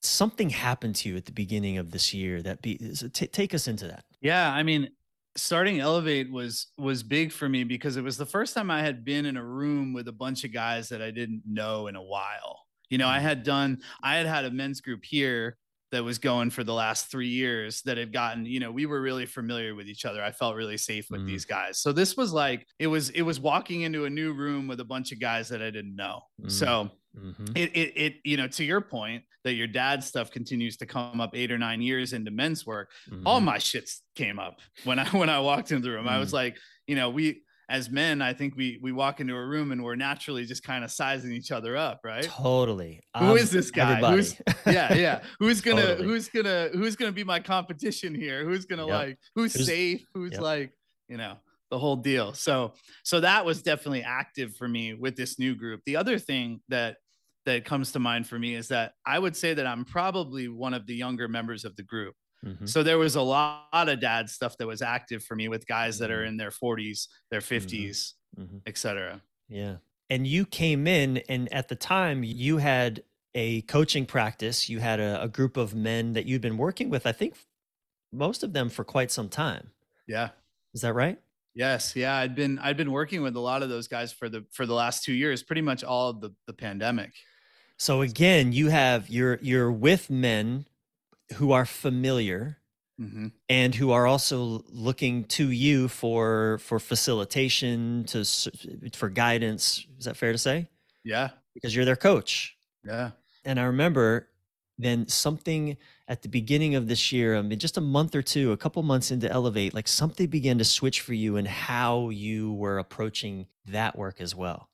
something 0.00 0.50
happened 0.50 0.94
to 0.96 1.08
you 1.08 1.16
at 1.16 1.24
the 1.24 1.32
beginning 1.32 1.78
of 1.78 1.90
this 1.90 2.14
year 2.14 2.42
that 2.42 2.62
be 2.62 2.78
so 2.94 3.08
ta- 3.08 3.26
take 3.32 3.54
us 3.54 3.66
into 3.66 3.88
that. 3.88 4.04
Yeah, 4.24 4.50
I 4.52 4.62
mean, 4.64 4.88
starting 5.36 5.78
Elevate 5.80 6.32
was 6.32 6.68
was 6.78 7.02
big 7.04 7.30
for 7.30 7.48
me 7.48 7.62
because 7.62 7.96
it 7.96 8.02
was 8.02 8.16
the 8.16 8.26
first 8.26 8.54
time 8.54 8.70
I 8.70 8.82
had 8.82 9.04
been 9.04 9.26
in 9.26 9.36
a 9.36 9.44
room 9.44 9.92
with 9.92 10.08
a 10.08 10.12
bunch 10.12 10.42
of 10.44 10.52
guys 10.52 10.88
that 10.88 11.00
I 11.02 11.10
didn't 11.12 11.42
know 11.46 11.86
in 11.86 11.94
a 11.94 12.02
while. 12.02 12.60
You 12.90 12.98
know, 12.98 13.06
I 13.08 13.20
had 13.20 13.42
done 13.44 13.82
I 14.02 14.16
had 14.16 14.26
had 14.26 14.44
a 14.46 14.50
men's 14.50 14.80
group 14.80 15.04
here 15.04 15.56
that 15.92 16.02
was 16.02 16.18
going 16.18 16.50
for 16.50 16.64
the 16.64 16.72
last 16.74 17.08
3 17.10 17.28
years 17.28 17.82
that 17.82 17.98
had 17.98 18.12
gotten, 18.12 18.44
you 18.46 18.58
know, 18.58 18.72
we 18.72 18.84
were 18.86 19.00
really 19.00 19.26
familiar 19.26 19.76
with 19.76 19.86
each 19.88 20.04
other. 20.04 20.22
I 20.24 20.32
felt 20.32 20.56
really 20.56 20.76
safe 20.76 21.06
with 21.10 21.20
Mm. 21.20 21.26
these 21.26 21.44
guys. 21.44 21.78
So 21.78 21.92
this 21.92 22.16
was 22.16 22.32
like 22.32 22.66
it 22.80 22.88
was 22.88 23.10
it 23.10 23.22
was 23.22 23.38
walking 23.38 23.82
into 23.82 24.06
a 24.06 24.10
new 24.10 24.32
room 24.32 24.66
with 24.66 24.80
a 24.80 24.84
bunch 24.84 25.12
of 25.12 25.20
guys 25.20 25.48
that 25.50 25.62
I 25.62 25.70
didn't 25.70 25.94
know. 25.94 26.22
Mm. 26.42 26.50
So 26.50 26.90
Mhm. 27.16 27.56
it, 27.56 27.70
it 27.76 27.92
it 27.96 28.14
you 28.24 28.36
know 28.36 28.48
to 28.48 28.64
your 28.64 28.80
point 28.80 29.22
that 29.44 29.54
your 29.54 29.66
dad's 29.66 30.06
stuff 30.06 30.30
continues 30.30 30.76
to 30.78 30.86
come 30.86 31.20
up 31.20 31.36
eight 31.36 31.52
or 31.52 31.58
nine 31.58 31.80
years 31.80 32.12
into 32.12 32.30
men's 32.30 32.66
work 32.66 32.90
all 33.24 33.40
Mhm. 33.40 33.44
my 33.44 33.58
shits 33.58 34.00
came 34.16 34.38
up 34.38 34.60
when 34.84 34.98
i 34.98 35.04
when 35.10 35.28
i 35.30 35.38
walked 35.38 35.70
into 35.70 35.82
the 35.88 35.90
room 35.94 36.08
i 36.08 36.18
was 36.18 36.30
Mm. 36.30 36.34
like 36.34 36.56
you 36.86 36.96
know 36.96 37.10
we 37.10 37.42
as 37.70 37.88
men 37.88 38.20
i 38.20 38.32
think 38.34 38.56
we 38.56 38.78
we 38.82 38.90
walk 38.92 39.20
into 39.20 39.34
a 39.34 39.46
room 39.46 39.70
and 39.72 39.82
we're 39.84 39.94
naturally 39.96 40.44
just 40.44 40.62
kind 40.64 40.82
of 40.84 40.90
sizing 40.90 41.32
each 41.32 41.50
other 41.52 41.76
up 41.76 42.00
right 42.04 42.24
Totally. 42.24 43.00
Who 43.18 43.30
Um, 43.32 43.38
is 43.38 43.50
this 43.50 43.70
guy? 43.70 43.94
Who's- 43.96 44.40
yeah 44.66 44.92
yeah 44.94 45.22
who's 45.38 45.60
gonna 45.60 45.82
Totally. 45.82 46.08
who's 46.08 46.28
gonna 46.28 46.68
who's 46.72 46.96
gonna 46.96 47.12
be 47.12 47.24
my 47.24 47.40
competition 47.40 48.14
here 48.14 48.44
who's 48.44 48.64
gonna 48.66 48.86
Yep. 48.86 48.94
like 48.96 49.18
who's, 49.34 49.54
Who's- 49.54 49.66
safe 49.66 50.04
who's 50.14 50.32
Yep. 50.32 50.40
like 50.40 50.72
you 51.08 51.16
know 51.16 51.38
the 51.70 51.78
whole 51.78 51.96
deal 51.96 52.34
so 52.34 52.74
so 53.02 53.20
that 53.20 53.44
was 53.44 53.62
definitely 53.62 54.02
active 54.02 54.54
for 54.56 54.68
me 54.68 54.94
with 54.94 55.16
this 55.16 55.38
new 55.38 55.54
group 55.56 55.80
the 55.86 55.96
other 55.96 56.18
thing 56.18 56.60
that 56.68 56.98
that 57.46 57.64
comes 57.64 57.92
to 57.92 57.98
mind 57.98 58.26
for 58.26 58.38
me 58.38 58.54
is 58.54 58.68
that 58.68 58.94
i 59.06 59.18
would 59.18 59.36
say 59.36 59.54
that 59.54 59.66
i'm 59.66 59.84
probably 59.84 60.48
one 60.48 60.74
of 60.74 60.86
the 60.86 60.94
younger 60.94 61.28
members 61.28 61.64
of 61.64 61.76
the 61.76 61.82
group 61.82 62.14
Mhm. 62.44 62.68
so 62.68 62.82
there 62.82 62.98
was 62.98 63.16
a 63.16 63.22
lot 63.22 63.88
of 63.88 64.00
dad 64.00 64.28
stuff 64.28 64.56
that 64.58 64.66
was 64.66 64.82
active 64.82 65.24
for 65.24 65.34
me 65.34 65.48
with 65.48 65.66
guys 65.66 65.98
that 65.98 66.10
are 66.10 66.24
Mhm. 66.24 66.28
in 66.28 66.36
their 66.36 66.50
40s 66.50 67.08
their 67.30 67.40
50s 67.40 68.14
Mhm. 68.38 68.60
etc 68.66 69.22
Yeah. 69.48 69.76
And 70.10 70.26
you 70.26 70.44
came 70.46 70.86
in, 70.86 71.18
and 71.28 71.50
at 71.52 71.68
the 71.68 71.76
time, 71.76 72.22
you 72.24 72.58
had 72.58 73.02
a 73.34 73.62
coaching 73.62 74.04
practice. 74.06 74.68
You 74.68 74.78
had 74.80 75.00
a, 75.00 75.22
a 75.22 75.28
group 75.28 75.56
of 75.56 75.74
men 75.74 76.12
that 76.14 76.26
you'd 76.26 76.42
been 76.42 76.56
working 76.58 76.88
with, 76.90 77.06
I 77.06 77.12
think 77.12 77.36
most 78.12 78.42
of 78.42 78.52
them 78.52 78.68
for 78.70 78.84
quite 78.84 79.10
some 79.10 79.28
time. 79.28 79.70
yeah 80.06 80.30
Is 80.74 80.82
that 80.82 80.94
right? 80.94 81.18
yes 81.54 81.94
yeah 81.96 82.16
i'd 82.16 82.34
been 82.34 82.58
i'd 82.60 82.76
been 82.76 82.90
working 82.90 83.22
with 83.22 83.36
a 83.36 83.40
lot 83.40 83.62
of 83.62 83.68
those 83.68 83.86
guys 83.88 84.12
for 84.12 84.28
the 84.28 84.44
for 84.50 84.66
the 84.66 84.74
last 84.74 85.04
two 85.04 85.12
years 85.12 85.42
pretty 85.42 85.62
much 85.62 85.84
all 85.84 86.08
of 86.10 86.20
the 86.20 86.30
the 86.46 86.52
pandemic 86.52 87.12
So 87.78 88.02
again, 88.02 88.52
you 88.52 88.68
have 88.68 89.08
you're 89.08 89.38
you're 89.42 89.72
with 89.72 90.10
men 90.10 90.66
who 91.34 91.52
are 91.52 91.66
familiar 91.66 92.58
hmm 92.98 93.26
and 93.48 93.74
who 93.74 93.92
are 93.92 94.06
also 94.06 94.62
looking 94.68 95.24
to 95.26 95.50
you 95.50 95.88
for 95.88 96.58
for 96.58 96.80
facilitation 96.80 98.04
to 98.06 98.24
for 98.94 99.10
guidance. 99.10 99.86
Is 99.98 100.06
that 100.06 100.16
fair 100.16 100.32
to 100.32 100.38
say? 100.38 100.68
yeah 101.04 101.30
Because 101.54 101.76
you're 101.76 101.84
their 101.86 101.96
coach. 101.96 102.56
yeah 102.84 103.12
And 103.44 103.60
I 103.60 103.64
remember 103.64 104.30
then 104.78 105.08
something 105.08 105.76
at 106.08 106.22
the 106.22 106.28
beginning 106.28 106.74
of 106.74 106.88
this 106.88 107.12
year, 107.12 107.36
I 107.36 107.42
mean, 107.42 107.58
just 107.58 107.78
a 107.78 107.82
month 107.82 108.14
or 108.14 108.22
two, 108.22 108.52
a 108.52 108.56
couple 108.56 108.82
months 108.82 109.10
into 109.10 109.30
Elevate, 109.30 109.74
like 109.74 109.88
something 109.88 110.28
began 110.28 110.58
to 110.58 110.64
switch 110.64 111.00
for 111.02 111.14
you 111.14 111.36
and 111.36 111.48
how 111.48 112.10
you 112.10 112.52
were 112.54 112.78
approaching 112.78 113.48
that 113.66 113.96
work 113.96 114.20
as 114.20 114.34
well. 114.34 114.70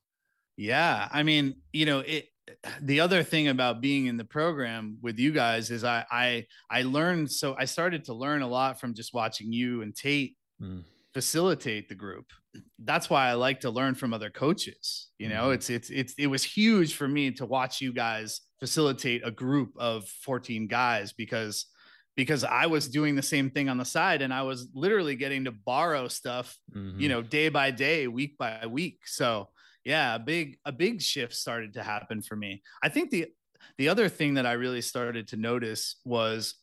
Yeah, 0.57 1.09
I 1.11 1.23
mean, 1.23 1.63
you 1.73 1.87
know, 1.87 2.01
it 2.01 2.31
the 2.83 3.01
other 3.01 3.23
thing 3.23 3.49
about 3.49 3.81
being 3.81 4.07
in 4.07 4.17
the 4.17 4.25
program 4.25 4.97
with 5.03 5.19
you 5.19 5.33
guys 5.33 5.71
is 5.71 5.85
I 5.85 6.05
I 6.11 6.47
I 6.71 6.83
learned 6.83 7.31
so 7.31 7.55
I 7.59 7.65
started 7.65 8.05
to 8.07 8.15
learn 8.15 8.43
a 8.43 8.49
lot 8.49 8.81
from 8.81 8.95
just 8.95 9.15
watching 9.15 9.53
you 9.53 9.83
and 9.83 9.95
Tate 9.95 10.37
Mm. 10.63 10.85
facilitate 11.15 11.89
the 11.89 11.95
group. 11.95 12.27
That's 12.79 13.09
why 13.09 13.29
I 13.29 13.33
like 13.33 13.61
to 13.61 13.71
learn 13.71 13.95
from 13.95 14.13
other 14.13 14.29
coaches. 14.31 15.09
You 15.19 15.29
know, 15.29 15.49
Mhm. 15.49 15.55
it's 15.55 15.71
it's 15.71 15.91
it's 15.91 16.15
it 16.19 16.27
was 16.27 16.45
huge 16.45 16.95
for 16.95 17.09
me 17.09 17.31
to 17.33 17.47
watch 17.47 17.81
you 17.81 17.93
guys 17.93 18.41
facilitate 18.59 19.23
a 19.25 19.31
group 19.31 19.73
of 19.79 20.07
14 20.07 20.67
guys 20.67 21.13
because 21.15 21.67
because 22.17 22.45
I 22.45 22.67
was 22.67 22.89
doing 22.89 23.15
the 23.17 23.23
same 23.23 23.51
thing 23.51 23.69
on 23.71 23.79
the 23.79 23.85
side 23.85 24.21
and 24.21 24.35
I 24.35 24.43
was 24.43 24.69
literally 24.75 25.17
getting 25.17 25.45
to 25.45 25.53
borrow 25.53 26.09
stuff 26.09 26.59
Mhm. 26.75 27.01
you 27.01 27.09
know 27.09 27.23
day 27.23 27.49
by 27.49 27.71
day 27.71 28.07
week 28.09 28.37
by 28.37 28.67
week 28.67 28.99
so 29.07 29.49
yeah 29.85 30.14
a 30.14 30.19
big 30.19 30.59
a 30.64 30.73
big 30.73 31.01
shift 31.01 31.35
started 31.35 31.75
to 31.75 31.83
happen 31.83 32.21
for 32.23 32.37
me 32.37 32.62
i 32.83 32.88
think 32.88 33.11
the 33.11 33.27
the 33.79 33.88
other 33.88 34.09
thing 34.09 34.35
that 34.35 34.47
i 34.47 34.53
really 34.53 34.81
started 34.83 35.29
to 35.29 35.37
notice 35.37 35.97
was 36.05 36.55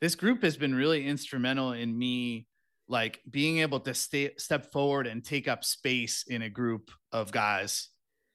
this 0.00 0.14
group 0.14 0.42
has 0.42 0.56
been 0.56 0.74
really 0.74 1.06
instrumental 1.06 1.72
in 1.72 1.96
me 1.96 2.46
like 2.88 3.20
being 3.30 3.58
able 3.58 3.80
to 3.80 3.94
stay 3.94 4.30
step 4.38 4.72
forward 4.72 5.06
and 5.06 5.24
take 5.24 5.46
up 5.48 5.64
space 5.64 6.24
in 6.26 6.42
a 6.42 6.50
group 6.50 6.90
of 7.12 7.30
guys 7.32 7.88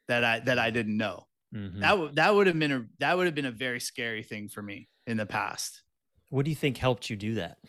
that 0.08 0.24
i 0.24 0.40
that 0.40 0.60
i 0.60 0.70
didn't 0.70 0.98
know 0.98 1.28
Mhm. 1.54 1.82
that 1.82 2.00
would 2.00 2.16
that 2.16 2.34
would 2.34 2.48
have 2.48 2.58
been 2.58 2.72
a 2.72 2.86
that 3.00 3.16
would 3.16 3.28
have 3.28 3.36
been 3.36 3.46
a 3.46 3.52
very 3.52 3.80
scary 3.80 4.24
thing 4.24 4.50
for 4.50 4.62
me 4.64 4.90
in 5.06 5.18
the 5.18 5.26
past 5.26 5.84
What 6.30 6.46
do 6.46 6.50
you 6.50 6.56
think 6.56 6.78
helped 6.78 7.12
you 7.12 7.16
do 7.16 7.36
that? 7.36 7.60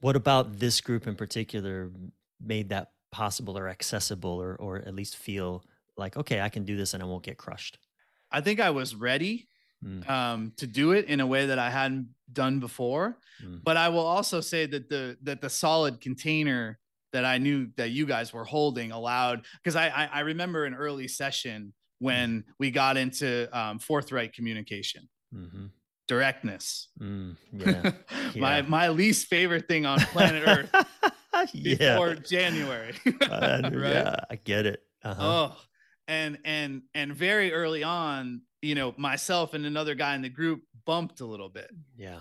What 0.00 0.14
about 0.14 0.60
this 0.60 0.80
group 0.80 1.08
in 1.08 1.16
particular 1.16 1.90
made 2.40 2.68
that 2.68 2.91
possible 3.12 3.56
or 3.56 3.68
accessible 3.68 4.40
or, 4.42 4.56
or 4.56 4.78
at 4.78 4.94
least 4.94 5.16
feel 5.16 5.62
like, 5.96 6.16
okay, 6.16 6.40
I 6.40 6.48
can 6.48 6.64
do 6.64 6.76
this 6.76 6.94
and 6.94 7.02
I 7.02 7.06
won't 7.06 7.22
get 7.22 7.36
crushed? 7.38 7.78
i 8.34 8.40
think 8.40 8.58
i 8.60 8.70
was 8.70 8.94
ready 8.94 9.46
Mm. 9.84 10.08
um, 10.08 10.52
to 10.58 10.66
do 10.68 10.92
it 10.92 11.06
in 11.06 11.18
a 11.18 11.26
way 11.26 11.46
that 11.46 11.58
I 11.58 11.68
hadn't 11.68 12.06
done 12.32 12.60
before. 12.60 13.18
Mm. 13.44 13.64
But 13.64 13.76
I 13.76 13.88
will 13.88 14.06
also 14.16 14.40
say 14.40 14.64
that 14.66 14.88
the 14.88 15.18
that 15.24 15.40
the 15.40 15.50
solid 15.50 16.00
container 16.00 16.78
that 17.12 17.24
I 17.24 17.38
knew 17.38 17.66
that 17.76 17.90
you 17.90 18.06
guys 18.06 18.32
were 18.32 18.44
holding 18.44 18.92
allowed 18.92 19.44
because 19.58 19.74
I, 19.74 19.88
I 19.88 20.04
I 20.18 20.20
remember 20.20 20.66
an 20.66 20.74
early 20.74 21.08
session 21.08 21.74
when 21.98 22.44
we 22.60 22.70
got 22.70 22.96
into 22.96 23.48
um, 23.60 23.80
forthright 23.80 24.32
communication, 24.32 25.08
hmm 25.34 25.66
directness. 26.06 26.88
Mm. 27.00 27.36
Yeah. 27.52 27.90
my 28.36 28.62
my 28.62 28.88
least 28.88 29.26
favorite 29.26 29.66
thing 29.66 29.84
on 29.84 29.98
planet 30.14 30.42
Earth 30.54 30.70
yeah. 31.52 31.94
before 31.94 32.14
January. 32.16 32.94
Uh, 33.22 33.60
right? 33.64 33.72
Yeah, 33.94 34.16
I 34.30 34.36
get 34.36 34.66
it. 34.66 34.82
Uh-huh. 35.04 35.22
Oh, 35.52 35.56
and 36.08 36.38
and 36.44 36.82
and 36.94 37.14
very 37.14 37.52
early 37.52 37.82
on, 37.82 38.42
you 38.60 38.74
know, 38.74 38.94
myself 38.96 39.54
and 39.54 39.64
another 39.66 39.94
guy 39.94 40.14
in 40.14 40.22
the 40.22 40.28
group 40.28 40.62
bumped 40.84 41.20
a 41.20 41.26
little 41.26 41.48
bit. 41.48 41.70
Yeah. 41.96 42.20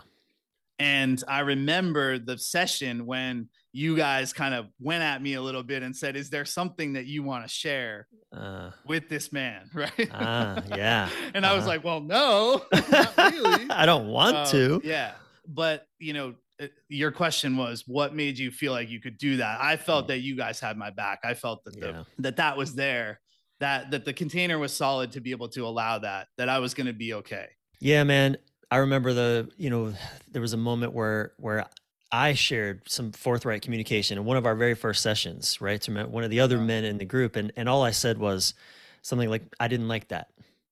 And 0.79 1.23
I 1.27 1.41
remember 1.41 2.17
the 2.17 2.37
session 2.39 3.05
when 3.05 3.49
you 3.71 3.95
guys 3.95 4.33
kind 4.33 4.55
of 4.55 4.65
went 4.79 5.03
at 5.03 5.21
me 5.21 5.35
a 5.35 5.41
little 5.41 5.61
bit 5.61 5.83
and 5.83 5.95
said, 5.95 6.15
Is 6.15 6.29
there 6.31 6.43
something 6.45 6.93
that 6.93 7.05
you 7.05 7.21
want 7.23 7.45
to 7.45 7.49
share 7.49 8.07
Uh, 8.35 8.71
with 8.87 9.07
this 9.07 9.31
man? 9.31 9.69
Right. 9.75 10.09
ah, 10.11 10.61
yeah. 10.69 11.09
and 11.35 11.45
I 11.45 11.53
was 11.53 11.61
Uh-huh. 11.61 11.67
like, 11.69 11.83
Well, 11.83 12.01
no, 12.01 12.63
not 12.91 13.15
really. 13.17 13.69
I 13.69 13.85
don't 13.85 14.07
want 14.07 14.35
Um, 14.37 14.47
to. 14.47 14.81
Yeah. 14.83 15.11
But, 15.47 15.85
you 15.99 16.13
know, 16.13 16.29
uh, 16.29 16.33
Uh, 16.61 16.67
your 16.89 17.11
question 17.11 17.57
was 17.57 17.87
what 17.87 18.13
made 18.13 18.37
you 18.37 18.51
feel 18.51 18.71
like 18.71 18.89
you 18.89 18.99
could 18.99 19.17
do 19.17 19.37
that? 19.37 19.59
I 19.61 19.77
felt 19.77 20.05
hmm. 20.05 20.09
that 20.09 20.19
you 20.19 20.35
guys 20.35 20.59
had 20.59 20.77
my 20.77 20.89
back. 20.89 21.19
I 21.23 21.33
felt 21.33 21.63
that 21.65 21.79
the, 21.79 21.87
Yeah. 21.87 22.03
that 22.19 22.35
that 22.37 22.57
was 22.57 22.75
there, 22.75 23.19
that 23.59 23.91
that 23.91 24.05
the 24.05 24.13
container 24.13 24.59
was 24.59 24.73
solid 24.73 25.11
to 25.13 25.21
be 25.21 25.31
able 25.31 25.49
to 25.49 25.65
allow 25.65 25.99
that, 25.99 26.27
that 26.37 26.49
I 26.49 26.59
was 26.59 26.73
going 26.73 26.87
to 26.87 26.93
be 26.93 27.13
okay. 27.15 27.47
Yeah, 27.79 28.03
man. 28.03 28.37
I 28.69 28.77
remember 28.77 29.13
the, 29.13 29.49
you 29.57 29.69
know, 29.69 29.93
there 30.31 30.41
was 30.41 30.53
a 30.53 30.57
moment 30.57 30.93
where 30.93 31.33
where 31.37 31.65
I 32.11 32.33
shared 32.33 32.89
some 32.89 33.11
forthright 33.11 33.61
communication 33.61 34.17
in 34.17 34.25
one 34.25 34.37
of 34.37 34.45
our 34.45 34.55
very 34.55 34.75
first 34.75 35.01
sessions, 35.01 35.61
right? 35.61 35.81
To 35.81 36.05
one 36.05 36.23
of 36.23 36.29
the 36.29 36.41
other 36.41 36.57
uh-huh. 36.57 36.65
men 36.65 36.83
in 36.83 36.97
the 36.97 37.05
group. 37.05 37.35
And 37.35 37.51
and 37.55 37.67
all 37.67 37.83
I 37.83 37.91
said 37.91 38.17
was 38.17 38.53
something 39.01 39.29
like, 39.29 39.43
I 39.59 39.67
didn't 39.67 39.87
like 39.87 40.09
that. 40.09 40.29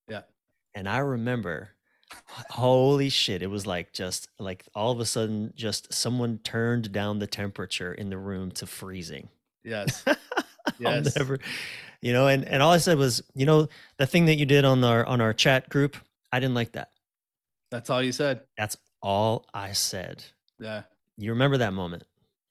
Yeah. 0.08 0.22
And 0.76 0.88
I 0.88 1.00
remember, 1.00 1.70
holy 2.50 3.10
shit, 3.10 3.42
it 3.42 3.48
was 3.50 3.66
like 3.66 3.92
just 3.94 4.28
like 4.40 4.66
all 4.76 4.92
of 4.92 5.00
a 5.00 5.06
sudden, 5.06 5.54
just 5.56 5.94
someone 5.94 6.40
turned 6.40 6.92
down 6.92 7.20
the 7.20 7.28
temperature 7.28 7.94
in 7.94 8.10
the 8.10 8.18
room 8.18 8.52
to 8.52 8.66
freezing. 8.66 9.30
Yes. 9.64 10.04
I'll 10.08 10.16
Yes. 10.80 11.16
never, 11.18 11.40
you 12.02 12.14
know, 12.14 12.28
and, 12.28 12.46
and 12.46 12.62
all 12.62 12.72
I 12.72 12.78
said 12.78 12.98
was, 12.98 13.24
you 13.34 13.46
know, 13.46 13.68
the 13.98 14.06
thing 14.06 14.26
that 14.26 14.36
you 14.36 14.46
did 14.46 14.66
on 14.66 14.84
our 14.84 15.06
on 15.06 15.20
our 15.22 15.34
chat 15.34 15.70
group, 15.70 15.98
I 16.32 16.40
didn't 16.40 16.56
like 16.56 16.74
that. 16.74 16.92
That's 17.72 17.90
all 17.90 18.02
you 18.02 18.12
said. 18.12 18.42
That's 18.58 18.78
all 19.02 19.46
I 19.54 19.74
said. 19.74 20.24
Yeah. 20.60 20.84
You 21.18 21.32
remember 21.32 21.58
that 21.58 21.74
moment? 21.74 22.04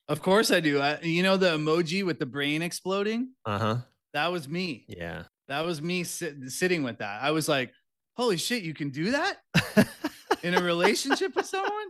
Of 0.08 0.22
course 0.22 0.50
I 0.50 0.60
do. 0.60 0.80
I, 0.80 1.00
you 1.00 1.22
know 1.22 1.36
the 1.36 1.56
emoji 1.56 2.04
with 2.04 2.18
the 2.18 2.26
brain 2.26 2.62
exploding? 2.62 3.30
Uh 3.44 3.58
huh. 3.58 3.76
That 4.14 4.32
was 4.32 4.48
me. 4.48 4.84
Yeah. 4.88 5.24
That 5.48 5.64
was 5.64 5.80
me 5.80 6.04
sit, 6.04 6.50
sitting 6.50 6.82
with 6.82 6.98
that. 6.98 7.22
I 7.22 7.30
was 7.30 7.48
like, 7.48 7.72
"Holy 8.18 8.36
shit, 8.36 8.62
you 8.62 8.74
can 8.74 8.90
do 8.90 9.12
that 9.12 9.38
in 10.42 10.54
a 10.54 10.62
relationship 10.62 11.34
with 11.34 11.46
someone?" 11.46 11.88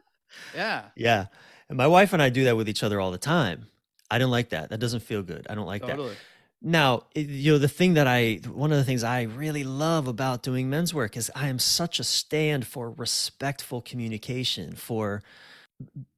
Yeah. 0.54 0.84
yeah. 0.94 1.26
And 1.68 1.76
my 1.76 1.86
wife 1.86 2.12
and 2.12 2.22
I 2.22 2.28
do 2.28 2.44
that 2.44 2.56
with 2.56 2.68
each 2.68 2.82
other 2.82 3.00
all 3.00 3.10
the 3.10 3.18
time. 3.18 3.66
I 4.10 4.18
don't 4.18 4.30
like 4.30 4.50
that. 4.50 4.70
That 4.70 4.78
doesn't 4.78 5.00
feel 5.00 5.22
good. 5.22 5.46
I 5.50 5.54
don't 5.54 5.66
like 5.66 5.82
that. 5.82 5.96
totally. 5.96 6.14
Now, 6.60 7.04
you 7.14 7.52
know, 7.52 7.58
the 7.58 7.68
thing 7.68 7.94
that 7.94 8.08
I, 8.08 8.40
one 8.52 8.72
of 8.72 8.78
the 8.78 8.84
things 8.84 9.04
I 9.04 9.22
really 9.22 9.62
love 9.62 10.08
about 10.08 10.42
doing 10.42 10.68
men's 10.68 10.92
work 10.92 11.16
is 11.16 11.30
I 11.34 11.48
am 11.48 11.58
such 11.60 12.00
a 12.00 12.04
stand 12.04 12.66
for 12.66 12.90
respectful 12.90 13.80
communication, 13.80 14.74
for 14.74 15.22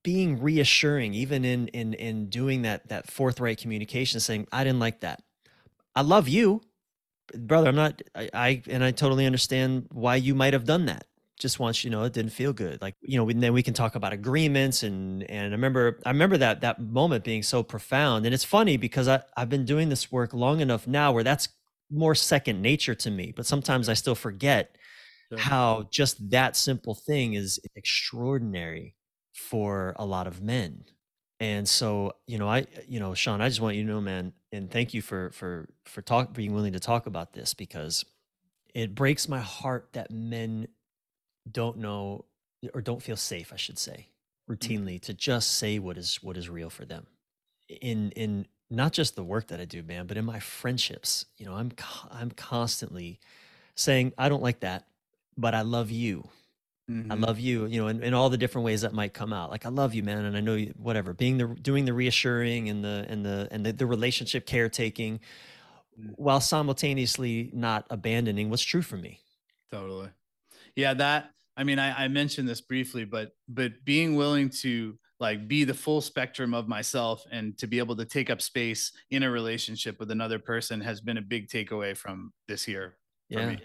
being 0.03 0.41
reassuring, 0.41 1.13
even 1.13 1.45
in 1.45 1.69
in 1.69 1.93
in 1.93 2.31
doing 2.31 2.63
that 2.63 2.89
that 2.89 3.11
forthright 3.11 3.59
communication, 3.59 4.19
saying 4.19 4.47
I 4.51 4.65
didn't 4.65 4.79
like 4.79 5.01
that. 5.01 5.23
I 5.95 6.01
love 6.01 6.27
you, 6.27 6.63
brother. 7.35 7.69
I'm 7.69 7.77
not. 7.77 8.03
I, 8.15 8.31
I 8.35 8.63
and 8.69 8.85
I 8.85 8.91
totally 8.91 9.27
understand 9.27 9.89
why 9.93 10.17
you 10.17 10.35
might 10.35 10.53
have 10.53 10.65
done 10.65 10.87
that. 10.87 11.07
Just 11.39 11.59
once, 11.59 11.85
you 11.85 11.91
know, 11.91 12.05
it 12.05 12.13
didn't 12.13 12.33
feel 12.33 12.53
good. 12.53 12.81
Like 12.83 12.95
you 13.01 13.17
know, 13.17 13.29
and 13.29 13.43
then 13.43 13.53
we 13.53 13.63
can 13.63 13.75
talk 13.75 13.95
about 13.95 14.13
agreements 14.13 14.83
and 14.83 15.23
and 15.31 15.47
I 15.49 15.51
remember 15.57 16.01
I 16.05 16.11
remember 16.11 16.37
that 16.39 16.61
that 16.63 16.81
moment 16.81 17.25
being 17.25 17.43
so 17.43 17.63
profound. 17.63 18.27
And 18.27 18.35
it's 18.35 18.45
funny 18.45 18.77
because 18.77 19.09
I 19.09 19.23
I've 19.37 19.49
been 19.49 19.65
doing 19.65 19.89
this 19.89 20.13
work 20.13 20.35
long 20.35 20.61
enough 20.61 20.87
now 20.87 21.13
where 21.13 21.25
that's 21.25 21.49
more 21.91 22.15
second 22.15 22.61
nature 22.63 22.95
to 22.95 23.11
me. 23.11 23.33
But 23.35 23.47
sometimes 23.47 23.89
I 23.89 23.95
still 23.95 24.15
forget 24.15 24.77
Sure. 25.29 25.47
how 25.47 25.89
just 25.91 26.31
that 26.31 26.57
simple 26.57 26.95
thing 26.95 27.35
is 27.35 27.61
extraordinary 27.77 28.97
for 29.33 29.95
a 29.99 30.05
lot 30.07 30.27
of 30.27 30.43
men. 30.43 30.85
And 31.41 31.67
so, 31.67 32.13
you 32.27 32.39
know, 32.39 32.49
I, 32.49 32.67
you 32.87 33.01
know, 33.01 33.15
Sean, 33.15 33.41
I 33.41 33.49
just 33.49 33.63
want 33.63 33.75
you 33.75 33.83
to 33.83 33.89
know, 33.89 34.01
man, 34.01 34.35
and 34.53 34.71
thank 34.71 34.93
you 34.93 35.01
for 35.01 35.31
for 35.31 35.69
for 35.85 36.03
talk 36.03 36.35
being 36.35 36.55
willing 36.55 36.75
to 36.75 36.81
talk 36.81 37.07
about 37.07 37.33
this 37.33 37.55
because 37.55 38.05
it 38.75 38.95
breaks 38.95 39.29
my 39.29 39.41
heart 39.41 39.89
that 39.93 40.11
men 40.11 40.69
don't 41.51 41.79
know 41.79 42.27
or 42.75 42.83
don't 42.83 43.03
feel 43.03 43.17
safe, 43.17 43.53
I 43.53 43.57
should 43.57 43.79
say, 43.79 44.09
mm-hmm. 44.49 44.53
routinely 44.53 45.01
to 45.03 45.15
just 45.15 45.57
say 45.57 45.79
what 45.79 45.97
is 45.97 46.17
what 46.23 46.37
is 46.37 46.51
real 46.51 46.69
for 46.69 46.85
them. 46.85 47.07
In 47.69 48.11
in 48.13 48.47
not 48.69 48.93
just 48.93 49.17
the 49.17 49.25
work 49.25 49.49
that 49.49 49.61
I 49.61 49.65
do, 49.65 49.83
man, 49.83 50.07
but 50.07 50.19
in 50.19 50.27
my 50.27 50.41
friendships, 50.41 51.25
you 51.39 51.47
know, 51.47 51.55
I'm 51.55 51.73
I'm 52.11 52.31
constantly 52.33 53.19
saying 53.77 54.13
I 54.19 54.29
don't 54.29 54.43
like 54.43 54.61
that, 54.61 54.87
but 55.39 55.55
I 55.55 55.63
love 55.63 55.91
you. 55.91 56.29
I 56.91 57.15
Mhm. 57.15 57.25
love 57.25 57.39
you, 57.39 57.67
you 57.67 57.81
know, 57.81 57.87
in, 57.89 58.03
in 58.03 58.15
all 58.15 58.31
the 58.31 58.37
different 58.37 58.65
ways 58.65 58.81
that 58.81 58.93
might 58.93 59.15
come 59.15 59.33
out. 59.33 59.51
Like 59.51 59.65
I 59.65 59.69
love 59.69 59.95
you, 59.95 60.03
man, 60.03 60.25
and 60.25 60.37
I 60.37 60.41
know 60.41 60.57
you, 60.57 60.73
whatever. 60.77 61.15
Being 61.15 61.39
the 61.39 61.47
doing 61.47 61.85
the 61.85 61.93
reassuring 61.95 62.69
and 62.69 62.83
the 62.85 63.07
and 63.09 63.25
the 63.25 63.47
and 63.53 63.65
the, 63.65 63.73
the 63.73 63.87
relationship 63.87 64.45
caretaking, 64.47 65.21
Mm. 66.01 66.15
while 66.17 66.41
simultaneously 66.41 67.51
not 67.53 67.87
abandoning 67.91 68.49
what's 68.51 68.63
true 68.63 68.83
for 68.83 68.97
me. 68.97 69.21
Totally. 69.71 70.09
Yeah, 70.75 70.95
that 70.95 71.33
I 71.57 71.65
mean, 71.65 71.79
I, 71.79 72.05
I 72.05 72.09
mentioned 72.09 72.49
this 72.49 72.61
briefly, 72.61 73.05
but 73.05 73.37
but 73.49 73.85
being 73.85 74.17
willing 74.17 74.51
to 74.63 74.99
like 75.21 75.47
be 75.47 75.65
the 75.65 75.75
full 75.75 76.01
spectrum 76.01 76.55
of 76.55 76.67
myself 76.69 77.25
and 77.31 77.57
to 77.59 77.67
be 77.67 77.79
able 77.79 77.95
to 77.97 78.05
take 78.07 78.31
up 78.31 78.41
space 78.41 78.91
in 79.11 79.23
a 79.23 79.31
relationship 79.31 80.01
with 80.01 80.11
another 80.11 80.39
person 80.39 80.81
has 80.81 81.01
been 81.01 81.19
a 81.19 81.23
big 81.23 81.49
takeaway 81.49 81.95
from 81.97 82.33
this 82.49 82.67
year 82.67 82.97
for 83.31 83.41
Yeah. 83.41 83.51
me. 83.51 83.59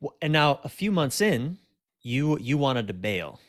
Well, 0.00 0.16
And 0.20 0.32
now 0.32 0.58
a 0.64 0.68
few 0.68 0.90
months 0.90 1.20
in, 1.20 1.58
you 2.02 2.38
you 2.38 2.58
wanted 2.58 2.88
to 2.88 2.94
bail 2.94 3.40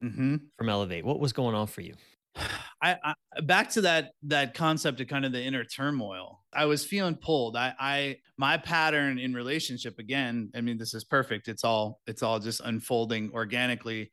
hmm 0.00 0.36
from 0.56 0.68
Elevate. 0.68 1.04
What 1.04 1.20
was 1.20 1.32
going 1.32 1.54
on 1.54 1.66
for 1.66 1.80
you? 1.82 1.94
I, 2.82 2.96
I 3.34 3.40
back 3.42 3.70
to 3.70 3.82
that 3.82 4.12
that 4.24 4.54
concept 4.54 5.00
of 5.00 5.08
kind 5.08 5.24
of 5.24 5.32
the 5.32 5.42
inner 5.42 5.64
turmoil. 5.64 6.42
I 6.52 6.64
was 6.66 6.84
feeling 6.84 7.16
pulled. 7.16 7.56
I 7.56 7.74
I 7.78 8.16
my 8.38 8.56
pattern 8.56 9.18
in 9.18 9.34
relationship 9.34 9.98
again. 9.98 10.50
I 10.54 10.60
mean, 10.62 10.78
this 10.78 10.94
is 10.94 11.04
perfect. 11.04 11.48
It's 11.48 11.64
all 11.64 12.00
it's 12.06 12.22
all 12.22 12.38
just 12.38 12.60
unfolding 12.60 13.32
organically. 13.34 14.10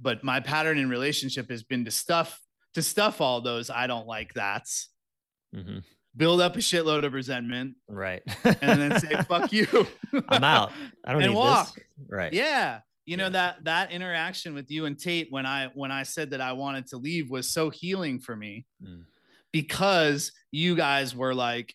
But 0.00 0.22
my 0.24 0.40
pattern 0.40 0.78
in 0.78 0.88
relationship 0.90 1.50
has 1.50 1.62
been 1.62 1.84
to 1.86 1.90
stuff 1.90 2.40
to 2.74 2.82
stuff 2.82 3.20
all 3.20 3.40
those 3.40 3.70
I 3.70 3.86
don't 3.86 4.06
like 4.06 4.32
that's 4.34 4.88
hmm 5.54 5.78
build 6.16 6.40
up 6.40 6.56
a 6.56 6.58
shitload 6.58 7.04
of 7.04 7.12
resentment 7.12 7.76
Right. 7.88 8.22
and 8.44 8.80
then 8.80 8.98
say 8.98 9.16
fuck 9.28 9.52
you. 9.52 9.66
I'm 10.28 10.42
out. 10.44 10.72
I 11.04 11.12
don't 11.12 11.22
And 11.22 11.30
need 11.32 11.36
walk. 11.38 11.72
this. 11.74 11.84
Right. 12.08 12.32
Yeah. 12.32 12.80
You 13.10 13.16
know 13.16 13.24
Yeah. 13.24 13.28
that 13.40 13.64
that 13.64 13.90
interaction 13.90 14.54
with 14.54 14.70
you 14.70 14.86
and 14.86 14.96
Tate 14.96 15.26
when 15.30 15.44
I 15.44 15.66
when 15.74 15.90
I 15.90 16.04
said 16.04 16.30
that 16.30 16.40
I 16.40 16.52
wanted 16.52 16.86
to 16.88 16.96
leave 16.96 17.28
was 17.28 17.50
so 17.50 17.68
healing 17.68 18.20
for 18.20 18.36
me 18.36 18.66
Mm. 18.80 19.02
because 19.52 20.30
you 20.52 20.76
guys 20.76 21.14
were 21.16 21.34
like 21.34 21.74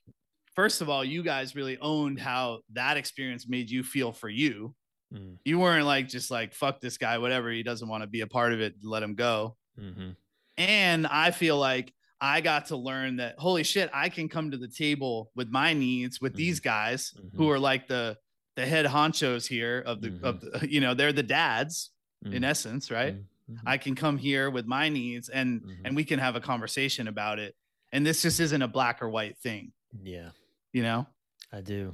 first 0.56 0.80
of 0.82 0.88
all 0.88 1.04
you 1.04 1.24
guys 1.24 1.54
really 1.54 1.78
owned 1.80 2.20
how 2.22 2.62
that 2.72 2.96
experience 2.96 3.50
made 3.50 3.70
you 3.70 3.84
feel 3.84 4.14
for 4.14 4.30
you. 4.30 4.74
Mm. 5.14 5.38
You 5.44 5.60
weren't 5.60 5.86
like 5.86 6.08
just 6.08 6.32
like 6.32 6.54
fuck 6.54 6.80
this 6.80 6.98
guy 6.98 7.18
whatever 7.18 7.52
he 7.52 7.64
doesn't 7.64 7.90
want 7.90 8.04
to 8.04 8.08
be 8.08 8.22
a 8.22 8.28
part 8.28 8.54
of 8.54 8.62
it 8.62 8.76
let 8.82 9.04
him 9.04 9.16
go. 9.16 9.58
hmm 9.78 10.12
And 10.58 11.06
I 11.06 11.32
feel 11.32 11.58
like 11.58 11.94
I 12.22 12.40
got 12.40 12.68
to 12.68 12.78
learn 12.78 13.18
that 13.18 13.36
holy 13.38 13.64
shit, 13.64 13.90
I 13.94 14.08
can 14.08 14.30
come 14.30 14.52
to 14.52 14.58
the 14.58 14.70
table 14.70 15.32
with 15.36 15.50
my 15.50 15.74
needs 15.74 16.22
with 16.22 16.34
these 16.34 16.62
guys 16.62 17.12
who 17.36 17.44
Mhm. 17.44 17.52
are 17.52 17.60
like 17.60 17.88
the 17.90 18.18
the 18.56 18.66
head 18.66 18.86
honchos 18.86 19.48
here 19.48 19.84
of 19.86 20.02
the 20.02 20.20
of 20.24 20.42
the, 20.42 20.68
you 20.70 20.80
know, 20.82 20.94
they're 20.94 21.14
the 21.14 21.24
dads 21.24 21.92
in 22.24 22.42
Mm. 22.42 22.46
essence, 22.50 22.90
right? 22.90 23.16
Mhm. 23.16 23.60
I 23.66 23.78
can 23.78 23.94
come 23.96 24.18
here 24.18 24.50
with 24.50 24.66
my 24.66 24.90
needs 24.90 25.30
and 25.30 25.62
Mhm. 25.62 25.78
and 25.86 25.96
we 25.96 26.04
can 26.04 26.20
have 26.20 26.36
a 26.36 26.42
conversation 26.42 27.08
about 27.08 27.38
it. 27.40 27.56
And 27.92 28.06
this 28.06 28.22
just 28.24 28.40
isn't 28.40 28.62
a 28.62 28.68
black 28.68 29.02
or 29.02 29.10
white 29.10 29.38
thing, 29.38 29.72
Yeah. 30.04 30.32
you 30.74 30.82
know? 30.82 31.08
I 31.52 31.62
do. 31.62 31.94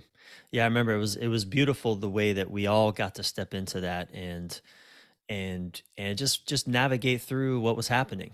Yeah, 0.51 0.63
I 0.63 0.67
remember 0.67 0.93
it 0.93 0.99
was 0.99 1.15
it 1.17 1.27
was 1.27 1.43
beautiful 1.45 1.95
the 1.95 2.09
way 2.09 2.33
that 2.33 2.49
we 2.49 2.67
all 2.67 2.91
got 2.91 3.15
to 3.15 3.23
step 3.23 3.53
into 3.53 3.81
that 3.81 4.09
and 4.13 4.59
and 5.29 5.81
and 5.97 6.17
just 6.17 6.47
just 6.47 6.67
navigate 6.67 7.21
through 7.21 7.59
what 7.59 7.75
was 7.75 7.87
happening. 7.89 8.31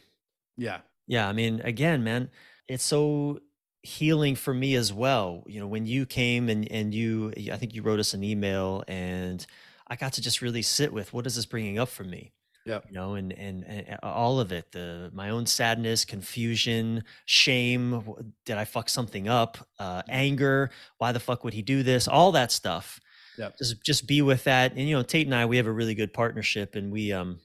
Yeah. 0.58 0.82
Yeah, 1.08 1.28
I 1.30 1.34
mean, 1.34 1.62
again, 1.62 2.04
man, 2.04 2.30
it's 2.68 2.84
so 2.84 3.40
healing 3.88 4.36
for 4.36 4.54
me 4.54 4.76
as 4.76 4.92
well. 4.94 5.44
You 5.48 5.60
know, 5.60 5.68
when 5.68 5.86
you 5.86 6.06
came 6.06 6.50
and 6.50 6.70
and 6.72 6.94
you 6.94 7.34
I 7.52 7.58
think 7.58 7.74
you 7.74 7.82
wrote 7.82 8.00
us 8.00 8.14
an 8.14 8.24
email 8.24 8.84
and 8.88 9.46
I 9.88 9.96
got 9.96 10.14
to 10.14 10.22
just 10.22 10.42
really 10.42 10.62
sit 10.62 10.92
with 10.92 11.14
what 11.14 11.26
is 11.26 11.36
this 11.36 11.46
bringing 11.46 11.80
up 11.80 11.90
for 11.90 12.04
me? 12.04 12.34
Yeah. 12.66 12.82
you 12.86 12.92
know 12.92 13.14
and, 13.14 13.32
and 13.32 13.64
and 13.66 13.98
all 14.04 14.42
of 14.42 14.52
it 14.52 14.74
the 14.74 15.10
my 15.14 15.30
own 15.30 15.46
sadness 15.46 16.04
confusion 16.04 17.06
shame 17.26 18.04
did 18.44 18.58
i 18.58 18.66
fuck 18.66 18.90
something 18.90 19.30
up 19.30 19.58
uh 19.80 20.02
anger 20.10 20.72
why 20.98 21.14
the 21.14 21.20
fuck 21.22 21.46
would 21.46 21.54
he 21.54 21.62
do 21.62 21.82
this 21.82 22.10
all 22.10 22.34
that 22.34 22.52
stuff 22.52 23.00
Yeah. 23.38 23.52
just 23.58 23.82
just 23.86 24.06
be 24.06 24.22
with 24.22 24.44
that 24.44 24.74
and 24.76 24.82
you 24.90 24.98
know 24.98 25.02
tate 25.04 25.28
and 25.28 25.34
i 25.34 25.46
we 25.46 25.56
have 25.56 25.66
a 25.66 25.72
really 25.72 25.96
good 25.96 26.12
partnership 26.12 26.76
and 26.76 26.92
we 26.92 27.14
um 27.14 27.40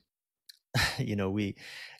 you 0.98 1.14
know 1.14 1.30
we 1.30 1.54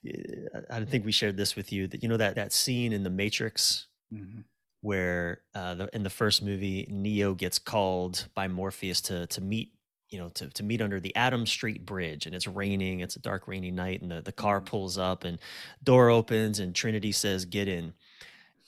uh, 0.05 0.59
i 0.70 0.78
don't 0.80 0.90
think 0.90 1.05
we 1.05 1.12
shared 1.12 1.36
this 1.36 1.55
with 1.55 1.70
you 1.72 1.86
that 1.86 2.03
you 2.03 2.09
know 2.09 2.16
that 2.16 2.34
that 2.34 2.53
scene 2.53 2.93
in 2.93 3.05
the 3.05 3.11
matrix 3.22 3.86
Mhm. 4.12 4.44
where 4.80 5.42
uh, 5.54 5.74
the, 5.74 5.88
in 5.94 6.02
the 6.02 6.10
first 6.10 6.42
movie 6.42 6.86
Neo 6.90 7.34
gets 7.34 7.58
called 7.58 8.28
by 8.34 8.48
Morpheus 8.48 9.00
to 9.02 9.26
to 9.28 9.40
meet 9.40 9.72
you 10.10 10.18
know, 10.18 10.28
to, 10.28 10.46
to 10.50 10.62
meet 10.62 10.82
under 10.82 11.00
the 11.00 11.16
Adam 11.16 11.46
Street 11.46 11.86
Bridge 11.86 12.26
and 12.26 12.34
it's 12.34 12.46
raining. 12.46 13.00
It's 13.00 13.16
a 13.16 13.20
dark, 13.20 13.48
rainy 13.48 13.70
night, 13.70 14.02
and 14.02 14.10
the, 14.10 14.20
the 14.20 14.30
car 14.32 14.60
pulls 14.60 14.98
up 14.98 15.24
and 15.24 15.38
door 15.82 16.10
opens 16.10 16.58
and 16.60 16.74
Trinity 16.74 17.12
says, 17.12 17.46
Get 17.46 17.66
in. 17.66 17.94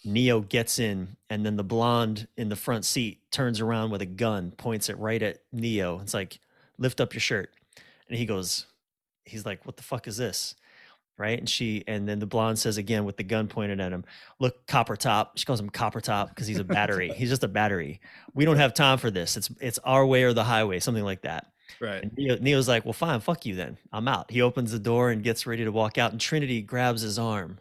Neo 0.05 0.40
gets 0.40 0.78
in, 0.78 1.16
and 1.30 1.45
then 1.47 1.57
the 1.57 1.64
blonde 1.64 2.28
in 2.36 2.49
the 2.51 2.57
front 2.57 2.84
seat 2.84 3.20
turns 3.30 3.61
around 3.61 3.90
with 3.90 4.03
a 4.03 4.07
gun, 4.07 4.53
points 4.53 4.88
it 4.90 4.99
right 4.99 5.22
at 5.22 5.38
Neo. 5.53 6.01
It's 6.01 6.14
like, 6.14 6.38
lift 6.78 7.01
up 7.01 7.14
your 7.14 7.20
shirt. 7.20 7.51
And 8.09 8.18
he 8.18 8.26
goes, 8.26 8.66
he's 9.24 9.47
like, 9.47 9.64
what 9.66 9.76
the 9.78 9.82
fuck 9.82 10.07
is 10.07 10.18
this? 10.18 10.55
Right. 11.16 11.38
And 11.38 11.48
she, 11.48 11.84
and 11.86 12.08
then 12.08 12.18
the 12.18 12.26
blonde 12.26 12.58
says 12.58 12.76
again 12.76 13.04
with 13.04 13.16
the 13.16 13.22
gun 13.22 13.46
pointed 13.46 13.78
at 13.80 13.92
him, 13.92 14.04
look, 14.40 14.66
copper 14.66 14.96
top. 14.96 15.38
She 15.38 15.44
calls 15.44 15.60
him 15.60 15.70
copper 15.70 16.00
top 16.00 16.30
because 16.30 16.48
he's 16.48 16.58
a 16.58 16.64
battery. 16.64 17.12
he's 17.16 17.28
just 17.28 17.44
a 17.44 17.48
battery. 17.48 18.00
We 18.34 18.44
don't 18.44 18.56
have 18.56 18.74
time 18.74 18.98
for 18.98 19.12
this. 19.12 19.36
It's, 19.36 19.48
it's 19.60 19.78
our 19.84 20.04
way 20.04 20.24
or 20.24 20.32
the 20.32 20.42
highway, 20.42 20.80
something 20.80 21.04
like 21.04 21.22
that. 21.22 21.46
Right. 21.80 22.02
And 22.02 22.12
Neo, 22.16 22.36
Neo's 22.38 22.66
like, 22.66 22.84
well, 22.84 22.92
fine, 22.92 23.20
fuck 23.20 23.46
you 23.46 23.54
then. 23.54 23.78
I'm 23.92 24.08
out. 24.08 24.30
He 24.30 24.42
opens 24.42 24.72
the 24.72 24.78
door 24.80 25.10
and 25.10 25.22
gets 25.22 25.46
ready 25.46 25.62
to 25.64 25.70
walk 25.70 25.98
out. 25.98 26.10
And 26.10 26.20
Trinity 26.20 26.60
grabs 26.62 27.02
his 27.02 27.16
arm 27.18 27.58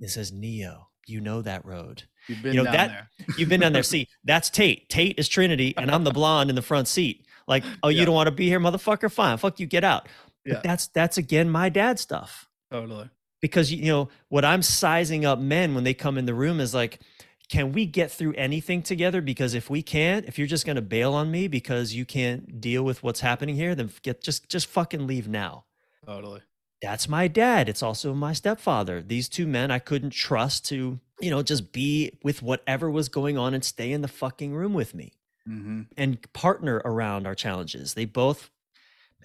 and 0.00 0.10
says, 0.10 0.32
Neo, 0.32 0.88
you 1.06 1.20
know 1.20 1.42
that 1.42 1.66
road. 1.66 2.04
You've 2.28 2.42
been 2.42 2.54
you 2.54 2.58
know 2.60 2.64
down 2.64 2.72
that 2.74 2.88
there. 3.18 3.34
you've 3.38 3.48
been 3.48 3.60
down 3.60 3.72
there. 3.74 3.82
See, 3.84 4.08
that's 4.24 4.50
Tate. 4.50 4.88
Tate 4.88 5.18
is 5.18 5.28
Trinity, 5.28 5.74
and 5.76 5.90
I'm 5.90 6.02
the 6.04 6.10
blonde 6.10 6.50
in 6.50 6.56
the 6.56 6.62
front 6.62 6.88
seat. 6.88 7.24
Like, 7.46 7.62
oh, 7.82 7.88
you 7.88 8.04
don't 8.04 8.14
want 8.14 8.26
to 8.26 8.32
be 8.32 8.48
here, 8.48 8.58
motherfucker? 8.58 9.12
Fine, 9.12 9.38
fuck 9.38 9.60
you, 9.60 9.66
get 9.66 9.84
out. 9.84 10.08
But 10.44 10.52
Yeah. 10.52 10.60
that's 10.64 10.88
that's 10.88 11.18
again 11.18 11.48
my 11.48 11.68
dad 11.68 11.98
stuff 12.00 12.45
Totally. 12.70 13.08
because 13.40 13.72
you 13.72 13.86
know 13.86 14.08
what 14.28 14.44
I'm 14.44 14.62
sizing 14.62 15.24
up 15.24 15.38
men 15.38 15.74
when 15.74 15.84
they 15.84 15.94
come 15.94 16.18
in 16.18 16.26
the 16.26 16.34
room 16.34 16.58
is 16.60 16.74
like, 16.74 17.00
can 17.48 17.70
we 17.72 17.86
get 17.86 18.10
through 18.10 18.32
anything 18.34 18.82
together? 18.82 19.20
Because 19.20 19.54
if 19.54 19.70
we 19.70 19.82
can't, 19.82 20.26
if 20.26 20.36
you're 20.38 20.48
just 20.48 20.66
gonna 20.66 20.82
bail 20.82 21.14
on 21.14 21.30
me 21.30 21.46
because 21.48 21.94
you 21.94 22.04
can't 22.04 22.60
deal 22.60 22.82
with 22.82 23.02
what's 23.04 23.20
happening 23.20 23.54
here, 23.54 23.74
then 23.74 23.90
get 24.02 24.22
just 24.22 24.48
just 24.48 24.66
fucking 24.66 25.06
leave 25.06 25.28
now 25.28 25.64
Totally. 26.04 26.40
that's 26.82 27.08
my 27.08 27.28
dad. 27.28 27.68
It's 27.68 27.82
also 27.82 28.14
my 28.14 28.32
stepfather. 28.32 29.00
These 29.00 29.28
two 29.28 29.46
men 29.46 29.70
I 29.70 29.78
couldn't 29.78 30.10
trust 30.10 30.66
to, 30.66 30.98
you 31.20 31.30
know, 31.30 31.42
just 31.42 31.72
be 31.72 32.18
with 32.24 32.42
whatever 32.42 32.90
was 32.90 33.08
going 33.08 33.38
on 33.38 33.54
and 33.54 33.64
stay 33.64 33.92
in 33.92 34.02
the 34.02 34.08
fucking 34.08 34.52
room 34.54 34.74
with 34.74 34.94
me 34.94 35.12
Mm-hmm. 35.48 35.82
and 35.96 36.32
partner 36.32 36.82
around 36.84 37.24
our 37.24 37.36
challenges. 37.36 37.94
They 37.94 38.04
both 38.04 38.50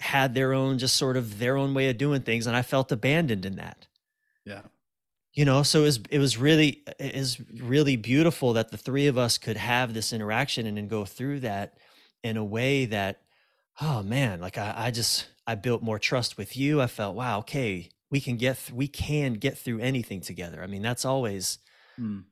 had 0.01 0.33
their 0.33 0.53
own, 0.53 0.77
just 0.77 0.95
sort 0.95 1.15
of 1.15 1.39
their 1.39 1.57
own 1.57 1.73
way 1.73 1.89
of 1.89 1.97
doing 1.97 2.21
things. 2.21 2.47
And 2.47 2.55
I 2.55 2.61
felt 2.61 2.91
abandoned 2.91 3.45
in 3.45 3.55
that. 3.55 3.87
Yeah. 4.45 4.63
You 5.33 5.45
know, 5.45 5.63
so 5.63 5.81
it 5.81 5.83
was 5.83 5.99
it 6.09 6.19
was 6.19 6.37
really 6.37 6.83
it 6.99 7.15
is 7.15 7.39
really 7.61 7.95
beautiful 7.95 8.53
that 8.53 8.71
the 8.71 8.77
three 8.77 9.07
of 9.07 9.17
us 9.17 9.37
could 9.37 9.57
have 9.57 9.93
this 9.93 10.11
interaction 10.11 10.65
and 10.65 10.75
then 10.75 10.87
go 10.87 11.05
through 11.05 11.39
that 11.41 11.77
in 12.23 12.35
a 12.35 12.43
way 12.43 12.85
that, 12.85 13.21
oh 13.79 14.03
man, 14.03 14.41
like 14.41 14.57
I, 14.57 14.73
I 14.75 14.91
just 14.91 15.27
I 15.47 15.55
built 15.55 15.81
more 15.81 15.99
trust 15.99 16.37
with 16.37 16.57
you. 16.57 16.81
I 16.81 16.87
felt, 16.87 17.15
wow, 17.15 17.39
okay, 17.39 17.89
we 18.09 18.19
can 18.19 18.35
get 18.35 18.57
th- 18.57 18.73
we 18.73 18.87
can 18.89 19.33
get 19.35 19.57
through 19.57 19.79
anything 19.79 20.19
together. 20.19 20.61
I 20.61 20.67
mean, 20.67 20.81
that's 20.81 21.05
always 21.05 21.59
Mm. 21.99 22.23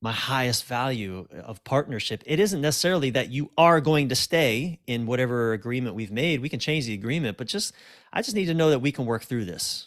My 0.00 0.12
highest 0.12 0.66
value 0.66 1.26
of 1.32 1.64
partnership. 1.64 2.22
It 2.26 2.38
isn't 2.38 2.60
necessarily 2.60 3.10
that 3.10 3.30
you 3.30 3.50
are 3.56 3.80
going 3.80 4.10
to 4.10 4.14
stay 4.14 4.78
in 4.86 5.06
whatever 5.06 5.52
agreement 5.52 5.94
we've 5.94 6.12
made. 6.12 6.40
We 6.40 6.50
can 6.50 6.60
change 6.60 6.86
the 6.86 6.94
agreement, 6.94 7.38
but 7.38 7.46
just 7.46 7.72
I 8.12 8.20
just 8.20 8.34
need 8.34 8.46
to 8.46 8.54
know 8.54 8.70
that 8.70 8.80
we 8.80 8.92
can 8.92 9.06
work 9.06 9.22
through 9.22 9.46
this 9.46 9.86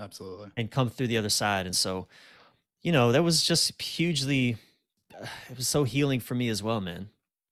Absolutely. 0.00 0.50
and 0.56 0.70
come 0.70 0.90
through 0.90 1.06
the 1.06 1.18
other 1.18 1.28
side. 1.28 1.66
And 1.66 1.76
so, 1.76 2.08
you 2.82 2.90
know, 2.90 3.12
that 3.12 3.22
was 3.22 3.42
just 3.42 3.80
hugely, 3.80 4.56
it 5.50 5.56
was 5.56 5.68
so 5.68 5.84
healing 5.84 6.20
for 6.20 6.34
me 6.34 6.48
as 6.48 6.62
well, 6.62 6.80
man. 6.80 7.08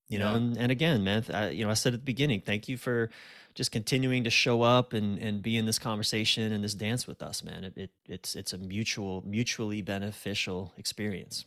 You 0.08 0.18
know, 0.18 0.34
and, 0.34 0.56
and 0.56 0.72
again, 0.72 1.04
man, 1.04 1.26
I, 1.32 1.50
you 1.50 1.64
know, 1.64 1.70
I 1.70 1.74
said 1.74 1.92
at 1.92 2.00
the 2.00 2.04
beginning, 2.04 2.40
thank 2.40 2.66
you 2.66 2.78
for 2.78 3.10
just 3.54 3.70
continuing 3.70 4.24
to 4.24 4.30
show 4.30 4.62
up 4.62 4.94
and, 4.94 5.18
and 5.18 5.42
be 5.42 5.58
in 5.58 5.66
this 5.66 5.78
conversation 5.78 6.50
and 6.50 6.64
this 6.64 6.72
dance 6.72 7.06
with 7.06 7.22
us, 7.22 7.44
man. 7.44 7.64
It, 7.64 7.76
it 7.76 7.90
it's, 8.08 8.34
it's 8.34 8.54
a 8.54 8.58
mutual, 8.58 9.22
mutually 9.26 9.82
beneficial 9.82 10.72
experience. 10.78 11.44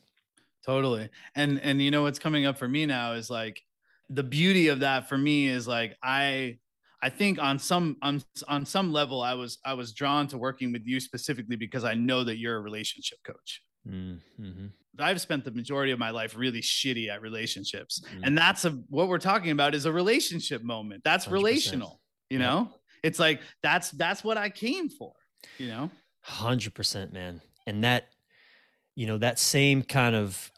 Totally. 0.65 1.09
And 1.35 1.59
and 1.61 1.81
you 1.81 1.91
know 1.91 2.03
what's 2.03 2.19
coming 2.19 2.45
up 2.45 2.57
for 2.57 2.67
me 2.67 2.85
now 2.85 3.13
is 3.13 3.29
like 3.29 3.61
the 4.09 4.23
beauty 4.23 4.67
of 4.67 4.81
that 4.81 5.09
for 5.09 5.17
me 5.17 5.47
is 5.47 5.67
like 5.67 5.95
I 6.03 6.59
I 7.01 7.09
think 7.09 7.39
on 7.41 7.57
some 7.57 7.97
on 8.01 8.21
on 8.47 8.65
some 8.65 8.93
level 8.93 9.21
I 9.21 9.33
was 9.33 9.57
I 9.65 9.73
was 9.73 9.93
drawn 9.93 10.27
to 10.27 10.37
working 10.37 10.71
with 10.71 10.85
you 10.85 10.99
specifically 10.99 11.55
because 11.55 11.83
I 11.83 11.95
know 11.95 12.23
that 12.23 12.37
you're 12.37 12.57
a 12.57 12.61
relationship 12.61 13.19
coach. 13.25 13.61
Mm-hmm. 13.87 14.67
I've 14.99 15.21
spent 15.21 15.45
the 15.45 15.51
majority 15.51 15.91
of 15.91 15.99
my 15.99 16.11
life 16.11 16.35
really 16.35 16.61
shitty 16.61 17.09
at 17.09 17.21
relationships. 17.21 18.01
Mm. 18.15 18.19
And 18.23 18.37
that's 18.37 18.65
a 18.65 18.71
what 18.89 19.07
we're 19.07 19.17
talking 19.17 19.51
about 19.51 19.73
is 19.73 19.85
a 19.85 19.91
relationship 19.91 20.63
moment. 20.63 21.03
That's 21.03 21.25
100%. 21.25 21.31
relational, 21.31 22.01
you 22.29 22.39
know? 22.39 22.69
It's 23.03 23.17
like 23.17 23.41
that's 23.63 23.91
that's 23.91 24.23
what 24.23 24.37
I 24.37 24.49
came 24.49 24.89
for, 24.89 25.13
you 25.57 25.67
know? 25.67 25.89
Hundred 26.21 26.75
percent, 26.75 27.13
man. 27.13 27.41
And 27.65 27.83
that, 27.83 28.09
you 28.95 29.07
know, 29.07 29.17
that 29.17 29.39
same 29.39 29.83
kind 29.83 30.15
of, 30.15 30.51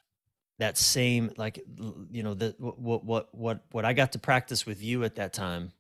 that 0.60 0.78
same 0.78 1.32
like, 1.38 1.64
you 2.12 2.24
know, 2.24 2.34
the 2.34 2.56
what 2.58 3.04
what 3.04 3.36
what 3.36 3.64
what 3.72 3.86
I 3.86 3.94
got 3.94 4.12
to 4.14 4.20
practice 4.20 4.66
with 4.66 4.82
you 4.84 5.04
at 5.04 5.16
that 5.16 5.34
time, 5.34 5.72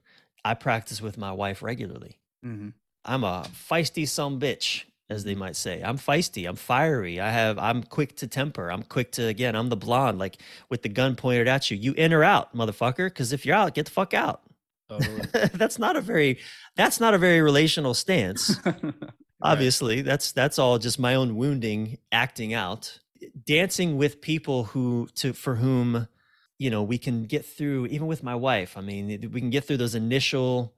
I 0.44 0.54
practice 0.56 1.02
with 1.02 1.18
my 1.18 1.32
wife 1.32 1.62
regularly. 1.62 2.20
Mm-hmm. 2.46 2.70
I'm 3.06 3.24
a 3.24 3.46
feisty 3.70 4.08
some 4.08 4.40
bitch, 4.40 4.84
as 5.10 5.24
they 5.24 5.36
might 5.36 5.56
say. 5.56 5.82
I'm 5.82 5.98
feisty. 5.98 6.48
I'm 6.48 6.56
fiery. 6.56 7.20
I 7.20 7.30
have. 7.30 7.58
I'm 7.58 7.84
quick 7.84 8.16
to 8.18 8.28
temper. 8.28 8.72
I'm 8.72 8.84
quick 8.84 9.12
to 9.14 9.28
again. 9.28 9.56
I'm 9.56 9.70
the 9.70 9.78
blonde, 9.78 10.20
like 10.20 10.38
with 10.70 10.82
the 10.82 10.90
gun 10.90 11.16
pointed 11.16 11.48
at 11.48 11.70
you. 11.70 11.78
You 11.78 11.94
in 11.94 12.14
or 12.14 12.24
out, 12.24 12.56
motherfucker? 12.56 13.08
Because 13.08 13.34
if 13.34 13.46
you're 13.46 13.56
out, 13.56 13.74
get 13.74 13.86
the 13.86 13.92
fuck 13.92 14.14
out. 14.14 14.42
Totally. 14.90 15.22
that's 15.54 15.80
not 15.80 15.96
a 15.96 16.02
very. 16.02 16.40
That's 16.76 17.00
not 17.00 17.14
a 17.14 17.18
very 17.18 17.42
relational 17.42 17.94
stance 17.94 18.58
obviously 19.44 20.02
that's 20.04 20.34
that's 20.34 20.60
all 20.60 20.80
just 20.80 21.00
my 21.00 21.16
own 21.16 21.38
wounding 21.38 22.00
acting 22.14 22.54
out. 22.56 23.00
Dancing 23.46 23.98
with 23.98 24.22
people 24.22 24.66
who 24.66 25.10
to 25.16 25.34
for 25.34 25.56
whom 25.58 26.08
you 26.60 26.72
know 26.72 26.84
we 26.84 26.98
can 27.00 27.26
get 27.26 27.46
through 27.46 27.88
even 27.88 28.08
with 28.08 28.24
my 28.24 28.36
wife 28.36 28.78
i 28.78 28.82
mean 28.82 29.08
we 29.34 29.42
can 29.42 29.50
get 29.52 29.66
through 29.66 29.78
those 29.78 29.96
initial 29.96 30.76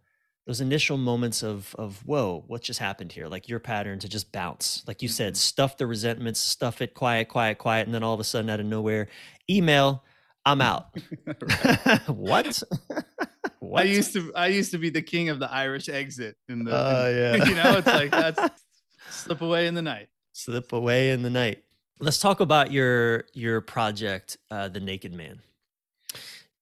those 0.48 0.62
initial 0.62 0.98
moments 0.98 1.44
of 1.44 1.76
of 1.80 2.04
whoa 2.06 2.44
what 2.48 2.62
just 2.64 2.80
happened 2.80 3.12
here? 3.12 3.28
Like 3.28 3.50
your 3.50 3.60
pattern 3.60 4.00
to 4.00 4.10
just 4.10 4.32
bounce. 4.32 4.84
Like 4.88 5.02
you 5.02 5.08
said 5.10 5.36
Mhm. 5.36 5.38
stuff 5.38 5.78
the 5.78 5.88
resentments 5.88 6.40
stuff 6.40 6.82
it 6.82 6.94
quiet 6.96 7.30
quiet 7.30 7.58
quiet 7.60 7.88
and 7.88 7.96
then 7.96 8.04
all 8.04 8.14
of 8.14 8.20
a 8.20 8.24
sudden 8.26 8.50
out 8.50 8.60
of 8.60 8.66
nowhere 8.68 9.10
email 9.50 10.04
i'm 10.46 10.62
out. 10.62 10.90
What 12.08 12.64
I 13.76 13.84
used 13.84 14.14
to 14.14 14.34
I 14.36 14.48
used 14.48 14.72
to 14.72 14.78
be 14.78 14.90
the 14.90 15.02
king 15.02 15.30
of 15.30 15.40
the 15.40 15.52
Irish 15.52 15.90
exit 15.90 16.36
in 16.50 16.64
the 16.64 16.72
Oh, 16.72 17.10
yeah. 17.10 17.46
you 17.50 17.56
know 17.56 17.78
it's 17.78 17.88
like 17.88 18.12
that's 18.12 18.62
slip 19.10 19.42
away 19.42 19.68
in 19.68 19.74
the 19.76 19.82
night. 19.82 20.08
slip 20.34 20.72
away 20.74 21.12
in 21.12 21.22
the 21.24 21.30
night. 21.30 21.64
Let's 22.00 22.20
talk 22.20 22.40
about 22.42 22.72
your 22.72 23.26
your 23.34 23.62
project, 23.62 24.38
uh, 24.52 24.68
the 24.68 24.80
Naked 24.80 25.14
Man. 25.14 25.40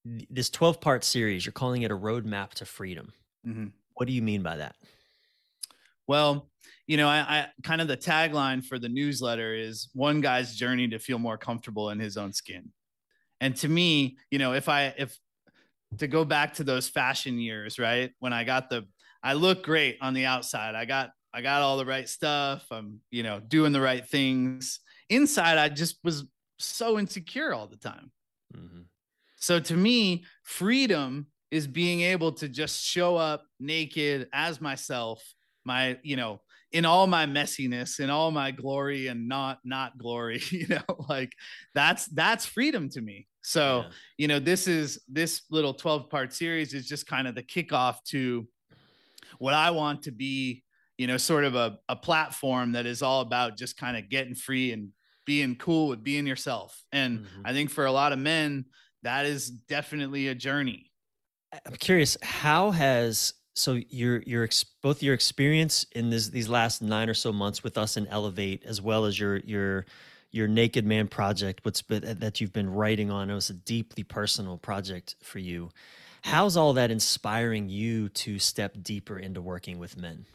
This 0.06 0.50
twelve 0.50 0.82
part 0.82 1.04
series, 1.04 1.46
you're 1.46 1.54
calling 1.54 1.82
it 1.84 1.92
a 1.92 1.98
roadmap 1.98 2.52
to 2.56 2.66
freedom. 2.66 3.14
Mhm. 3.48 3.72
What 3.96 4.08
do 4.08 4.14
you 4.14 4.22
mean 4.22 4.44
by 4.44 4.58
that? 4.58 4.76
Well, 6.08 6.50
you 6.88 6.98
know, 6.98 7.08
I, 7.08 7.20
I 7.20 7.48
kind 7.64 7.80
of 7.82 7.88
the 7.88 7.96
tagline 7.98 8.64
for 8.66 8.78
the 8.78 8.90
newsletter 8.90 9.54
is 9.56 9.90
one 9.94 10.20
guy's 10.22 10.56
journey 10.56 10.88
to 10.90 11.00
feel 11.00 11.18
more 11.20 11.38
comfortable 11.38 11.90
in 11.92 12.00
his 12.00 12.18
own 12.18 12.34
skin. 12.34 12.72
And 13.40 13.56
to 13.58 13.70
me, 13.70 14.18
you 14.30 14.40
know, 14.40 14.54
if 14.54 14.68
I 14.68 14.94
if 14.98 15.18
to 15.98 16.08
go 16.08 16.26
back 16.26 16.54
to 16.56 16.64
those 16.64 16.90
fashion 16.90 17.40
years, 17.40 17.80
right? 17.80 18.12
When 18.20 18.34
I 18.34 18.44
got 18.44 18.70
the 18.70 18.86
I 19.24 19.34
look 19.34 19.64
great 19.64 19.98
on 20.02 20.14
the 20.14 20.26
outside. 20.26 20.76
I 20.76 20.86
got 20.86 21.12
I 21.34 21.42
got 21.42 21.62
all 21.62 21.78
the 21.78 21.86
right 21.86 22.08
stuff. 22.08 22.66
I'm, 22.72 23.00
you 23.10 23.24
know, 23.24 23.40
doing 23.40 23.72
the 23.72 23.82
right 23.82 24.06
things. 24.08 24.80
Inside 25.10 25.58
I 25.58 25.70
just 25.70 25.98
was 26.04 26.26
so 26.60 27.00
insecure 27.00 27.54
all 27.54 27.68
the 27.68 27.78
time. 27.78 28.12
Mhm. 28.56 28.86
So 29.38 29.60
to 29.60 29.76
me, 29.76 30.26
freedom 30.44 31.28
is 31.52 31.68
being 31.68 32.02
able 32.02 32.32
to 32.34 32.50
just 32.50 32.84
show 32.84 33.16
up 33.16 33.46
naked 33.60 34.30
as 34.34 34.62
myself, 34.62 35.24
my, 35.66 36.00
you 36.04 36.16
know, 36.16 36.42
in 36.72 36.86
all 36.86 37.06
my 37.08 37.26
messiness, 37.26 38.00
in 38.00 38.10
all 38.10 38.32
my 38.32 38.52
glory 38.52 39.08
and 39.08 39.28
not 39.28 39.60
not 39.64 39.98
glory, 39.98 40.42
you 40.50 40.68
know, 40.68 41.06
like 41.10 41.34
that's 41.74 42.06
that's 42.08 42.46
freedom 42.46 42.90
to 42.90 43.02
me. 43.02 43.28
So, 43.44 43.86
Yeah. 43.88 43.92
you 44.18 44.28
know, 44.28 44.40
this 44.40 44.68
is 44.68 45.02
this 45.08 45.44
little 45.52 45.74
12 45.74 46.10
part 46.10 46.34
series 46.34 46.74
is 46.74 46.88
just 46.88 47.06
kind 47.08 47.28
of 47.28 47.36
the 47.36 47.44
kickoff 47.44 48.04
to 48.06 48.48
what 49.40 49.54
I 49.54 49.72
want 49.72 50.04
to 50.04 50.12
be, 50.12 50.64
you 50.98 51.08
know, 51.08 51.18
sort 51.18 51.44
of 51.44 51.56
a, 51.56 51.80
a 51.90 51.96
platform 51.96 52.74
that 52.74 52.86
is 52.86 53.02
all 53.02 53.22
about 53.22 53.58
just 53.58 53.78
kind 53.78 53.98
of 53.98 54.10
getting 54.10 54.36
free 54.36 54.72
and 54.72 54.90
being 55.26 55.56
cool 55.56 55.88
with 55.88 56.04
being 56.04 56.28
yourself. 56.28 56.84
And 56.92 57.22
Mhm. 57.22 57.42
I 57.46 57.54
think 57.54 57.70
for 57.70 57.86
a 57.86 57.92
lot 57.92 58.14
of 58.14 58.20
men, 58.20 58.66
that 59.04 59.26
is 59.26 59.50
definitely 59.50 60.28
a 60.28 60.36
journey. 60.36 60.92
I- 61.52 61.60
I'm 61.66 61.76
curious, 61.76 62.18
how 62.22 62.72
has 62.72 63.34
so 63.56 63.74
your 63.90 64.24
your 64.24 64.44
ex, 64.44 64.64
both 64.82 65.04
your 65.04 65.14
experience 65.14 65.84
in 65.92 66.10
this 66.10 66.30
these 66.30 66.50
last 66.50 66.82
nine 66.82 67.08
or 67.10 67.14
so 67.14 67.32
months 67.32 67.64
with 67.64 67.78
us 67.78 67.98
in 67.98 68.08
Elevate, 68.08 68.64
as 68.64 68.82
well 68.82 69.06
as 69.06 69.20
your 69.20 69.38
your 69.40 69.86
your 70.34 70.50
Naked 70.50 70.86
Man 70.86 71.08
project, 71.08 71.64
what's 71.64 71.82
been 71.82 72.20
that 72.20 72.42
you've 72.42 72.52
been 72.52 72.70
writing 72.70 73.10
on. 73.10 73.30
It 73.30 73.36
was 73.36 73.50
a 73.50 73.54
deeply 73.54 74.04
personal 74.04 74.58
project 74.58 75.16
for 75.22 75.40
you. 75.40 75.70
how's 76.24 76.58
all 76.58 76.74
that 76.74 76.92
inspiring 76.92 77.70
you 77.70 78.10
to 78.10 78.40
step 78.40 78.76
deeper 78.82 79.20
into 79.20 79.42
working 79.42 79.80
with 79.80 79.98
men 79.98 80.26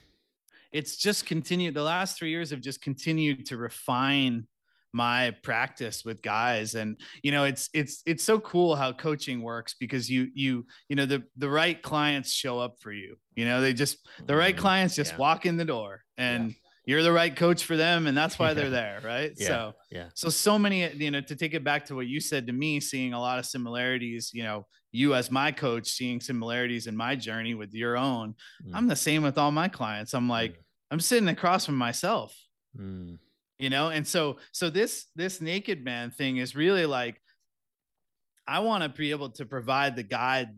it's 0.72 0.96
just 0.96 1.26
continued 1.26 1.74
the 1.74 1.82
last 1.82 2.18
three 2.18 2.30
years 2.30 2.50
have 2.50 2.60
just 2.60 2.82
continued 2.82 3.46
to 3.46 3.56
refine 3.56 4.46
my 4.92 5.34
practice 5.42 6.04
with 6.04 6.22
guys 6.22 6.74
and 6.74 6.98
you 7.22 7.30
know 7.30 7.44
it's 7.44 7.68
it's 7.74 8.02
it's 8.06 8.24
so 8.24 8.40
cool 8.40 8.74
how 8.74 8.90
coaching 8.90 9.42
works 9.42 9.74
because 9.78 10.08
you 10.10 10.28
you 10.34 10.64
you 10.88 10.96
know 10.96 11.04
the 11.04 11.22
the 11.36 11.48
right 11.48 11.82
clients 11.82 12.32
show 12.32 12.58
up 12.58 12.74
for 12.80 12.90
you 12.90 13.14
you 13.36 13.44
know 13.44 13.60
they 13.60 13.74
just 13.74 13.98
the 14.26 14.34
right 14.34 14.54
mm-hmm. 14.54 14.62
clients 14.62 14.96
just 14.96 15.12
yeah. 15.12 15.18
walk 15.18 15.44
in 15.44 15.58
the 15.58 15.64
door 15.64 16.02
and 16.16 16.48
yeah. 16.48 16.54
You're 16.88 17.02
the 17.02 17.12
right 17.12 17.36
coach 17.36 17.64
for 17.64 17.76
them 17.76 18.06
and 18.06 18.16
that's 18.16 18.38
why 18.38 18.54
they're 18.54 18.70
there 18.70 18.98
right 19.04 19.32
yeah. 19.36 19.46
so 19.46 19.72
yeah 19.90 20.08
so 20.14 20.30
so 20.30 20.58
many 20.58 20.90
you 20.94 21.10
know 21.10 21.20
to 21.20 21.36
take 21.36 21.52
it 21.52 21.62
back 21.62 21.84
to 21.84 21.94
what 21.94 22.06
you 22.06 22.18
said 22.18 22.46
to 22.46 22.52
me 22.52 22.80
seeing 22.80 23.12
a 23.12 23.20
lot 23.20 23.38
of 23.38 23.44
similarities 23.44 24.30
you 24.32 24.42
know 24.42 24.66
you 24.90 25.14
as 25.14 25.30
my 25.30 25.52
coach 25.52 25.88
seeing 25.88 26.18
similarities 26.18 26.86
in 26.86 26.96
my 26.96 27.14
journey 27.14 27.54
with 27.54 27.74
your 27.74 27.98
own 27.98 28.34
mm. 28.66 28.70
i'm 28.72 28.88
the 28.88 28.96
same 28.96 29.22
with 29.22 29.36
all 29.36 29.50
my 29.50 29.68
clients 29.68 30.14
i'm 30.14 30.30
like 30.30 30.52
mm. 30.52 30.62
i'm 30.90 31.00
sitting 31.00 31.28
across 31.28 31.66
from 31.66 31.76
myself 31.76 32.34
mm 32.76 33.18
you 33.58 33.70
know 33.70 33.88
and 33.88 34.06
so 34.06 34.36
so 34.52 34.70
this 34.70 35.06
this 35.16 35.40
naked 35.40 35.84
man 35.84 36.10
thing 36.10 36.36
is 36.36 36.54
really 36.54 36.86
like 36.86 37.20
i 38.46 38.60
want 38.60 38.82
to 38.82 38.88
be 38.88 39.10
able 39.10 39.30
to 39.30 39.44
provide 39.44 39.96
the 39.96 40.02
guide 40.02 40.48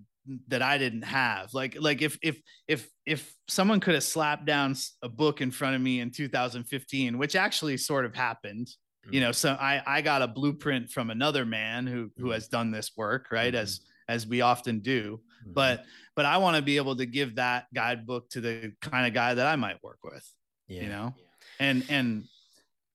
that 0.49 0.63
i 0.63 0.79
didn't 0.79 1.03
have 1.03 1.53
like 1.55 1.77
like 1.81 2.03
if 2.03 2.19
if 2.23 2.41
if 2.69 2.89
if 3.07 3.35
someone 3.49 3.81
could 3.81 3.95
have 3.95 4.05
slapped 4.05 4.45
down 4.45 4.75
a 5.03 5.09
book 5.09 5.41
in 5.41 5.51
front 5.51 5.75
of 5.75 5.81
me 5.81 6.01
in 6.01 6.11
2015 6.11 7.19
which 7.19 7.37
actually 7.37 7.77
sort 7.77 8.05
of 8.05 8.15
happened 8.15 8.67
mm-hmm. 8.67 9.15
you 9.15 9.21
know 9.21 9.33
so 9.33 9.53
i 9.61 9.83
i 9.87 10.01
got 10.01 10.23
a 10.23 10.29
blueprint 10.29 10.91
from 10.91 11.11
another 11.11 11.45
man 11.45 11.87
who 11.87 12.11
who 12.17 12.25
mm-hmm. 12.25 12.33
has 12.33 12.49
done 12.49 12.71
this 12.71 12.93
work 12.97 13.27
right 13.31 13.55
mm-hmm. 13.55 13.63
as 13.63 13.81
as 14.09 14.27
we 14.27 14.41
often 14.41 14.81
do 14.81 15.21
mm-hmm. 15.43 15.53
but 15.53 15.85
but 16.15 16.27
i 16.27 16.37
want 16.37 16.57
to 16.57 16.63
be 16.63 16.77
able 16.77 16.97
to 16.97 17.07
give 17.07 17.37
that 17.37 17.67
guidebook 17.75 18.29
to 18.31 18.41
the 18.41 18.73
kind 18.81 19.07
of 19.07 19.15
guy 19.15 19.35
that 19.35 19.47
i 19.47 19.57
might 19.57 19.83
work 19.83 19.99
with 20.05 20.29
yeah. 20.69 20.83
you 20.83 20.89
know 20.89 21.15
and 21.59 21.85
and 21.89 22.25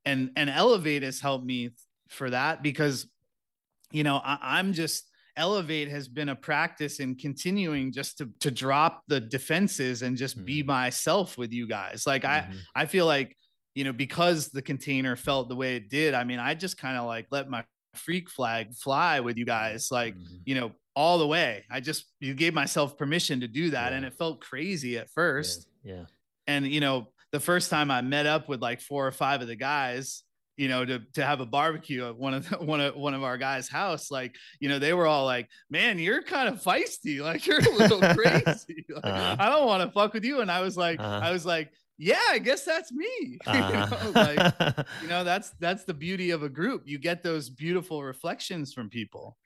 and 0.05 0.31
and 0.35 0.49
elevate 0.49 1.03
has 1.03 1.19
helped 1.19 1.45
me 1.45 1.71
for 2.09 2.29
that 2.29 2.61
because 2.61 3.07
you 3.91 4.03
know 4.03 4.21
I, 4.23 4.37
I, 4.41 4.59
am 4.59 4.73
just 4.73 5.09
elevate 5.37 5.89
has 5.89 6.07
been 6.07 6.29
a 6.29 6.35
practice 6.35 6.99
in 6.99 7.15
continuing 7.15 7.91
just 7.91 8.17
to 8.17 8.29
to 8.39 8.51
drop 8.51 9.03
the 9.07 9.19
defenses 9.19 10.01
and 10.01 10.17
just 10.17 10.37
mm-hmm. 10.37 10.45
be 10.45 10.63
myself 10.63 11.37
with 11.37 11.51
you 11.51 11.67
guys 11.67 12.05
like 12.07 12.23
mm-hmm. 12.23 12.53
i 12.75 12.83
i 12.83 12.85
feel 12.85 13.05
like 13.05 13.35
you 13.73 13.83
know 13.83 13.93
because 13.93 14.49
the 14.49 14.61
container 14.61 15.15
felt 15.15 15.49
the 15.49 15.55
way 15.55 15.75
it 15.75 15.89
did 15.89 16.13
i 16.13 16.23
mean 16.23 16.39
i 16.39 16.53
just 16.53 16.77
kind 16.77 16.97
of 16.97 17.05
like 17.05 17.27
let 17.31 17.49
my 17.49 17.63
freak 17.93 18.29
flag 18.29 18.73
fly 18.73 19.19
with 19.19 19.37
you 19.37 19.45
guys 19.45 19.89
like 19.91 20.15
mm-hmm. 20.15 20.35
you 20.45 20.55
know 20.55 20.71
all 20.95 21.17
the 21.17 21.27
way 21.27 21.63
i 21.69 21.79
just 21.79 22.05
you 22.19 22.33
gave 22.33 22.53
myself 22.53 22.97
permission 22.97 23.41
to 23.41 23.47
do 23.47 23.69
that 23.69 23.91
yeah. 23.91 23.97
and 23.97 24.05
it 24.05 24.13
felt 24.13 24.41
crazy 24.41 24.97
at 24.97 25.09
first 25.09 25.67
yeah. 25.83 25.95
yeah 25.95 26.05
and 26.47 26.67
you 26.67 26.79
know 26.79 27.07
the 27.35 27.39
first 27.41 27.69
time 27.69 27.91
I 27.91 28.01
met 28.01 28.25
up 28.25 28.47
with 28.47 28.61
like 28.61 28.79
four 28.79 29.05
or 29.05 29.11
five 29.11 29.41
of 29.41 29.49
the 29.49 29.57
guys, 29.57 30.23
you 30.57 30.67
know, 30.67 30.85
to 30.85 30.99
to 31.13 31.25
have 31.25 31.41
a 31.41 31.45
barbecue 31.45 32.07
at 32.07 32.17
one 32.17 32.33
of 32.33 32.49
the, 32.49 32.57
one 32.61 32.81
of 32.81 32.95
one 32.95 33.13
of 33.13 33.23
our 33.23 33.37
guys' 33.37 33.67
house, 33.67 34.09
like 34.11 34.35
you 34.59 34.69
know, 34.69 34.79
they 34.79 34.93
were 34.93 35.07
all 35.07 35.25
like, 35.25 35.49
"Man, 35.69 35.99
you're 35.99 36.21
kind 36.21 36.49
of 36.49 36.61
feisty. 36.61 37.19
Like 37.25 37.47
you're 37.47 37.59
a 37.59 37.69
little 37.69 37.99
crazy. 38.15 38.85
Like, 38.89 39.03
uh-huh. 39.03 39.35
I 39.39 39.49
don't 39.49 39.65
want 39.65 39.83
to 39.83 39.91
fuck 39.91 40.13
with 40.13 40.23
you." 40.23 40.41
And 40.41 40.51
I 40.51 40.61
was 40.61 40.77
like, 40.77 40.99
uh-huh. 40.99 41.21
I 41.23 41.31
was 41.31 41.45
like, 41.45 41.71
"Yeah, 41.97 42.21
I 42.29 42.39
guess 42.39 42.63
that's 42.63 42.91
me." 42.91 43.39
Uh-huh. 43.45 43.87
you, 44.05 44.11
know, 44.13 44.21
like, 44.21 44.87
you 45.01 45.07
know, 45.07 45.23
that's 45.23 45.51
that's 45.59 45.85
the 45.85 45.93
beauty 45.93 46.31
of 46.31 46.43
a 46.43 46.49
group. 46.49 46.83
You 46.85 46.99
get 46.99 47.23
those 47.23 47.49
beautiful 47.49 48.03
reflections 48.03 48.73
from 48.73 48.89
people. 48.89 49.37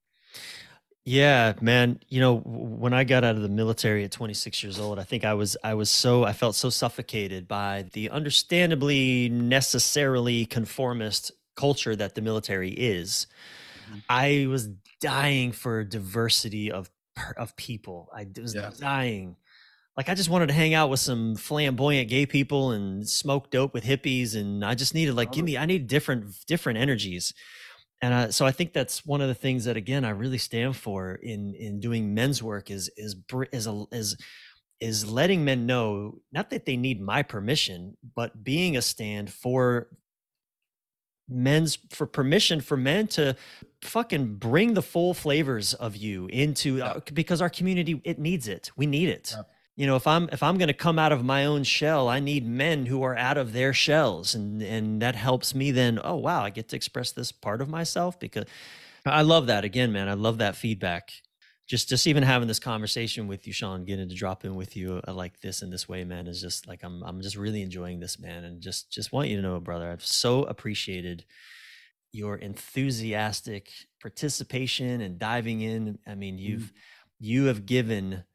Yeah, 1.06 1.54
man. 1.62 2.00
You 2.08 2.20
know, 2.20 2.38
when 2.38 2.94
I 2.94 3.04
got 3.04 3.24
out 3.24 3.36
of 3.36 3.42
the 3.42 3.50
military 3.50 4.04
at 4.04 4.12
26 4.12 4.64
years 4.64 4.80
old, 4.80 5.00
I 5.00 5.04
think 5.04 5.26
I 5.26 5.34
was 5.34 5.58
I 5.64 5.74
was 5.74 5.90
so 5.90 6.24
I 6.24 6.34
felt 6.34 6.56
so 6.56 6.70
suffocated 6.70 7.48
by 7.48 7.86
the 7.94 8.10
understandably 8.10 9.30
necessarily 9.30 10.46
conformist 10.46 11.32
culture 11.56 11.96
that 11.96 12.16
the 12.16 12.22
military 12.22 12.72
is. 12.72 13.28
Mm-hmm. 13.88 14.00
I 14.10 14.48
was 14.50 14.68
dying 15.02 15.52
for 15.52 15.84
diversity 15.84 16.72
of 16.72 16.90
of 17.38 17.56
people. 17.56 18.10
I 18.16 18.28
was 18.40 18.56
yeah. 18.56 18.72
dying. 18.78 19.36
Like 19.98 20.10
I 20.10 20.14
just 20.14 20.30
wanted 20.30 20.48
to 20.48 20.54
hang 20.54 20.74
out 20.74 20.90
with 20.90 21.00
some 21.00 21.36
flamboyant 21.36 22.10
gay 22.10 22.26
people 22.26 22.72
and 22.72 23.08
smoke 23.08 23.50
dope 23.52 23.74
with 23.74 23.84
hippies 23.84 24.36
and 24.36 24.64
I 24.64 24.76
just 24.76 24.94
needed 24.94 25.16
like 25.16 25.32
give 25.32 25.44
me 25.44 25.58
I 25.58 25.66
need 25.66 25.88
different 25.88 26.46
different 26.46 26.80
energies 26.80 27.34
and 28.02 28.14
uh, 28.14 28.32
so 28.32 28.46
I 28.46 28.52
think 28.52 28.74
that's 28.74 29.06
one 29.06 29.22
of 29.22 29.28
the 29.28 29.36
things 29.36 29.66
that 29.66 29.78
again 29.78 30.06
I 30.06 30.12
really 30.12 30.38
stand 30.38 30.76
for 30.76 31.16
in 31.16 31.54
in 31.56 31.80
doing 31.80 32.14
men's 32.14 32.42
work 32.42 32.72
is 32.72 32.90
is 32.96 33.16
is 33.52 33.68
a, 33.68 33.86
is 33.92 34.18
is 34.80 35.10
letting 35.10 35.44
men 35.44 35.66
know 35.66 36.20
not 36.32 36.50
that 36.52 36.66
they 36.66 36.78
need 36.78 37.02
my 37.02 37.24
permission, 37.24 37.98
but 38.16 38.44
being 38.44 38.78
a 38.78 38.82
stand 38.82 39.32
for 39.32 39.90
men's 41.28 41.78
for 41.92 42.08
permission 42.08 42.62
for 42.62 42.78
men 42.78 43.08
to 43.08 43.36
fucking 43.84 44.36
bring 44.36 44.74
the 44.74 44.82
full 44.82 45.14
flavors 45.14 45.74
of 45.74 45.96
you 45.96 46.28
into 46.28 46.82
uh, 46.82 47.02
because 47.14 47.42
our 47.42 47.50
community 47.50 48.02
it 48.06 48.18
needs 48.18 48.48
it. 48.48 48.72
We 48.78 48.86
need 48.86 49.10
it. 49.10 49.34
Yeah 49.36 49.44
you 49.80 49.88
know 49.88 49.96
if 49.96 50.06
i'm 50.06 50.28
if 50.34 50.44
i'm 50.44 50.58
going 50.58 50.68
to 50.68 50.74
come 50.74 51.00
out 51.00 51.14
of 51.14 51.24
my 51.24 51.46
own 51.46 51.64
shell 51.64 52.10
i 52.10 52.20
need 52.20 52.46
men 52.46 52.86
who 52.86 53.02
are 53.02 53.16
out 53.16 53.38
of 53.38 53.54
their 53.54 53.74
shells. 53.74 54.36
And 54.36 54.62
and 54.62 55.02
that 55.02 55.16
helps 55.16 55.56
me 55.56 55.72
then 55.72 56.00
oh 56.04 56.18
wow 56.18 56.44
i 56.44 56.50
get 56.50 56.68
to 56.70 56.76
express 56.76 57.14
this 57.14 57.32
part 57.32 57.62
of 57.62 57.70
myself 57.70 58.20
because 58.20 58.44
i 59.06 59.22
love 59.22 59.48
that 59.48 59.64
again 59.64 59.94
man. 59.94 60.10
I 60.10 60.14
love 60.14 60.40
that 60.40 60.58
feedback. 60.58 61.12
Just 61.66 61.88
just 61.88 62.08
even 62.08 62.24
having 62.24 62.50
this 62.50 62.60
conversation 62.60 63.28
with 63.28 63.48
you 63.48 63.54
sean 63.54 63.86
getting 63.86 64.10
to 64.10 64.16
drop 64.16 64.44
in 64.44 64.56
with 64.56 64.76
you 64.76 65.00
uh, 65.08 65.14
like 65.14 65.40
this 65.40 65.62
in 65.62 65.70
this 65.70 65.88
way 65.88 66.04
man 66.04 66.28
is 66.28 66.42
just 66.42 66.68
like 66.68 66.82
i'm 66.84 67.02
i'm 67.04 67.22
just 67.22 67.38
really 67.38 67.62
enjoying 67.62 68.02
this 68.02 68.20
man. 68.20 68.44
And 68.44 68.62
just 68.62 68.92
just 68.92 69.14
want 69.14 69.30
you 69.30 69.38
to 69.38 69.42
know 69.42 69.62
brother 69.62 69.90
i've 69.90 70.06
so 70.06 70.44
appreciated 70.44 71.24
your 72.12 72.36
enthusiastic 72.36 73.72
participation 74.02 75.00
and 75.00 75.18
diving 75.18 75.62
in. 75.62 76.00
I 76.06 76.16
mean 76.16 76.38
you've 76.38 76.74
mm. 76.74 76.78
you 77.20 77.46
have 77.46 77.66
given 77.66 78.26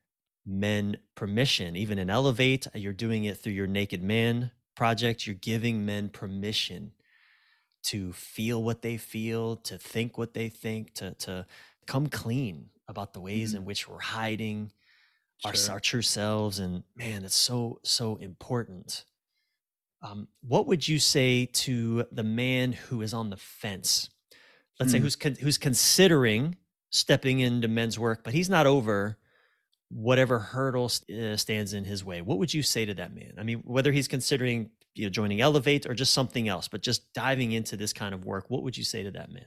men 0.46 0.98
permission. 1.14 1.76
Even 1.76 1.98
in 1.98 2.10
Elevate, 2.10 2.66
you're 2.74 2.92
doing 2.92 3.24
it 3.24 3.38
through 3.38 3.52
your 3.52 3.66
Naked 3.66 4.02
Man 4.02 4.50
project. 4.74 5.26
You're 5.26 5.36
giving 5.36 5.84
men 5.84 6.08
permission 6.08 6.92
to 7.84 8.12
feel 8.12 8.62
what 8.62 8.82
they 8.82 8.96
feel, 8.96 9.56
to 9.56 9.78
think 9.78 10.18
what 10.18 10.34
they 10.34 10.48
think, 10.48 10.94
to 10.94 11.14
to 11.14 11.46
come 11.86 12.08
clean 12.08 12.70
about 12.88 13.12
the 13.12 13.20
ways 13.20 13.50
mm-hmm. 13.50 13.58
in 13.58 13.64
which 13.64 13.88
we're 13.88 13.98
hiding 13.98 14.72
sure. 15.38 15.52
our, 15.70 15.74
our 15.74 15.80
true 15.80 16.02
selves. 16.02 16.58
And 16.58 16.82
man, 16.96 17.24
it's 17.24 17.34
so 17.34 17.80
so 17.82 18.16
important. 18.16 19.04
Um, 20.02 20.28
what 20.42 20.66
would 20.66 20.86
you 20.86 20.98
say 20.98 21.46
to 21.46 22.06
the 22.12 22.22
man 22.24 22.72
who 22.72 23.00
is 23.00 23.14
on 23.14 23.30
the 23.30 23.38
fence? 23.38 24.10
Let's 24.78 24.90
mm. 24.90 24.96
say 24.96 25.00
who's 25.00 25.16
con- 25.16 25.36
who's 25.40 25.58
considering 25.58 26.56
stepping 26.90 27.40
into 27.40 27.68
men's 27.68 27.98
work, 27.98 28.22
but 28.22 28.34
he's 28.34 28.50
not 28.50 28.66
over 28.66 29.18
whatever 29.90 30.38
hurdle 30.38 30.86
uh, 30.86 31.36
stands 31.36 31.72
in 31.72 31.84
his 31.84 32.04
way 32.04 32.20
what 32.22 32.38
would 32.38 32.52
you 32.52 32.62
say 32.62 32.84
to 32.84 32.94
that 32.94 33.14
man? 33.14 33.32
I 33.38 33.42
mean 33.42 33.62
whether 33.64 33.92
he's 33.92 34.08
considering 34.08 34.70
you 34.94 35.04
know 35.04 35.10
joining 35.10 35.40
elevate 35.40 35.86
or 35.86 35.94
just 35.94 36.12
something 36.12 36.48
else 36.48 36.68
but 36.68 36.82
just 36.82 37.12
diving 37.12 37.52
into 37.52 37.76
this 37.76 37.92
kind 37.92 38.14
of 38.14 38.24
work 38.24 38.46
what 38.48 38.62
would 38.62 38.76
you 38.76 38.84
say 38.84 39.02
to 39.02 39.10
that 39.12 39.32
man? 39.32 39.46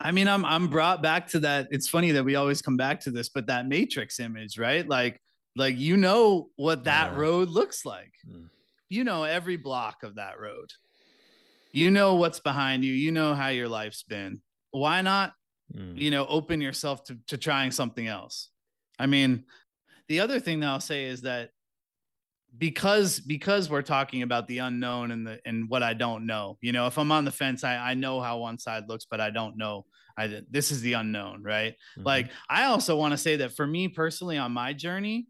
I 0.00 0.12
mean 0.12 0.28
i'm 0.28 0.44
i'm 0.44 0.68
brought 0.68 1.02
back 1.02 1.28
to 1.28 1.40
that 1.40 1.68
it's 1.70 1.88
funny 1.88 2.12
that 2.12 2.24
we 2.24 2.36
always 2.36 2.62
come 2.62 2.76
back 2.76 3.00
to 3.00 3.10
this 3.10 3.28
but 3.28 3.46
that 3.46 3.66
matrix 3.66 4.20
image 4.20 4.58
right? 4.58 4.86
Like 4.88 5.20
like 5.56 5.76
you 5.76 5.96
know 5.96 6.50
what 6.56 6.84
that 6.84 7.12
yeah. 7.12 7.18
road 7.18 7.48
looks 7.48 7.84
like. 7.84 8.12
Mm. 8.28 8.48
you 8.88 9.04
know 9.04 9.24
every 9.24 9.56
block 9.56 10.02
of 10.02 10.16
that 10.16 10.38
road. 10.38 10.70
You 11.72 11.90
know 11.90 12.14
what's 12.14 12.38
behind 12.38 12.84
you. 12.84 12.92
You 12.92 13.10
know 13.10 13.34
how 13.34 13.48
your 13.48 13.68
life's 13.68 14.04
been. 14.04 14.40
Why 14.70 15.02
not 15.02 15.32
mm. 15.74 15.98
you 15.98 16.10
know 16.10 16.26
open 16.26 16.60
yourself 16.60 17.02
to, 17.04 17.18
to 17.28 17.38
trying 17.38 17.72
something 17.72 18.06
else 18.06 18.50
i 18.98 19.06
mean 19.06 19.44
the 20.08 20.20
other 20.20 20.40
thing 20.40 20.60
that 20.60 20.68
I'll 20.68 20.80
say 20.80 21.04
is 21.04 21.22
that 21.22 21.50
because 22.56 23.20
because 23.20 23.68
we're 23.68 23.82
talking 23.82 24.22
about 24.22 24.46
the 24.46 24.58
unknown 24.58 25.10
and 25.10 25.26
the 25.26 25.40
and 25.44 25.68
what 25.68 25.82
I 25.82 25.94
don't 25.94 26.26
know, 26.26 26.58
you 26.60 26.72
know, 26.72 26.86
if 26.86 26.98
I'm 26.98 27.10
on 27.10 27.24
the 27.24 27.32
fence, 27.32 27.64
I, 27.64 27.76
I 27.76 27.94
know 27.94 28.20
how 28.20 28.38
one 28.38 28.58
side 28.58 28.84
looks, 28.88 29.06
but 29.10 29.20
I 29.20 29.30
don't 29.30 29.56
know. 29.56 29.86
I 30.16 30.42
this 30.50 30.70
is 30.70 30.80
the 30.80 30.92
unknown, 30.92 31.42
right? 31.42 31.72
Mm-hmm. 31.72 32.06
Like 32.06 32.30
I 32.48 32.64
also 32.64 32.96
want 32.96 33.12
to 33.12 33.18
say 33.18 33.36
that 33.36 33.56
for 33.56 33.66
me 33.66 33.88
personally 33.88 34.38
on 34.38 34.52
my 34.52 34.72
journey, 34.72 35.26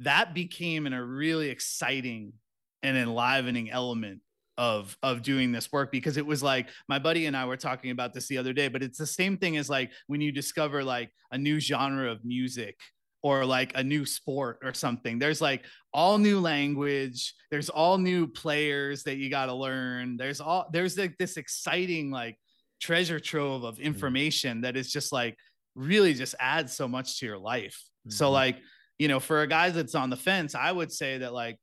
that 0.00 0.34
became 0.34 0.86
in 0.86 0.92
a 0.92 1.04
really 1.04 1.48
exciting 1.48 2.34
and 2.82 2.96
enlivening 2.96 3.70
element 3.70 4.20
of 4.56 4.96
of 5.02 5.22
doing 5.22 5.52
this 5.52 5.72
work 5.72 5.90
because 5.90 6.18
it 6.18 6.26
was 6.26 6.42
like 6.42 6.68
my 6.88 6.98
buddy 6.98 7.26
and 7.26 7.36
I 7.36 7.46
were 7.46 7.56
talking 7.56 7.90
about 7.90 8.12
this 8.12 8.28
the 8.28 8.36
other 8.36 8.52
day 8.52 8.68
but 8.68 8.82
it's 8.82 8.98
the 8.98 9.06
same 9.06 9.38
thing 9.38 9.56
as 9.56 9.70
like 9.70 9.90
when 10.06 10.20
you 10.20 10.32
discover 10.32 10.84
like 10.84 11.10
a 11.30 11.38
new 11.38 11.60
genre 11.60 12.10
of 12.10 12.24
music 12.24 12.76
or 13.22 13.44
like 13.44 13.72
a 13.74 13.84
new 13.84 14.06
sport 14.06 14.58
or 14.62 14.72
something. 14.72 15.18
There's 15.18 15.40
like 15.40 15.64
all 15.92 16.18
new 16.18 16.40
language. 16.40 17.34
There's 17.50 17.68
all 17.68 17.98
new 17.98 18.26
players 18.26 19.02
that 19.04 19.16
you 19.16 19.28
got 19.30 19.46
to 19.46 19.54
learn. 19.54 20.16
There's 20.16 20.40
all 20.40 20.68
there's 20.72 20.96
like 20.96 21.16
this 21.18 21.36
exciting 21.36 22.10
like 22.10 22.38
treasure 22.80 23.20
trove 23.20 23.64
of 23.64 23.76
mm. 23.76 23.82
information 23.82 24.62
that 24.62 24.76
is 24.76 24.90
just 24.90 25.12
like 25.12 25.36
really 25.74 26.14
just 26.14 26.34
adds 26.40 26.74
so 26.74 26.88
much 26.88 27.18
to 27.18 27.26
your 27.26 27.38
life. 27.38 27.78
So 28.08 28.28
Mhm. 28.28 28.32
like, 28.32 28.58
you 28.98 29.08
know, 29.08 29.20
for 29.20 29.42
a 29.42 29.46
guy 29.46 29.70
that's 29.70 29.94
on 29.94 30.10
the 30.10 30.16
fence, 30.16 30.54
I 30.54 30.72
would 30.72 30.90
say 30.90 31.18
that 31.18 31.32
like 31.34 31.58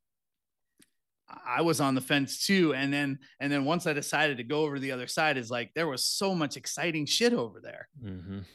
I 1.46 1.62
was 1.62 1.82
on 1.82 1.96
the 1.96 2.02
fence 2.02 2.46
too. 2.46 2.74
And 2.74 2.94
then 2.94 3.20
and 3.40 3.52
then 3.52 3.66
once 3.66 3.88
I 3.88 3.94
decided 3.94 4.38
to 4.38 4.44
go 4.44 4.62
over 4.62 4.76
to 4.76 4.82
the 4.82 4.92
other 4.92 5.08
side, 5.08 5.38
is 5.38 5.50
like 5.50 5.72
there 5.74 5.88
was 5.88 6.06
so 6.06 6.36
much 6.36 6.56
exciting 6.56 7.06
shit 7.06 7.34
over 7.34 7.60
there. 7.60 7.90
Mhm. 8.02 8.46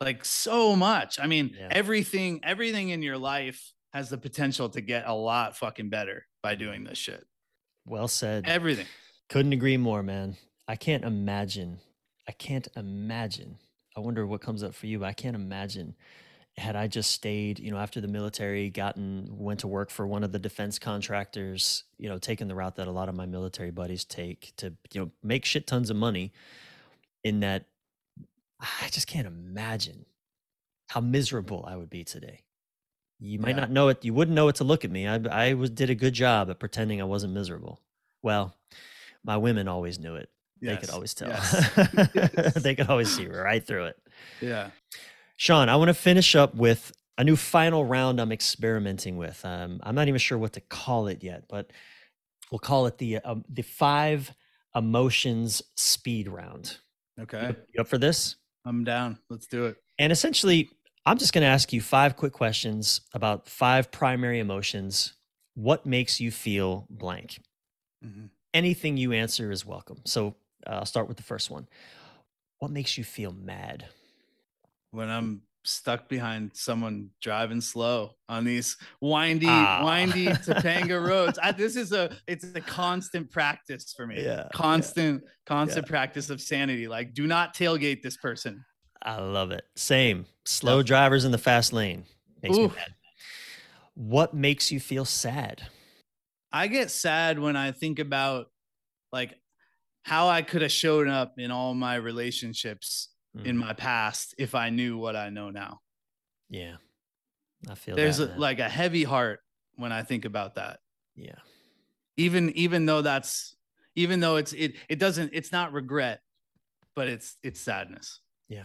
Like 0.00 0.24
so 0.24 0.74
much. 0.74 1.20
I 1.20 1.26
mean, 1.26 1.54
Yeah. 1.58 1.68
everything, 1.70 2.40
everything 2.42 2.88
in 2.88 3.02
your 3.02 3.18
life 3.18 3.74
has 3.92 4.08
the 4.08 4.16
potential 4.16 4.68
to 4.70 4.80
get 4.80 5.06
a 5.06 5.12
lot 5.12 5.56
fucking 5.58 5.90
better 5.90 6.26
by 6.42 6.54
doing 6.54 6.84
this 6.84 6.96
shit. 6.96 7.26
Well 7.84 8.08
said. 8.08 8.46
Everything. 8.46 8.86
Couldn't 9.28 9.52
agree 9.52 9.76
more, 9.76 10.02
man. 10.02 10.36
I 10.66 10.76
can't 10.76 11.04
imagine. 11.04 11.80
I 12.26 12.32
can't 12.32 12.66
imagine. 12.76 13.58
I 13.96 14.00
wonder 14.00 14.26
what 14.26 14.40
comes 14.40 14.62
up 14.62 14.74
for 14.74 14.86
you. 14.86 15.00
but 15.00 15.06
I 15.06 15.12
can't 15.12 15.36
imagine 15.36 15.94
had 16.56 16.76
I 16.76 16.88
just 16.88 17.10
stayed, 17.12 17.58
you 17.58 17.70
know, 17.70 17.78
after 17.78 18.00
the 18.00 18.08
military, 18.08 18.70
gotten 18.70 19.28
went 19.38 19.60
to 19.60 19.68
work 19.68 19.88
for 19.90 20.06
one 20.06 20.24
of 20.24 20.32
the 20.32 20.38
defense 20.38 20.78
contractors, 20.78 21.84
you 21.96 22.08
know, 22.08 22.18
taking 22.18 22.48
the 22.48 22.54
route 22.54 22.76
that 22.76 22.88
a 22.88 22.90
lot 22.90 23.08
of 23.08 23.14
my 23.14 23.24
military 23.24 23.70
buddies 23.70 24.04
take 24.04 24.52
to, 24.56 24.74
you 24.92 25.00
know, 25.00 25.10
make 25.22 25.44
shit 25.44 25.66
tons 25.66 25.90
of 25.90 25.96
money 25.96 26.32
in 27.24 27.40
that 27.40 27.66
I 28.60 28.88
just 28.90 29.06
can't 29.06 29.26
imagine 29.26 30.06
how 30.88 31.00
miserable 31.00 31.64
I 31.66 31.76
would 31.76 31.90
be 31.90 32.04
today. 32.04 32.40
You 33.18 33.38
might 33.38 33.50
Yeah. 33.50 33.60
not 33.60 33.70
know 33.70 33.88
it. 33.88 34.04
You 34.04 34.14
wouldn't 34.14 34.34
know 34.34 34.48
it 34.48 34.56
to 34.56 34.64
look 34.64 34.84
at 34.84 34.90
me. 34.90 35.06
I, 35.06 35.16
I 35.30 35.54
was 35.54 35.70
did 35.70 35.90
a 35.90 35.94
good 35.94 36.14
job 36.14 36.50
at 36.50 36.58
pretending 36.58 37.00
I 37.00 37.04
wasn't 37.04 37.32
miserable. 37.32 37.80
Well, 38.22 38.54
my 39.24 39.36
women 39.36 39.68
always 39.68 39.98
knew 39.98 40.16
it. 40.16 40.30
They 40.62 40.76
could 40.76 40.90
always 40.90 41.14
tell. 41.14 41.28
Yes. 41.28 42.52
they 42.56 42.74
could 42.74 42.88
always 42.90 43.14
see 43.14 43.26
right 43.28 43.66
through 43.66 43.86
it. 43.86 43.96
Yeah. 44.42 44.70
Sean, 45.36 45.70
I 45.70 45.76
want 45.76 45.88
to 45.88 45.94
finish 45.94 46.36
up 46.36 46.54
with 46.54 46.92
a 47.16 47.24
new 47.24 47.36
final 47.36 47.84
round 47.84 48.20
I'm 48.20 48.32
experimenting 48.32 49.16
with. 49.16 49.42
Um, 49.44 49.80
I'm 49.82 49.94
not 49.94 50.08
even 50.08 50.18
sure 50.18 50.36
what 50.36 50.52
to 50.54 50.60
call 50.60 51.06
it 51.08 51.22
yet, 51.24 51.44
but 51.48 51.70
we'll 52.50 52.58
call 52.58 52.86
it 52.86 52.98
the 52.98 53.18
um, 53.18 53.44
the 53.48 53.62
five 53.62 54.32
emotions 54.74 55.62
speed 55.76 56.28
round. 56.28 56.78
Okay. 57.18 57.54
You 57.74 57.80
up 57.80 57.88
for 57.88 57.98
this? 57.98 58.36
I'm 58.64 58.84
down. 58.84 59.18
Let's 59.28 59.46
do 59.46 59.66
it. 59.66 59.76
And 59.98 60.12
essentially, 60.12 60.70
I'm 61.06 61.18
just 61.18 61.32
going 61.32 61.42
to 61.42 61.48
ask 61.48 61.72
you 61.72 61.80
five 61.80 62.16
quick 62.16 62.32
questions 62.32 63.00
about 63.14 63.48
five 63.48 63.90
primary 63.90 64.38
emotions. 64.38 65.14
What 65.54 65.86
makes 65.86 66.20
you 66.20 66.30
feel 66.30 66.86
blank? 66.90 67.40
Mhm. 68.04 68.30
Anything 68.54 68.96
you 68.96 69.12
answer 69.12 69.50
is 69.50 69.64
welcome. 69.64 70.00
So 70.04 70.36
uh, 70.66 70.70
I'll 70.70 70.86
start 70.86 71.08
with 71.08 71.16
the 71.16 71.22
first 71.22 71.50
one. 71.50 71.68
What 72.58 72.70
makes 72.70 72.98
you 72.98 73.04
feel 73.04 73.32
mad? 73.32 73.86
When 74.90 75.08
I'm 75.08 75.42
stuck 75.64 76.08
behind 76.08 76.50
someone 76.54 77.10
driving 77.20 77.60
slow 77.60 78.12
on 78.28 78.44
these 78.44 78.76
windy, 79.00 79.46
Ah. 79.48 79.84
windy 79.84 80.26
Topanga 80.46 81.06
roads. 81.06 81.38
I, 81.42 81.52
this 81.52 81.76
is 81.76 81.92
a 81.92 82.16
it's 82.26 82.44
a 82.54 82.60
constant 82.60 83.30
practice 83.30 83.92
for 83.94 84.06
me. 84.06 84.16
Yeah, 84.16 84.22
yeah. 84.22 84.48
Constant, 84.54 85.22
constant 85.46 85.86
practice 85.86 86.30
of 86.30 86.40
sanity. 86.40 86.88
Like, 86.88 87.12
do 87.14 87.26
not 87.26 87.54
tailgate 87.54 88.02
this 88.02 88.16
person. 88.16 88.64
I 89.02 89.20
love 89.20 89.50
it. 89.50 89.64
Same. 89.76 90.26
Slow 90.46 90.82
drivers 90.82 91.24
in 91.24 91.32
the 91.32 91.38
fast 91.38 91.72
lane 91.72 92.04
makes 92.42 92.56
Oof. 92.56 92.72
me 92.72 92.76
mad. 92.78 92.94
What 93.94 94.34
makes 94.34 94.72
you 94.72 94.80
feel 94.80 95.04
sad? 95.04 95.62
I 96.52 96.66
get 96.68 96.90
sad 96.90 97.38
when 97.38 97.54
I 97.56 97.72
think 97.72 97.98
about 97.98 98.46
like 99.12 99.34
how 100.04 100.28
I 100.28 100.40
could 100.42 100.62
have 100.62 100.72
shown 100.72 101.08
up 101.08 101.34
in 101.38 101.50
all 101.50 101.74
my 101.74 101.96
relationships 101.96 103.09
in 103.34 103.56
Mm, 103.56 103.60
my 103.60 103.72
past 103.72 104.34
if 104.38 104.54
I 104.54 104.70
knew 104.70 104.98
what 104.98 105.14
I 105.16 105.30
know 105.30 105.50
now. 105.50 105.80
yeah, 106.48 106.76
I 107.68 107.74
feel 107.74 107.94
There's 107.96 108.18
that, 108.18 108.36
a, 108.36 108.40
like 108.40 108.58
a 108.58 108.68
heavy 108.68 109.04
heart 109.04 109.40
when 109.76 109.92
I 109.92 110.02
think 110.02 110.24
about 110.24 110.56
that. 110.56 110.80
yeah, 111.14 111.38
Even 112.16 112.50
even 112.50 112.86
though 112.86 113.02
that's 113.02 113.56
even 113.94 114.20
though 114.20 114.36
it's 114.36 114.52
it 114.52 114.74
it 114.88 114.98
doesn't 114.98 115.30
it's 115.32 115.52
not 115.52 115.72
regret, 115.72 116.20
but 116.96 117.08
it's 117.08 117.36
it's 117.42 117.60
sadness. 117.60 118.20
Yeah. 118.48 118.64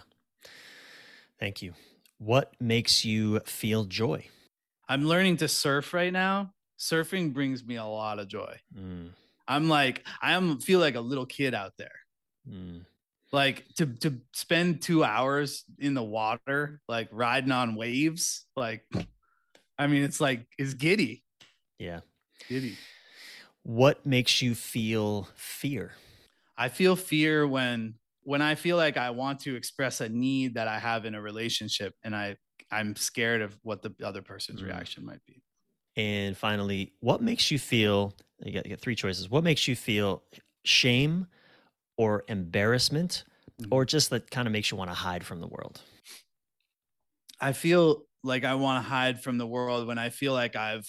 Thank 1.39 1.61
you. 1.61 1.73
What 2.17 2.53
makes 2.59 3.03
you 3.05 3.39
feel 3.41 3.83
joy? 3.85 4.27
I'm 4.87 5.05
learning 5.05 5.37
to 5.37 5.47
surf 5.47 5.93
right 5.93 6.13
now. 6.13 6.53
Surfing 6.79 7.33
brings 7.33 7.63
me 7.63 7.75
a 7.75 7.85
lot 7.85 8.19
of 8.19 8.27
joy. 8.27 8.59
Mm, 8.75 9.11
I'm 9.47 9.69
like 9.69 10.05
I 10.21 10.33
am 10.33 10.59
feel 10.59 10.79
like 10.79 10.95
a 10.95 11.01
little 11.01 11.25
kid 11.25 11.53
out 11.53 11.73
there. 11.77 11.99
mm, 12.49 12.85
like 13.31 13.67
to 13.75 13.85
to 13.97 14.21
spend 14.33 14.81
two 14.81 15.03
hours 15.03 15.65
in 15.79 15.93
the 15.93 16.03
water 16.03 16.81
like 16.87 17.09
riding 17.11 17.51
on 17.51 17.75
waves 17.75 18.47
like 18.55 18.85
i 19.77 19.87
mean 19.87 20.03
it's 20.03 20.21
like 20.21 20.47
it's 20.57 20.73
giddy 20.75 21.23
yeah. 21.79 22.01
giddy 22.49 22.85
What 23.63 24.05
makes 24.05 24.41
you 24.41 24.55
feel 24.55 25.23
fear? 25.35 25.93
i 26.57 26.69
feel 26.69 26.95
fear 26.95 27.47
when 27.47 27.95
when 28.23 28.41
i 28.41 28.55
feel 28.55 28.77
like 28.77 28.97
i 28.97 29.09
want 29.09 29.39
to 29.41 29.55
express 29.55 30.01
a 30.01 30.09
need 30.09 30.55
that 30.55 30.67
i 30.67 30.79
have 30.79 31.05
in 31.05 31.15
a 31.15 31.21
relationship 31.21 31.93
and 32.03 32.15
i 32.15 32.35
i'm 32.71 32.95
scared 32.95 33.41
of 33.41 33.57
what 33.63 33.81
the 33.81 33.93
other 34.03 34.21
person's 34.21 34.61
Mm. 34.61 34.63
reaction 34.63 35.05
might 35.05 35.23
be 35.25 35.43
And 35.95 36.35
finally, 36.37 36.93
what 36.99 37.21
makes 37.21 37.51
you 37.51 37.59
feel? 37.59 38.13
You 38.39 38.51
get, 38.51 38.65
you 38.65 38.69
get 38.69 38.81
three 38.81 38.95
choices. 38.95 39.29
What 39.29 39.43
makes 39.43 39.67
you 39.67 39.75
feel 39.75 40.23
shame 40.65 41.27
or 41.97 42.23
embarrassment, 42.27 43.23
Mhm. 43.61 43.67
or 43.71 43.85
just 43.85 44.09
that 44.09 44.29
kind 44.31 44.47
of 44.47 44.51
makes 44.51 44.69
you 44.71 44.77
want 44.77 44.89
to 44.89 44.95
hide 44.95 45.23
from 45.25 45.39
the 45.39 45.47
world? 45.47 45.81
i 47.41 47.51
feel 47.51 48.05
like 48.23 48.43
i 48.45 48.55
want 48.55 48.83
to 48.83 48.89
hide 48.89 49.21
from 49.21 49.37
the 49.37 49.45
world 49.47 49.87
when 49.87 49.97
i 49.97 50.09
feel 50.09 50.31
like 50.33 50.55
i've 50.55 50.87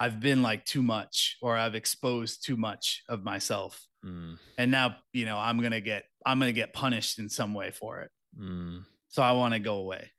i've 0.00 0.18
been 0.18 0.42
like 0.42 0.64
too 0.64 0.82
much 0.82 1.36
or 1.42 1.56
i've 1.56 1.74
exposed 1.74 2.44
too 2.44 2.56
much 2.56 3.02
of 3.08 3.22
myself 3.22 3.86
Mm, 4.04 4.38
and 4.58 4.70
now 4.70 4.96
you 5.14 5.24
know 5.24 5.38
i'm 5.38 5.60
gonna 5.62 5.80
get 5.80 6.04
i'm 6.26 6.38
gonna 6.38 6.52
get 6.52 6.72
punished 6.74 7.18
in 7.18 7.28
some 7.30 7.54
way 7.54 7.70
for 7.70 8.00
it 8.02 8.10
mm. 8.38 8.84
so 9.08 9.22
i 9.22 9.32
want 9.32 9.54
to 9.54 9.60
go 9.60 9.76
away 9.76 10.10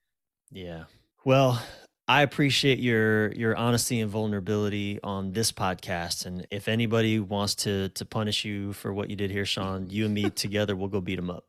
Yeah. 0.51 0.85
Well, 1.23 1.59
I 2.07 2.21
appreciate 2.21 2.79
your 2.79 3.31
your 3.33 3.55
honesty 3.55 3.99
and 3.99 4.11
vulnerability 4.11 4.99
on 5.03 5.31
this 5.31 5.51
podcast. 5.51 6.25
And 6.25 6.45
if 6.51 6.67
anybody 6.67 7.19
wants 7.19 7.55
to 7.55 7.89
to 7.89 8.05
punish 8.05 8.45
you 8.45 8.73
for 8.73 8.93
what 8.93 9.09
you 9.09 9.15
did 9.15 9.31
here, 9.31 9.45
Sean, 9.45 9.89
you 9.89 10.05
and 10.05 10.13
me 10.13 10.29
together, 10.29 10.75
we'll 10.75 10.89
go 10.89 11.01
beat 11.01 11.15
them 11.15 11.29
up. 11.29 11.45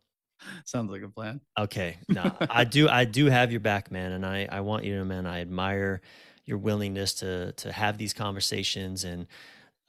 sounds 0.65 0.91
like 0.91 1.03
a 1.03 1.09
plan 1.09 1.41
Okay. 1.59 1.99
No, 2.09 2.35
I 2.51 2.65
do 2.65 2.89
I 2.89 3.05
do 3.05 3.27
have 3.27 3.51
your 3.51 3.61
back, 3.61 3.91
man. 3.91 4.13
And 4.13 4.25
I, 4.25 4.49
I 4.51 4.61
want 4.61 4.85
you 4.85 4.93
to 4.93 4.99
know, 4.99 5.05
man, 5.05 5.27
I 5.27 5.41
admire 5.41 6.01
your 6.47 6.59
willingness 6.59 7.15
to 7.15 7.53
to 7.53 7.73
have 7.73 7.99
these 7.99 8.15
conversations 8.15 9.05
and 9.05 9.27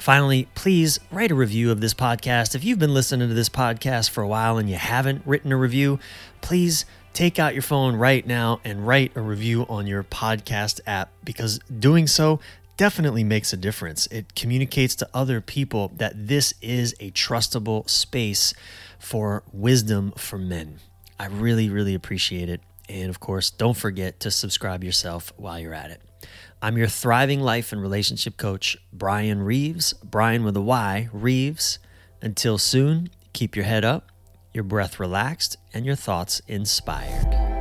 Finally, 0.00 0.48
please 0.54 0.98
write 1.10 1.30
a 1.30 1.34
review 1.34 1.70
of 1.70 1.82
this 1.82 1.92
podcast. 1.92 2.54
If 2.54 2.64
you've 2.64 2.78
been 2.78 2.94
listening 2.94 3.28
to 3.28 3.34
this 3.34 3.50
podcast 3.50 4.08
for 4.08 4.22
a 4.22 4.26
while 4.26 4.56
and 4.56 4.68
you 4.68 4.76
haven't 4.76 5.20
written 5.26 5.52
a 5.52 5.58
review, 5.58 5.98
please 6.40 6.86
take 7.12 7.38
out 7.38 7.52
your 7.52 7.62
phone 7.62 7.94
right 7.96 8.26
now 8.26 8.60
and 8.64 8.86
write 8.86 9.12
a 9.14 9.20
review 9.20 9.66
on 9.68 9.86
your 9.86 10.02
podcast 10.02 10.80
app 10.86 11.10
because 11.22 11.58
doing 11.78 12.06
so 12.06 12.40
definitely 12.78 13.22
makes 13.22 13.52
a 13.52 13.58
difference. 13.58 14.06
It 14.06 14.34
communicates 14.34 14.94
to 14.96 15.08
other 15.12 15.42
people 15.42 15.92
that 15.96 16.14
this 16.28 16.54
is 16.62 16.94
a 16.98 17.10
trustable 17.10 17.88
space 17.90 18.54
for 18.98 19.42
wisdom 19.52 20.14
for 20.16 20.38
men. 20.38 20.78
I 21.18 21.26
really, 21.26 21.68
really 21.68 21.94
appreciate 21.94 22.48
it. 22.48 22.62
And 22.88 23.10
of 23.10 23.20
course, 23.20 23.50
don't 23.50 23.76
forget 23.76 24.18
to 24.20 24.30
subscribe 24.30 24.82
yourself 24.82 25.30
while 25.36 25.58
you're 25.58 25.74
at 25.74 25.90
it. 25.90 26.00
I'm 26.62 26.76
your 26.76 26.88
thriving 26.88 27.40
life 27.40 27.72
and 27.72 27.80
relationship 27.80 28.36
coach, 28.36 28.76
Bryan 28.92 29.42
Reeves, 29.42 29.94
Bryan 30.04 30.44
with 30.44 30.56
a 30.58 30.60
Y, 30.60 31.08
Reeves. 31.10 31.78
Until 32.20 32.58
soon, 32.58 33.08
keep 33.32 33.56
your 33.56 33.64
head 33.64 33.82
up, 33.82 34.12
your 34.52 34.64
breath 34.64 35.00
relaxed, 35.00 35.56
and 35.72 35.86
your 35.86 35.96
thoughts 35.96 36.42
inspired. 36.46 37.59